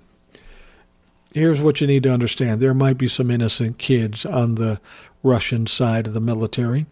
here's 1.34 1.62
what 1.62 1.82
you 1.82 1.88
need 1.88 2.04
to 2.04 2.14
understand 2.14 2.60
there 2.60 2.74
might 2.74 2.98
be 2.98 3.08
some 3.08 3.32
innocent 3.32 3.78
kids 3.78 4.26
on 4.26 4.56
the 4.56 4.80
Russian 5.24 5.68
side 5.68 6.08
of 6.08 6.14
the 6.14 6.20
military, 6.20 6.86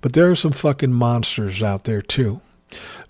but 0.00 0.12
there 0.12 0.30
are 0.30 0.36
some 0.36 0.52
fucking 0.52 0.92
monsters 0.92 1.62
out 1.62 1.84
there 1.84 2.02
too. 2.02 2.40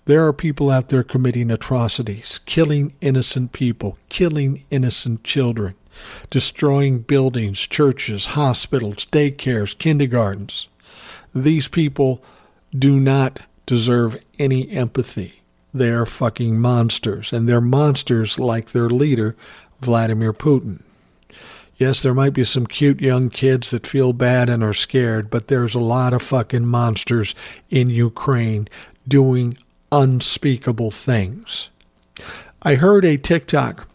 There 0.05 0.25
are 0.27 0.33
people 0.33 0.69
out 0.69 0.89
there 0.89 1.03
committing 1.03 1.49
atrocities, 1.49 2.39
killing 2.45 2.93
innocent 3.01 3.51
people, 3.51 3.97
killing 4.09 4.63
innocent 4.69 5.23
children, 5.23 5.75
destroying 6.29 6.99
buildings, 6.99 7.59
churches, 7.59 8.27
hospitals, 8.27 9.07
daycares, 9.11 9.77
kindergartens. 9.77 10.67
These 11.33 11.67
people 11.67 12.23
do 12.77 12.99
not 12.99 13.41
deserve 13.65 14.21
any 14.37 14.69
empathy. 14.69 15.41
They 15.73 15.89
are 15.89 16.05
fucking 16.05 16.59
monsters, 16.59 17.33
and 17.33 17.49
they're 17.49 17.59
monsters 17.59 18.39
like 18.39 18.71
their 18.71 18.89
leader, 18.89 19.35
Vladimir 19.85 20.33
Putin. 20.33 20.81
Yes, 21.77 22.01
there 22.01 22.13
might 22.13 22.33
be 22.33 22.45
some 22.45 22.67
cute 22.67 23.01
young 23.01 23.29
kids 23.29 23.71
that 23.71 23.85
feel 23.85 24.13
bad 24.13 24.49
and 24.49 24.63
are 24.63 24.73
scared, 24.73 25.29
but 25.29 25.47
there's 25.47 25.75
a 25.75 25.79
lot 25.79 26.13
of 26.13 26.21
fucking 26.21 26.65
monsters 26.65 27.35
in 27.69 27.89
Ukraine 27.89 28.69
doing 29.07 29.57
unspeakable 29.91 30.91
things. 30.91 31.69
I 32.61 32.75
heard 32.75 33.03
a 33.03 33.17
TikTok, 33.17 33.87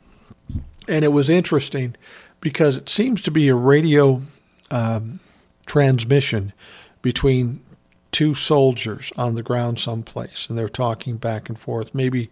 and 0.89 1.05
it 1.05 1.13
was 1.13 1.31
interesting 1.31 1.97
because 2.41 2.77
it 2.77 2.89
seems 2.89 3.23
to 3.23 3.31
be 3.31 3.49
a 3.49 3.55
radio 3.55 4.23
um, 4.71 5.21
transmission 5.65 6.53
between 7.03 7.61
two 8.13 8.35
soldiers 8.35 9.11
on 9.17 9.35
the 9.35 9.43
ground 9.43 9.79
someplace, 9.79 10.47
and 10.49 10.59
they're 10.59 10.69
talking 10.69 11.17
back 11.17 11.49
and 11.49 11.59
forth. 11.59 11.95
Maybe, 11.95 12.31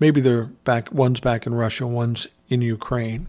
maybe 0.00 0.20
they're 0.20 0.44
back. 0.44 0.90
One's 0.90 1.20
back 1.20 1.46
in 1.46 1.54
Russia, 1.54 1.86
one's 1.86 2.26
in 2.48 2.62
Ukraine. 2.62 3.26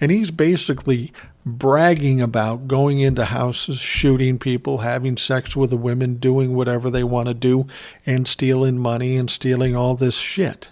And 0.00 0.10
he's 0.10 0.30
basically 0.30 1.12
bragging 1.44 2.20
about 2.20 2.68
going 2.68 3.00
into 3.00 3.26
houses, 3.26 3.78
shooting 3.78 4.38
people, 4.38 4.78
having 4.78 5.16
sex 5.16 5.56
with 5.56 5.70
the 5.70 5.76
women, 5.76 6.16
doing 6.16 6.54
whatever 6.54 6.90
they 6.90 7.04
want 7.04 7.28
to 7.28 7.34
do, 7.34 7.66
and 8.06 8.28
stealing 8.28 8.78
money 8.78 9.16
and 9.16 9.30
stealing 9.30 9.74
all 9.74 9.96
this 9.96 10.16
shit. 10.16 10.68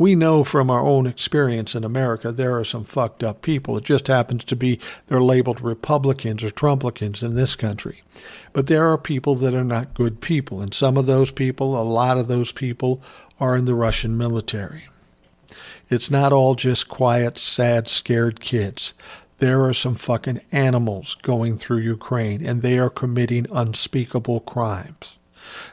We 0.00 0.14
know 0.14 0.44
from 0.44 0.70
our 0.70 0.80
own 0.80 1.06
experience 1.06 1.74
in 1.74 1.84
America 1.84 2.32
there 2.32 2.56
are 2.56 2.64
some 2.64 2.84
fucked 2.84 3.22
up 3.22 3.42
people. 3.42 3.76
It 3.76 3.84
just 3.84 4.06
happens 4.06 4.44
to 4.44 4.56
be 4.56 4.80
they're 5.08 5.20
labeled 5.20 5.60
Republicans 5.60 6.42
or 6.42 6.48
Trumplicans 6.48 7.22
in 7.22 7.34
this 7.34 7.54
country. 7.54 8.02
But 8.54 8.66
there 8.66 8.90
are 8.90 8.96
people 8.96 9.34
that 9.34 9.52
are 9.52 9.62
not 9.62 9.92
good 9.92 10.22
people, 10.22 10.62
and 10.62 10.72
some 10.72 10.96
of 10.96 11.04
those 11.04 11.30
people, 11.30 11.78
a 11.78 11.84
lot 11.84 12.16
of 12.16 12.28
those 12.28 12.50
people, 12.50 13.02
are 13.38 13.54
in 13.54 13.66
the 13.66 13.74
Russian 13.74 14.16
military. 14.16 14.84
It's 15.90 16.10
not 16.10 16.32
all 16.32 16.54
just 16.54 16.88
quiet, 16.88 17.36
sad, 17.36 17.88
scared 17.88 18.40
kids. 18.40 18.94
There 19.38 19.64
are 19.64 19.74
some 19.74 19.96
fucking 19.96 20.40
animals 20.52 21.16
going 21.22 21.58
through 21.58 21.78
Ukraine, 21.78 22.46
and 22.46 22.62
they 22.62 22.78
are 22.78 22.88
committing 22.90 23.46
unspeakable 23.52 24.40
crimes. 24.40 25.14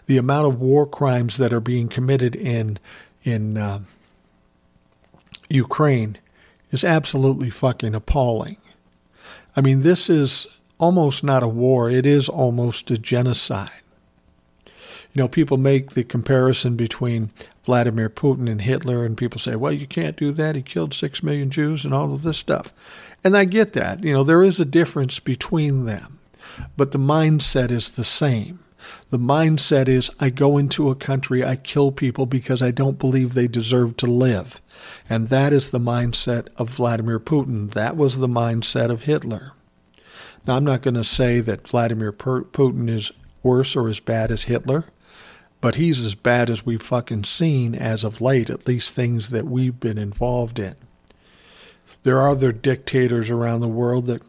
The 0.07 0.18
amount 0.18 0.47
of 0.47 0.59
war 0.59 0.88
crimes 0.88 1.38
that 1.38 1.53
are 1.53 1.59
being 1.59 1.88
committed 1.88 2.36
in 2.36 2.80
in 3.24 3.57
uh, 3.57 3.80
Ukraine 5.49 6.18
is 6.72 6.84
absolutely 6.84 7.49
fucking 7.49 7.93
appalling. 7.93 8.57
I 9.55 9.61
mean, 9.61 9.82
this 9.82 10.09
is 10.09 10.47
almost 10.80 11.24
not 11.24 11.43
a 11.43 11.47
war; 11.47 11.89
it 11.91 12.05
is 12.07 12.28
almost 12.28 12.89
a 12.89 12.97
genocide. 12.97 13.84
You 14.65 15.24
know, 15.24 15.28
people 15.28 15.57
make 15.57 15.91
the 15.91 16.03
comparison 16.03 16.76
between 16.76 17.32
Vladimir 17.68 18.09
Putin 18.09 18.49
and 18.49 18.61
Hitler, 18.61 19.03
and 19.03 19.18
people 19.18 19.41
say, 19.41 19.57
well, 19.57 19.74
you 19.74 19.86
can't 19.86 20.15
do 20.15 20.32
that. 20.32 20.55
He 20.55 20.61
killed 20.61 20.93
six 20.93 21.22
million 21.22 21.51
Jews 21.51 21.84
and 21.84 21.93
all 21.93 22.13
of 22.13 22.24
this 22.24 22.38
stuff. 22.38 22.72
And 23.26 23.36
I 23.36 23.43
get 23.43 23.74
that. 23.74 24.05
You 24.05 24.13
know, 24.13 24.24
there 24.24 24.41
is 24.41 24.61
a 24.61 24.65
difference 24.65 25.20
between 25.20 25.84
them, 25.84 26.20
but 26.78 26.93
the 26.93 26.97
mindset 26.97 27.70
is 27.70 27.91
the 27.91 28.05
same. 28.05 28.59
The 29.09 29.20
mindset 29.20 29.89
is 29.89 30.09
I 30.18 30.30
go 30.30 30.57
into 30.57 30.89
a 30.89 30.95
country, 30.95 31.43
I 31.43 31.57
kill 31.57 31.91
people 31.91 32.26
because 32.26 32.61
I 32.61 32.72
don't 32.72 32.97
believe 32.97 33.34
they 33.34 33.49
deserve 33.49 33.97
to 33.97 34.05
live. 34.05 34.61
And 35.09 35.28
that 35.28 35.51
is 35.51 35.72
the 35.72 35.80
mindset 35.80 36.47
of 36.55 36.70
Vladimir 36.70 37.20
Putin. 37.20 37.74
That 37.74 37.97
was 37.97 38.18
the 38.18 38.30
mindset 38.30 38.89
of 38.89 39.01
Hitler. 39.01 39.51
Now, 40.47 40.55
I'm 40.55 40.63
not 40.63 40.84
going 40.84 40.93
to 40.93 41.03
say 41.03 41.41
that 41.41 41.68
Vladimir 41.68 42.13
Putin 42.13 42.89
is 42.89 43.11
worse 43.43 43.76
or 43.76 43.89
as 43.89 43.99
bad 43.99 44.32
as 44.32 44.43
Hitler, 44.43 44.86
but 45.68 45.76
he's 45.76 45.99
as 45.99 46.15
bad 46.15 46.49
as 46.49 46.65
we've 46.65 46.82
fucking 46.82 47.26
seen 47.26 47.76
as 47.76 48.05
of 48.05 48.22
late, 48.22 48.49
at 48.49 48.65
least 48.65 48.95
things 48.95 49.32
that 49.32 49.45
we've 49.45 49.82
been 49.82 49.97
involved 49.97 50.59
in. 50.59 50.78
There 52.03 52.22
are 52.22 52.30
other 52.30 52.53
dictators 52.53 53.30
around 53.30 53.59
the 53.59 53.68
world 53.68 54.05
that 54.05 54.22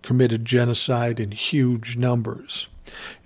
committed 0.00 0.46
genocide 0.46 1.20
in 1.20 1.32
huge 1.32 1.96
numbers. 1.96 2.68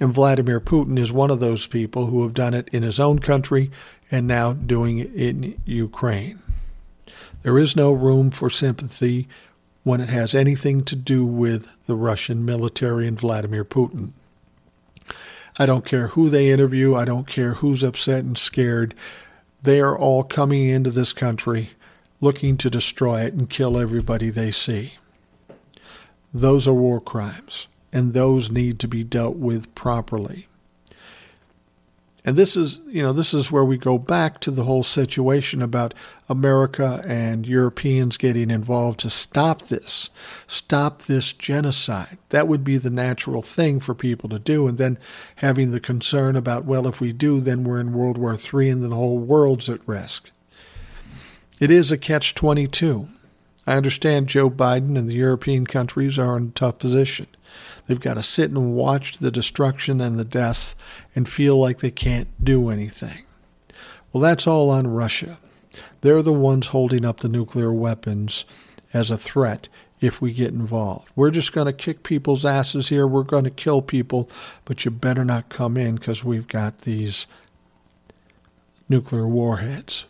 And 0.00 0.12
Vladimir 0.12 0.58
Putin 0.58 0.98
is 0.98 1.12
one 1.12 1.30
of 1.30 1.38
those 1.38 1.68
people 1.68 2.06
who 2.06 2.24
have 2.24 2.34
done 2.34 2.54
it 2.54 2.68
in 2.72 2.82
his 2.82 2.98
own 2.98 3.20
country 3.20 3.70
and 4.10 4.26
now 4.26 4.52
doing 4.52 4.98
it 4.98 5.14
in 5.14 5.56
Ukraine. 5.64 6.40
There 7.44 7.56
is 7.56 7.76
no 7.76 7.92
room 7.92 8.32
for 8.32 8.50
sympathy 8.50 9.28
when 9.84 10.00
it 10.00 10.08
has 10.08 10.34
anything 10.34 10.82
to 10.86 10.96
do 10.96 11.24
with 11.24 11.68
the 11.86 11.94
Russian 11.94 12.44
military 12.44 13.06
and 13.06 13.16
Vladimir 13.16 13.64
Putin. 13.64 14.10
I 15.60 15.66
don't 15.66 15.84
care 15.84 16.06
who 16.06 16.30
they 16.30 16.50
interview, 16.50 16.94
I 16.94 17.04
don't 17.04 17.26
care 17.26 17.52
who's 17.52 17.82
upset 17.82 18.24
and 18.24 18.38
scared. 18.38 18.94
They 19.62 19.78
are 19.82 19.94
all 19.96 20.24
coming 20.24 20.66
into 20.70 20.90
this 20.90 21.12
country 21.12 21.72
looking 22.18 22.56
to 22.56 22.70
destroy 22.70 23.26
it 23.26 23.34
and 23.34 23.50
kill 23.50 23.78
everybody 23.78 24.30
they 24.30 24.52
see. 24.52 24.94
Those 26.32 26.66
are 26.66 26.72
war 26.72 26.98
crimes, 26.98 27.66
and 27.92 28.14
those 28.14 28.50
need 28.50 28.78
to 28.78 28.88
be 28.88 29.04
dealt 29.04 29.36
with 29.36 29.74
properly. 29.74 30.46
And 32.24 32.36
this 32.36 32.56
is, 32.56 32.80
you 32.86 33.02
know, 33.02 33.12
this 33.12 33.32
is 33.32 33.50
where 33.50 33.64
we 33.64 33.78
go 33.78 33.96
back 33.96 34.40
to 34.40 34.50
the 34.50 34.64
whole 34.64 34.82
situation 34.82 35.62
about 35.62 35.94
America 36.28 37.02
and 37.06 37.46
Europeans 37.46 38.18
getting 38.18 38.50
involved 38.50 39.00
to 39.00 39.10
stop 39.10 39.62
this, 39.62 40.10
stop 40.46 41.02
this 41.02 41.32
genocide. 41.32 42.18
That 42.28 42.46
would 42.46 42.62
be 42.62 42.76
the 42.76 42.90
natural 42.90 43.40
thing 43.40 43.80
for 43.80 43.94
people 43.94 44.28
to 44.28 44.38
do. 44.38 44.66
And 44.66 44.76
then 44.76 44.98
having 45.36 45.70
the 45.70 45.80
concern 45.80 46.36
about, 46.36 46.66
well, 46.66 46.86
if 46.86 47.00
we 47.00 47.12
do, 47.12 47.40
then 47.40 47.64
we're 47.64 47.80
in 47.80 47.94
World 47.94 48.18
War 48.18 48.36
III 48.36 48.68
and 48.68 48.84
the 48.84 48.94
whole 48.94 49.18
world's 49.18 49.70
at 49.70 49.86
risk. 49.88 50.30
It 51.58 51.70
is 51.70 51.90
a 51.90 51.98
catch 51.98 52.34
22. 52.34 53.08
I 53.66 53.74
understand 53.74 54.28
Joe 54.28 54.50
Biden 54.50 54.98
and 54.98 55.08
the 55.08 55.14
European 55.14 55.66
countries 55.66 56.18
are 56.18 56.36
in 56.36 56.48
a 56.48 56.50
tough 56.58 56.78
position. 56.78 57.28
They've 57.90 57.98
got 57.98 58.14
to 58.14 58.22
sit 58.22 58.50
and 58.52 58.76
watch 58.76 59.18
the 59.18 59.32
destruction 59.32 60.00
and 60.00 60.16
the 60.16 60.24
deaths 60.24 60.76
and 61.16 61.28
feel 61.28 61.58
like 61.58 61.80
they 61.80 61.90
can't 61.90 62.28
do 62.40 62.68
anything. 62.68 63.24
Well, 64.12 64.20
that's 64.20 64.46
all 64.46 64.70
on 64.70 64.86
Russia. 64.86 65.40
They're 66.00 66.22
the 66.22 66.32
ones 66.32 66.68
holding 66.68 67.04
up 67.04 67.18
the 67.18 67.28
nuclear 67.28 67.72
weapons 67.72 68.44
as 68.94 69.10
a 69.10 69.18
threat 69.18 69.66
if 70.00 70.22
we 70.22 70.32
get 70.32 70.52
involved. 70.52 71.08
We're 71.16 71.32
just 71.32 71.52
going 71.52 71.66
to 71.66 71.72
kick 71.72 72.04
people's 72.04 72.46
asses 72.46 72.90
here. 72.90 73.08
We're 73.08 73.24
going 73.24 73.42
to 73.42 73.50
kill 73.50 73.82
people, 73.82 74.30
but 74.64 74.84
you 74.84 74.92
better 74.92 75.24
not 75.24 75.48
come 75.48 75.76
in 75.76 75.96
because 75.96 76.22
we've 76.22 76.46
got 76.46 76.82
these 76.82 77.26
nuclear 78.88 79.26
warheads. 79.26 80.04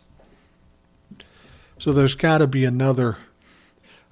So 1.79 1.91
there's 1.91 2.13
got 2.13 2.37
to 2.37 2.47
be 2.47 2.63
another 2.63 3.17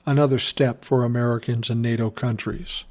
another 0.08 0.40
step 0.40 0.84
for 0.84 1.04
Americans 1.04 1.70
and 1.70 1.84
NATO 1.84 2.10
countries. 2.10 2.84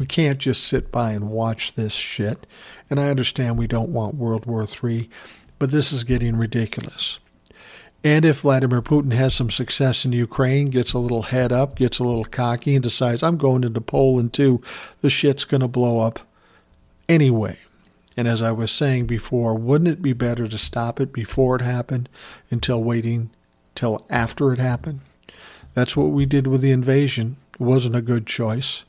We 0.00 0.06
can't 0.06 0.38
just 0.38 0.64
sit 0.64 0.90
by 0.90 1.12
and 1.12 1.28
watch 1.28 1.74
this 1.74 1.92
shit. 1.92 2.46
And 2.88 2.98
I 2.98 3.10
understand 3.10 3.58
we 3.58 3.66
don't 3.66 3.92
want 3.92 4.14
World 4.14 4.46
War 4.46 4.64
III, 4.64 5.10
but 5.58 5.72
this 5.72 5.92
is 5.92 6.04
getting 6.04 6.36
ridiculous. 6.36 7.18
And 8.02 8.24
if 8.24 8.40
Vladimir 8.40 8.80
Putin 8.80 9.12
has 9.12 9.34
some 9.34 9.50
success 9.50 10.06
in 10.06 10.12
Ukraine, 10.12 10.70
gets 10.70 10.94
a 10.94 10.98
little 10.98 11.24
head 11.24 11.52
up, 11.52 11.76
gets 11.76 11.98
a 11.98 12.04
little 12.04 12.24
cocky, 12.24 12.74
and 12.74 12.82
decides, 12.82 13.22
I'm 13.22 13.36
going 13.36 13.62
into 13.62 13.82
Poland 13.82 14.32
too, 14.32 14.62
the 15.02 15.10
shit's 15.10 15.44
going 15.44 15.60
to 15.60 15.68
blow 15.68 16.00
up 16.00 16.20
anyway. 17.06 17.58
And 18.16 18.26
as 18.26 18.40
I 18.40 18.52
was 18.52 18.70
saying 18.70 19.04
before, 19.04 19.54
wouldn't 19.54 19.90
it 19.90 20.00
be 20.00 20.14
better 20.14 20.48
to 20.48 20.56
stop 20.56 20.98
it 20.98 21.12
before 21.12 21.56
it 21.56 21.62
happened 21.62 22.08
until 22.50 22.82
waiting 22.82 23.28
till 23.74 24.06
after 24.08 24.50
it 24.54 24.58
happened? 24.58 25.02
That's 25.74 25.94
what 25.94 26.08
we 26.08 26.24
did 26.24 26.46
with 26.46 26.62
the 26.62 26.70
invasion. 26.70 27.36
It 27.52 27.60
wasn't 27.60 27.96
a 27.96 28.00
good 28.00 28.26
choice. 28.26 28.84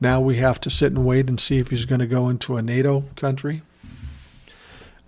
Now 0.00 0.20
we 0.20 0.36
have 0.36 0.60
to 0.60 0.70
sit 0.70 0.92
and 0.92 1.06
wait 1.06 1.28
and 1.28 1.40
see 1.40 1.58
if 1.58 1.70
he's 1.70 1.86
going 1.86 2.00
to 2.00 2.06
go 2.06 2.28
into 2.28 2.56
a 2.56 2.62
NATO 2.62 3.04
country. 3.16 3.62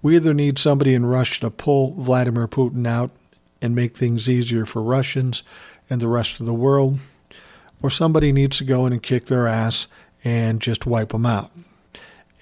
We 0.01 0.17
either 0.17 0.33
need 0.33 0.59
somebody 0.59 0.95
in 0.95 1.05
Russia 1.05 1.41
to 1.41 1.51
pull 1.51 1.95
Vladimir 1.95 2.49
Putin 2.49 2.87
out 2.87 3.11
and 3.61 3.75
make 3.75 3.97
things 3.97 4.31
easier 4.31 4.65
for 4.65 4.81
Russians 4.83 5.43
and 5.91 6.01
the 6.01 6.09
rest 6.09 6.41
of 6.41 6.47
the 6.47 6.55
world, 6.55 7.01
or 7.83 7.91
somebody 7.91 8.33
needs 8.33 8.59
to 8.59 8.65
go 8.65 8.87
in 8.87 8.93
and 8.93 9.03
kick 9.03 9.27
their 9.27 9.47
ass 9.47 9.89
and 10.25 10.61
just 10.61 10.87
wipe 10.87 11.11
them 11.11 11.27
out 11.27 11.51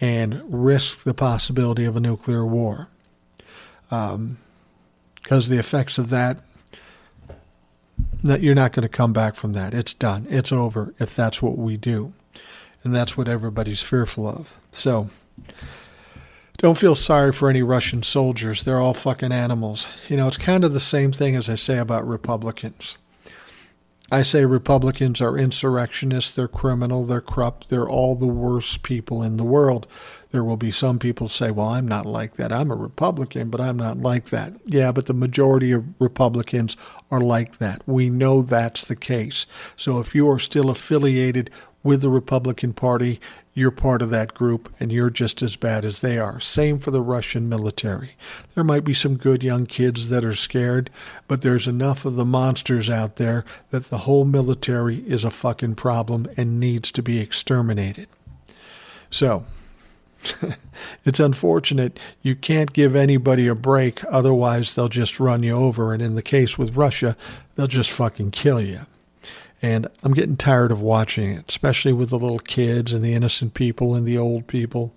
and 0.01 0.43
risk 0.49 1.05
the 1.05 1.15
possibility 1.15 1.85
of 1.85 1.97
a 1.97 2.01
nuclear 2.01 2.45
war. 2.45 2.89
Because 3.89 4.15
um, 4.15 4.39
the 5.49 5.59
effects 5.59 5.97
of 5.97 6.11
that, 6.11 6.39
that 8.23 8.43
you're 8.43 8.55
not 8.55 8.73
going 8.73 8.83
to 8.83 8.89
come 8.89 9.13
back 9.13 9.35
from 9.35 9.53
that. 9.55 9.73
It's 9.73 9.95
done. 9.95 10.27
It's 10.29 10.53
over 10.53 10.95
if 10.99 11.17
that's 11.17 11.41
what 11.41 11.57
we 11.57 11.77
do 11.77 12.13
and 12.85 12.95
that's 12.95 13.17
what 13.17 13.29
everybody's 13.29 13.83
fearful 13.83 14.27
of. 14.27 14.55
So 14.73 15.11
don't 16.59 16.79
feel 16.79 16.95
sorry 16.95 17.33
for 17.33 17.51
any 17.51 17.63
Russian 17.63 18.03
soldiers. 18.03 18.65
They're 18.65 18.81
all 18.81 18.95
fucking 18.95 19.33
animals. 19.33 19.91
You 20.09 20.17
know, 20.17 20.29
it's 20.29 20.39
kind 20.39 20.65
of 20.65 20.73
the 20.73 20.81
same 20.81 21.13
thing 21.13 21.37
as 21.37 21.51
I 21.51 21.55
say 21.57 21.79
about 21.79 22.07
Republicans. 22.07 22.97
I 24.11 24.23
say 24.23 24.45
Republicans 24.45 25.21
are 25.21 25.37
insurrectionists, 25.37 26.33
they're 26.33 26.47
criminal, 26.47 27.05
they're 27.05 27.21
corrupt, 27.21 27.71
they're 27.71 27.89
all 27.89 28.15
the 28.15 28.27
worst 28.27 28.85
people 28.85 29.21
in 29.21 29.37
the 29.37 29.45
world. 29.45 29.89
There 30.37 30.45
will 30.45 30.59
be 30.59 30.71
some 30.71 30.99
people 30.99 31.31
say, 31.31 31.51
well, 31.51 31.69
I'm 31.69 31.89
not 31.89 32.05
like 32.05 32.35
that. 32.35 32.53
I'm 32.53 32.71
a 32.71 32.77
Republican, 32.77 33.49
but 33.49 33.59
I'm 33.59 33.79
not 33.79 34.03
like 34.03 34.27
that. 34.27 34.53
Yeah, 34.67 34.93
but 34.93 35.07
the 35.07 35.15
majority 35.15 35.73
of 35.73 35.99
Republicans 35.99 36.77
are 37.11 37.23
like 37.23 37.57
that. 37.57 37.81
We 37.87 38.11
know 38.11 38.43
that's 38.43 38.85
the 38.85 38.97
case. 38.97 39.47
So 39.77 39.99
if 39.99 40.15
you 40.15 40.31
are 40.31 40.39
still 40.39 40.69
affiliated 40.69 41.49
with 41.83 42.03
the 42.03 42.11
Republican 42.11 42.75
Party, 42.75 43.19
you're 43.55 43.71
part 43.71 44.03
of 44.03 44.11
that 44.11 44.35
group 44.35 44.71
and 44.79 44.93
you're 44.93 45.09
just 45.09 45.41
as 45.41 45.57
bad 45.57 45.87
as 45.87 46.03
they 46.03 46.19
are. 46.19 46.39
Same 46.39 46.79
for 46.81 46.91
the 46.91 47.01
Russian 47.01 47.49
military. 47.49 48.11
There 48.55 48.63
might 48.63 48.85
be 48.85 48.93
some 48.93 49.17
good 49.17 49.43
young 49.43 49.65
kids 49.65 50.11
that 50.11 50.23
are 50.23 50.35
scared, 50.35 50.91
but 51.29 51.41
there's 51.41 51.67
enough 51.67 52.05
of 52.05 52.17
the 52.17 52.27
monsters 52.27 52.91
out 52.91 53.17
there 53.17 53.47
that 53.71 53.87
the 53.87 54.01
whole 54.01 54.27
military 54.27 54.97
is 55.09 55.25
a 55.25 55.31
fucking 55.31 55.77
problem 55.77 56.29
and 56.37 56.61
needs 56.61 56.93
to 56.93 57.03
be 57.03 57.21
exterminated. 57.21 58.09
So, 59.09 59.47
it's 61.05 61.21
unfortunate 61.21 61.99
you 62.23 62.35
can't 62.35 62.73
give 62.73 62.97
anybody 62.97 63.47
a 63.47 63.55
break, 63.55 64.05
otherwise, 64.07 64.75
they'll 64.75 64.89
just 64.89 65.21
run 65.21 65.43
you 65.43 65.55
over. 65.55 65.93
And 65.93 66.03
in 66.03 66.15
the 66.15 66.23
case 66.23 66.59
with 66.59 66.77
Russia, 66.77 67.17
they'll 67.55 67.67
just 67.67 67.91
fucking 67.91 68.31
kill 68.31 68.61
you. 68.61 68.81
And 69.63 69.89
I'm 70.03 70.15
getting 70.15 70.37
tired 70.37 70.71
of 70.71 70.81
watching 70.81 71.31
it, 71.31 71.47
especially 71.49 71.93
with 71.93 72.11
the 72.11 72.19
little 72.19 72.39
kids 72.39 72.93
and 72.93 73.05
the 73.05 73.15
innocent 73.15 73.55
people 73.55 73.95
and 73.95 74.07
the 74.07 74.19
old 74.19 74.47
people. 74.47 74.93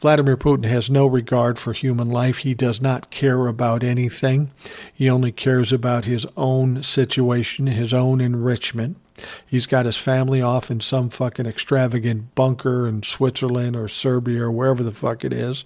Vladimir 0.00 0.36
Putin 0.36 0.66
has 0.66 0.90
no 0.90 1.06
regard 1.06 1.58
for 1.58 1.72
human 1.72 2.10
life. 2.10 2.38
He 2.38 2.54
does 2.54 2.82
not 2.82 3.10
care 3.10 3.46
about 3.46 3.82
anything. 3.82 4.50
He 4.92 5.08
only 5.08 5.32
cares 5.32 5.72
about 5.72 6.04
his 6.04 6.26
own 6.36 6.82
situation, 6.82 7.66
his 7.66 7.94
own 7.94 8.20
enrichment. 8.20 8.98
He's 9.46 9.66
got 9.66 9.86
his 9.86 9.96
family 9.96 10.42
off 10.42 10.70
in 10.70 10.80
some 10.80 11.08
fucking 11.10 11.46
extravagant 11.46 12.34
bunker 12.34 12.86
in 12.86 13.02
Switzerland 13.02 13.76
or 13.76 13.88
Serbia 13.88 14.42
or 14.42 14.50
wherever 14.50 14.82
the 14.82 14.92
fuck 14.92 15.24
it 15.24 15.32
is. 15.32 15.64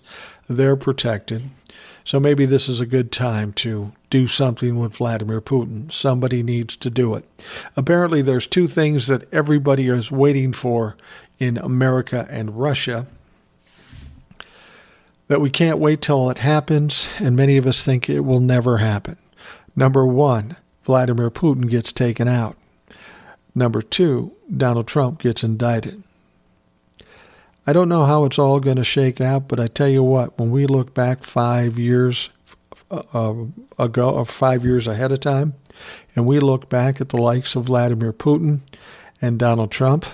They're 0.49 0.77
protected. 0.77 1.51
So 2.05 2.19
maybe 2.19 2.47
this 2.47 2.69
is 2.69 2.81
a 2.81 2.87
good 2.87 3.13
time 3.13 3.53
to 3.55 3.93
do 4.09 4.27
something 4.27 4.79
with 4.79 4.97
Vladimir 4.97 5.41
Putin. 5.41 5.93
Somebody 5.93 6.43
needs 6.43 6.77
to 6.77 6.91
do 6.91 7.15
it. 7.15 7.25
Apparently, 7.77 8.23
there's 8.23 8.47
two 8.47 8.67
things 8.67 9.07
that 9.07 9.33
everybody 9.33 9.89
is 9.89 10.11
waiting 10.11 10.53
for 10.53 10.97
in 11.39 11.57
America 11.59 12.27
and 12.31 12.59
Russia 12.59 13.07
that 15.29 15.41
we 15.41 15.51
can't 15.51 15.79
wait 15.79 16.03
till 16.03 16.29
it 16.29 16.39
happens, 16.39 17.09
and 17.21 17.37
many 17.37 17.57
of 17.57 17.67
us 17.67 17.85
think 17.85 18.09
it 18.09 18.21
will 18.21 18.41
never 18.41 18.79
happen. 18.79 19.17
Number 19.77 20.05
one, 20.05 20.57
Vladimir 20.83 21.31
Putin 21.31 21.71
gets 21.71 21.93
taken 21.93 22.27
out. 22.27 22.57
Number 23.61 23.83
two, 23.83 24.33
Donald 24.57 24.87
Trump 24.87 25.21
gets 25.21 25.45
indicted. 25.45 26.03
I 27.67 27.75
don't 27.75 27.91
know 27.91 28.07
how 28.07 28.25
it's 28.25 28.39
all 28.39 28.59
going 28.59 28.79
to 28.79 28.85
shake 28.85 29.21
out, 29.21 29.49
but 29.49 29.61
I 29.61 29.67
tell 29.67 29.87
you 29.87 30.03
what, 30.03 30.39
when 30.39 30.51
we 30.51 30.65
look 30.65 30.95
back 30.95 31.25
five 31.25 31.79
years 31.79 32.31
uh, 32.91 33.03
uh, 33.13 33.35
ago, 33.79 34.15
or 34.15 34.25
five 34.25 34.65
years 34.65 34.87
ahead 34.87 35.13
of 35.13 35.21
time, 35.21 35.53
and 36.17 36.25
we 36.25 36.41
look 36.41 36.71
back 36.71 37.03
at 37.03 37.11
the 37.11 37.21
likes 37.21 37.55
of 37.55 37.65
Vladimir 37.65 38.15
Putin 38.15 38.61
and 39.21 39.39
Donald 39.39 39.71
Trump, 39.71 40.07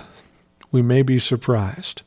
we 0.73 0.81
may 0.81 1.01
be 1.01 1.17
surprised 1.17 2.01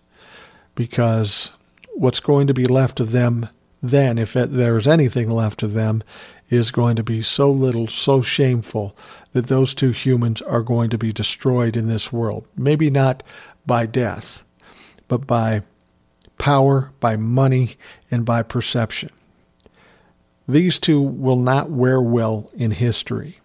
because 0.75 1.53
what's 1.95 2.21
going 2.21 2.49
to 2.49 2.55
be 2.55 2.67
left 2.67 3.01
of 3.01 3.13
them 3.13 3.49
then, 3.83 4.19
if 4.19 4.35
there's 4.35 4.87
anything 4.87 5.31
left 5.31 5.63
of 5.63 5.73
them, 5.73 6.03
is 6.51 6.71
going 6.71 6.97
to 6.97 7.03
be 7.03 7.23
so 7.23 7.51
little, 7.51 7.89
so 7.89 8.21
shameful 8.21 8.97
that 9.33 9.47
those 9.47 9.73
two 9.73 9.93
humans 9.93 10.43
are 10.43 10.63
going 10.63 10.91
to 10.91 10.99
be 10.99 11.13
destroyed 11.13 11.77
in 11.77 11.89
this 11.89 12.13
world. 12.13 12.47
Maybe 12.57 12.91
not 12.91 13.23
by 13.65 13.87
death, 13.87 14.43
but 15.09 15.27
by 15.27 15.63
power, 16.39 16.91
by 17.01 17.17
money, 17.17 17.77
and 18.11 18.25
by 18.25 18.43
perception. 18.43 19.11
These 20.49 20.79
two 20.79 21.01
will 21.01 21.37
not 21.37 21.71
wear 21.71 22.01
well 22.01 22.51
in 22.55 22.73
history. 22.73 23.39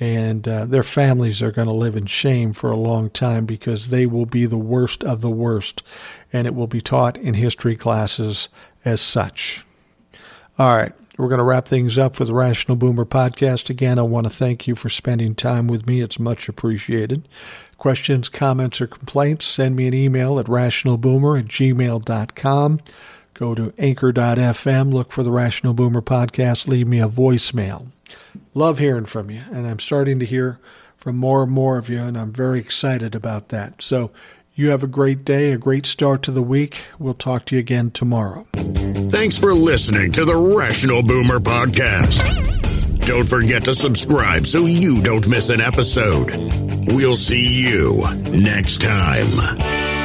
And 0.00 0.46
uh, 0.46 0.64
their 0.66 0.84
families 0.84 1.42
are 1.42 1.50
going 1.50 1.66
to 1.66 1.74
live 1.74 1.96
in 1.96 2.06
shame 2.06 2.52
for 2.52 2.70
a 2.70 2.76
long 2.76 3.10
time 3.10 3.46
because 3.46 3.90
they 3.90 4.06
will 4.06 4.26
be 4.26 4.46
the 4.46 4.56
worst 4.56 5.02
of 5.02 5.20
the 5.20 5.30
worst. 5.30 5.82
And 6.32 6.46
it 6.46 6.54
will 6.54 6.68
be 6.68 6.80
taught 6.80 7.16
in 7.16 7.34
history 7.34 7.74
classes 7.74 8.48
as 8.84 9.00
such. 9.00 9.64
All 10.56 10.76
right. 10.76 10.92
We're 11.18 11.28
going 11.28 11.38
to 11.38 11.44
wrap 11.44 11.66
things 11.66 11.98
up 11.98 12.20
with 12.20 12.28
the 12.28 12.34
Rational 12.34 12.76
Boomer 12.76 13.04
podcast. 13.04 13.68
Again, 13.68 13.98
I 13.98 14.02
want 14.02 14.26
to 14.26 14.30
thank 14.32 14.68
you 14.68 14.76
for 14.76 14.88
spending 14.88 15.34
time 15.34 15.66
with 15.66 15.84
me. 15.84 16.00
It's 16.00 16.20
much 16.20 16.48
appreciated. 16.48 17.26
Questions, 17.76 18.28
comments, 18.28 18.80
or 18.80 18.86
complaints, 18.86 19.44
send 19.44 19.74
me 19.74 19.88
an 19.88 19.94
email 19.94 20.38
at 20.38 20.46
rationalboomer 20.46 21.40
at 21.40 21.46
gmail.com. 21.46 22.80
Go 23.34 23.54
to 23.56 23.74
anchor.fm, 23.78 24.92
look 24.92 25.10
for 25.10 25.24
the 25.24 25.32
Rational 25.32 25.74
Boomer 25.74 26.02
podcast, 26.02 26.68
leave 26.68 26.86
me 26.86 27.00
a 27.00 27.08
voicemail. 27.08 27.88
Love 28.54 28.78
hearing 28.78 29.06
from 29.06 29.28
you, 29.28 29.42
and 29.50 29.66
I'm 29.66 29.80
starting 29.80 30.20
to 30.20 30.24
hear 30.24 30.60
from 30.96 31.16
more 31.16 31.42
and 31.42 31.50
more 31.52 31.78
of 31.78 31.88
you, 31.88 32.00
and 32.00 32.16
I'm 32.16 32.32
very 32.32 32.60
excited 32.60 33.16
about 33.16 33.48
that. 33.48 33.82
So, 33.82 34.12
you 34.58 34.70
have 34.70 34.82
a 34.82 34.88
great 34.88 35.24
day, 35.24 35.52
a 35.52 35.56
great 35.56 35.86
start 35.86 36.22
to 36.24 36.32
the 36.32 36.42
week. 36.42 36.78
We'll 36.98 37.14
talk 37.14 37.44
to 37.46 37.54
you 37.54 37.60
again 37.60 37.92
tomorrow. 37.92 38.46
Thanks 38.54 39.38
for 39.38 39.54
listening 39.54 40.10
to 40.12 40.24
the 40.24 40.36
Rational 40.58 41.02
Boomer 41.02 41.38
Podcast. 41.38 43.06
Don't 43.06 43.28
forget 43.28 43.64
to 43.64 43.74
subscribe 43.74 44.46
so 44.46 44.66
you 44.66 45.00
don't 45.00 45.26
miss 45.28 45.50
an 45.50 45.60
episode. 45.60 46.30
We'll 46.92 47.16
see 47.16 47.68
you 47.68 48.04
next 48.32 48.82
time. 48.82 49.97